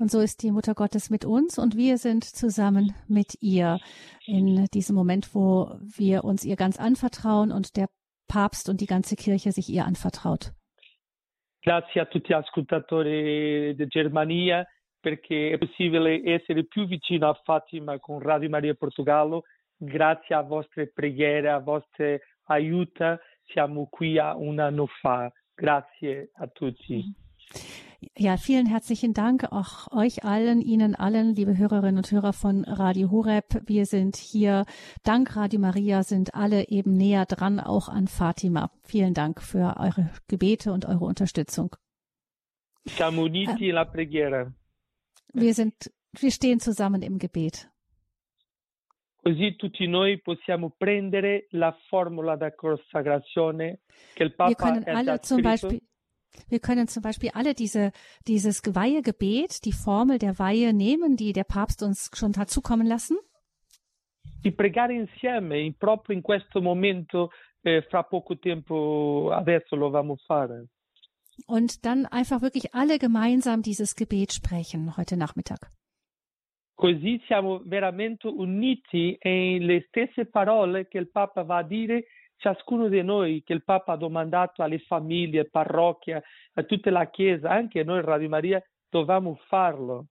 Und 0.00 0.10
so 0.10 0.20
ist 0.20 0.42
die 0.42 0.50
Mutter 0.50 0.74
Gottes 0.74 1.10
mit 1.10 1.26
uns 1.26 1.58
und 1.58 1.76
wir 1.76 1.98
sind 1.98 2.24
zusammen 2.24 2.94
mit 3.06 3.36
ihr 3.42 3.78
in 4.24 4.64
diesem 4.72 4.96
Moment, 4.96 5.34
wo 5.34 5.76
wir 5.82 6.24
uns 6.24 6.42
ihr 6.42 6.56
ganz 6.56 6.80
anvertrauen 6.80 7.52
und 7.52 7.76
der 7.76 7.86
Papst 8.26 8.70
und 8.70 8.80
die 8.80 8.86
ganze 8.86 9.14
Kirche 9.14 9.52
sich 9.52 9.68
ihr 9.68 9.84
anvertraut. 9.84 10.52
Grazie 11.62 12.00
a 12.00 12.06
tutti 12.06 12.28
gli 12.28 12.32
ascoltatori 12.32 13.74
di 13.76 13.86
Germania 13.88 14.66
perché 14.98 15.50
è 15.52 15.58
possibile 15.58 16.22
essere 16.24 16.64
più 16.64 16.86
vicino 16.86 17.28
a 17.28 17.34
Fatima 17.44 17.98
con 17.98 18.20
Radio 18.20 18.48
Maria 18.48 18.74
Portogallo. 18.74 19.42
Grazie 19.76 20.34
a 20.34 20.40
vostre 20.40 20.86
preghiere, 20.86 21.50
a 21.50 21.58
vostre 21.58 22.22
aiuto, 22.44 23.18
siamo 23.44 23.86
qui 23.90 24.18
a 24.18 24.34
un 24.34 24.60
anno 24.60 24.86
fa. 24.86 25.30
Grazie 25.54 26.30
a 26.36 26.46
tutti. 26.46 27.04
Ja, 28.16 28.38
vielen 28.38 28.64
herzlichen 28.64 29.12
Dank 29.12 29.52
auch 29.52 29.92
euch 29.92 30.24
allen, 30.24 30.62
Ihnen 30.62 30.94
allen, 30.94 31.34
liebe 31.34 31.58
Hörerinnen 31.58 31.98
und 31.98 32.10
Hörer 32.10 32.32
von 32.32 32.64
Radio 32.64 33.10
Horeb. 33.10 33.60
Wir 33.66 33.84
sind 33.84 34.16
hier, 34.16 34.64
dank 35.04 35.36
Radio 35.36 35.60
Maria, 35.60 36.02
sind 36.02 36.34
alle 36.34 36.68
eben 36.68 36.96
näher 36.96 37.26
dran, 37.26 37.60
auch 37.60 37.90
an 37.90 38.08
Fatima. 38.08 38.70
Vielen 38.84 39.12
Dank 39.12 39.42
für 39.42 39.76
eure 39.78 40.10
Gebete 40.28 40.72
und 40.72 40.86
eure 40.86 41.04
Unterstützung. 41.04 41.76
Siamo 42.86 43.24
uniti 43.24 43.66
nella 43.66 43.84
preghiera. 43.84 44.50
Wir 45.34 45.52
sind, 45.52 45.92
wir 46.18 46.30
stehen 46.30 46.58
zusammen 46.58 47.02
im 47.02 47.18
Gebet. 47.18 47.68
Così 49.22 49.56
tutti 49.58 49.86
noi 49.86 50.18
possiamo 50.22 50.70
prendere 50.70 51.46
la 51.50 51.76
formula 51.90 52.36
da 52.36 52.54
consacrazione 52.54 53.80
che 54.14 54.22
il 54.22 54.30
Wir 54.30 54.36
Papa 54.36 54.54
können 54.54 54.84
ha 54.86 54.92
già 54.92 55.12
alle 55.12 55.18
zum. 55.20 55.42
Beispiel, 55.42 55.82
wir 56.48 56.60
können 56.60 56.88
zum 56.88 57.02
Beispiel 57.02 57.30
alle 57.34 57.54
diese, 57.54 57.92
dieses 58.26 58.62
Weihegebet, 58.74 59.64
die 59.64 59.72
Formel 59.72 60.18
der 60.18 60.38
Weihe 60.38 60.72
nehmen, 60.72 61.16
die 61.16 61.32
der 61.32 61.44
Papst 61.44 61.82
uns 61.82 62.10
schon 62.14 62.36
hat 62.36 62.50
zukommen 62.50 62.86
lassen. 62.86 63.16
di 64.42 64.50
pregare 64.52 64.94
insieme 64.94 65.58
in- 65.60 65.74
proprio 65.76 66.16
in 66.16 66.22
questo 66.22 66.62
momento, 66.62 67.30
eh, 67.62 67.82
fra 67.90 68.02
poco 68.04 68.38
tempo 68.38 69.28
adesso 69.32 69.76
lo 69.76 69.90
vamo 69.90 70.16
fare. 70.26 70.68
Und 71.46 71.84
dann 71.84 72.06
einfach 72.06 72.40
wirklich 72.40 72.74
alle 72.74 72.98
gemeinsam 72.98 73.60
dieses 73.62 73.96
Gebet 73.96 74.32
sprechen 74.32 74.96
heute 74.96 75.16
Nachmittag. 75.18 75.68
Così 76.74 77.20
siamo 77.26 77.60
veramente 77.66 78.28
uniti 78.28 79.14
e 79.20 79.58
le 79.60 79.84
stesse 79.88 80.24
parole 80.24 80.88
che 80.88 80.96
il 80.98 81.10
Papa 81.10 81.42
va 81.42 81.58
a 81.58 81.62
dire 81.62 82.04
ciascuno 82.40 82.88
di 82.88 83.02
noi, 83.02 83.42
che 83.44 83.52
il 83.52 83.62
Papa 83.62 83.92
ha 83.92 83.96
domandato 83.96 84.62
alle 84.62 84.78
famiglie, 84.78 85.48
parrocchie, 85.48 86.22
a 86.54 86.62
tutta 86.64 86.90
la 86.90 87.08
Chiesa, 87.08 87.50
anche 87.50 87.84
noi 87.84 88.02
Radio 88.02 88.28
Maria, 88.28 88.62
dovevamo 88.88 89.38
farlo. 89.46 90.06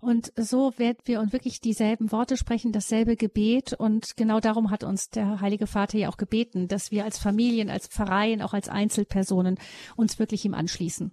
Und 0.00 0.32
so 0.36 0.72
werden 0.78 1.00
wir 1.04 1.20
und 1.20 1.32
wirklich 1.32 1.60
dieselben 1.60 2.10
Worte 2.10 2.38
sprechen, 2.38 2.72
dasselbe 2.72 3.16
Gebet. 3.16 3.74
Und 3.74 4.16
genau 4.16 4.40
darum 4.40 4.70
hat 4.70 4.82
uns 4.82 5.10
der 5.10 5.40
Heilige 5.40 5.66
Vater 5.66 5.98
ja 5.98 6.08
auch 6.08 6.16
gebeten, 6.16 6.68
dass 6.68 6.90
wir 6.90 7.04
als 7.04 7.18
Familien, 7.18 7.68
als 7.68 7.88
Pfarreien, 7.88 8.40
auch 8.40 8.54
als 8.54 8.68
Einzelpersonen 8.68 9.58
uns 9.96 10.18
wirklich 10.18 10.44
ihm 10.46 10.54
anschließen. 10.54 11.12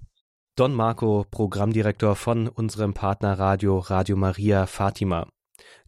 Don 0.56 0.74
Marco, 0.74 1.26
Programmdirektor 1.30 2.16
von 2.16 2.48
unserem 2.48 2.94
Partnerradio 2.94 3.80
Radio 3.80 4.16
Maria 4.16 4.68
Fatima. 4.68 5.28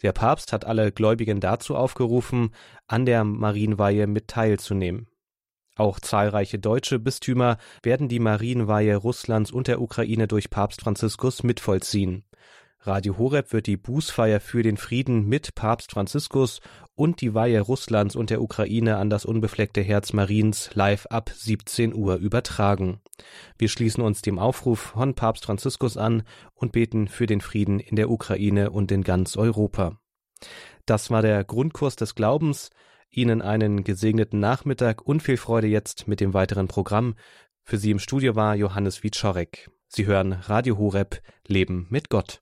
Der 0.02 0.12
Papst 0.12 0.54
hat 0.54 0.66
alle 0.66 0.92
Gläubigen 0.92 1.40
dazu 1.40 1.76
aufgerufen, 1.76 2.54
an 2.88 3.06
der 3.06 3.24
Marienweihe 3.24 4.08
mit 4.08 4.28
teilzunehmen. 4.28 5.08
Auch 5.76 6.00
zahlreiche 6.00 6.58
deutsche 6.58 6.98
Bistümer 6.98 7.58
werden 7.84 8.10
die 8.10 8.20
Marienweihe 8.20 8.96
Russlands 8.96 9.52
und 9.52 9.68
der 9.68 9.80
Ukraine 9.80 10.28
durch 10.28 10.50
Papst 10.50 10.82
Franziskus 10.82 11.44
mitvollziehen. 11.44 12.24
Radio 12.82 13.18
Horeb 13.18 13.52
wird 13.52 13.68
die 13.68 13.76
Bußfeier 13.76 14.40
für 14.40 14.64
den 14.64 14.78
Frieden 14.78 15.28
mit 15.28 15.56
Papst 15.56 15.92
Franziskus 15.92 16.62
und 16.96 17.22
die 17.22 17.34
Weihe 17.34 17.60
Russlands 17.60 18.16
und 18.16 18.30
der 18.30 18.42
Ukraine 18.42 18.98
an 18.98 19.10
das 19.10 19.26
unbefleckte 19.26 19.82
Herz 19.82 20.14
Mariens 20.14 20.70
live 20.74 21.06
ab 21.08 21.32
17 21.34 21.94
Uhr 21.94 22.16
übertragen. 22.16 23.02
Wir 23.58 23.68
schließen 23.68 24.04
uns 24.04 24.22
dem 24.22 24.40
Aufruf 24.40 24.80
von 24.80 25.16
Papst 25.16 25.46
Franziskus 25.46 25.98
an 25.98 26.24
und 26.54 26.72
beten 26.72 27.08
für 27.08 27.26
den 27.26 27.42
Frieden 27.42 27.80
in 27.80 27.96
der 27.96 28.10
Ukraine 28.10 28.72
und 28.72 28.92
in 28.92 29.04
ganz 29.04 29.36
Europa. 29.36 30.00
Das 30.86 31.10
war 31.12 31.22
der 31.22 31.44
Grundkurs 31.44 31.96
des 31.96 32.16
Glaubens. 32.16 32.70
Ihnen 33.10 33.42
einen 33.42 33.84
gesegneten 33.84 34.40
Nachmittag 34.40 35.02
und 35.02 35.22
viel 35.24 35.38
Freude 35.38 35.68
jetzt 35.68 36.08
mit 36.08 36.20
dem 36.20 36.34
weiteren 36.34 36.68
Programm. 36.68 37.16
Für 37.64 37.78
Sie 37.78 37.92
im 37.92 38.00
Studio 38.00 38.36
war 38.36 38.56
Johannes 38.56 39.04
Wieczorek. 39.04 39.70
Sie 39.88 40.06
hören 40.06 40.34
Radio 40.34 40.78
Horeb 40.78 41.22
Leben 41.48 41.88
mit 41.90 42.10
Gott. 42.10 42.42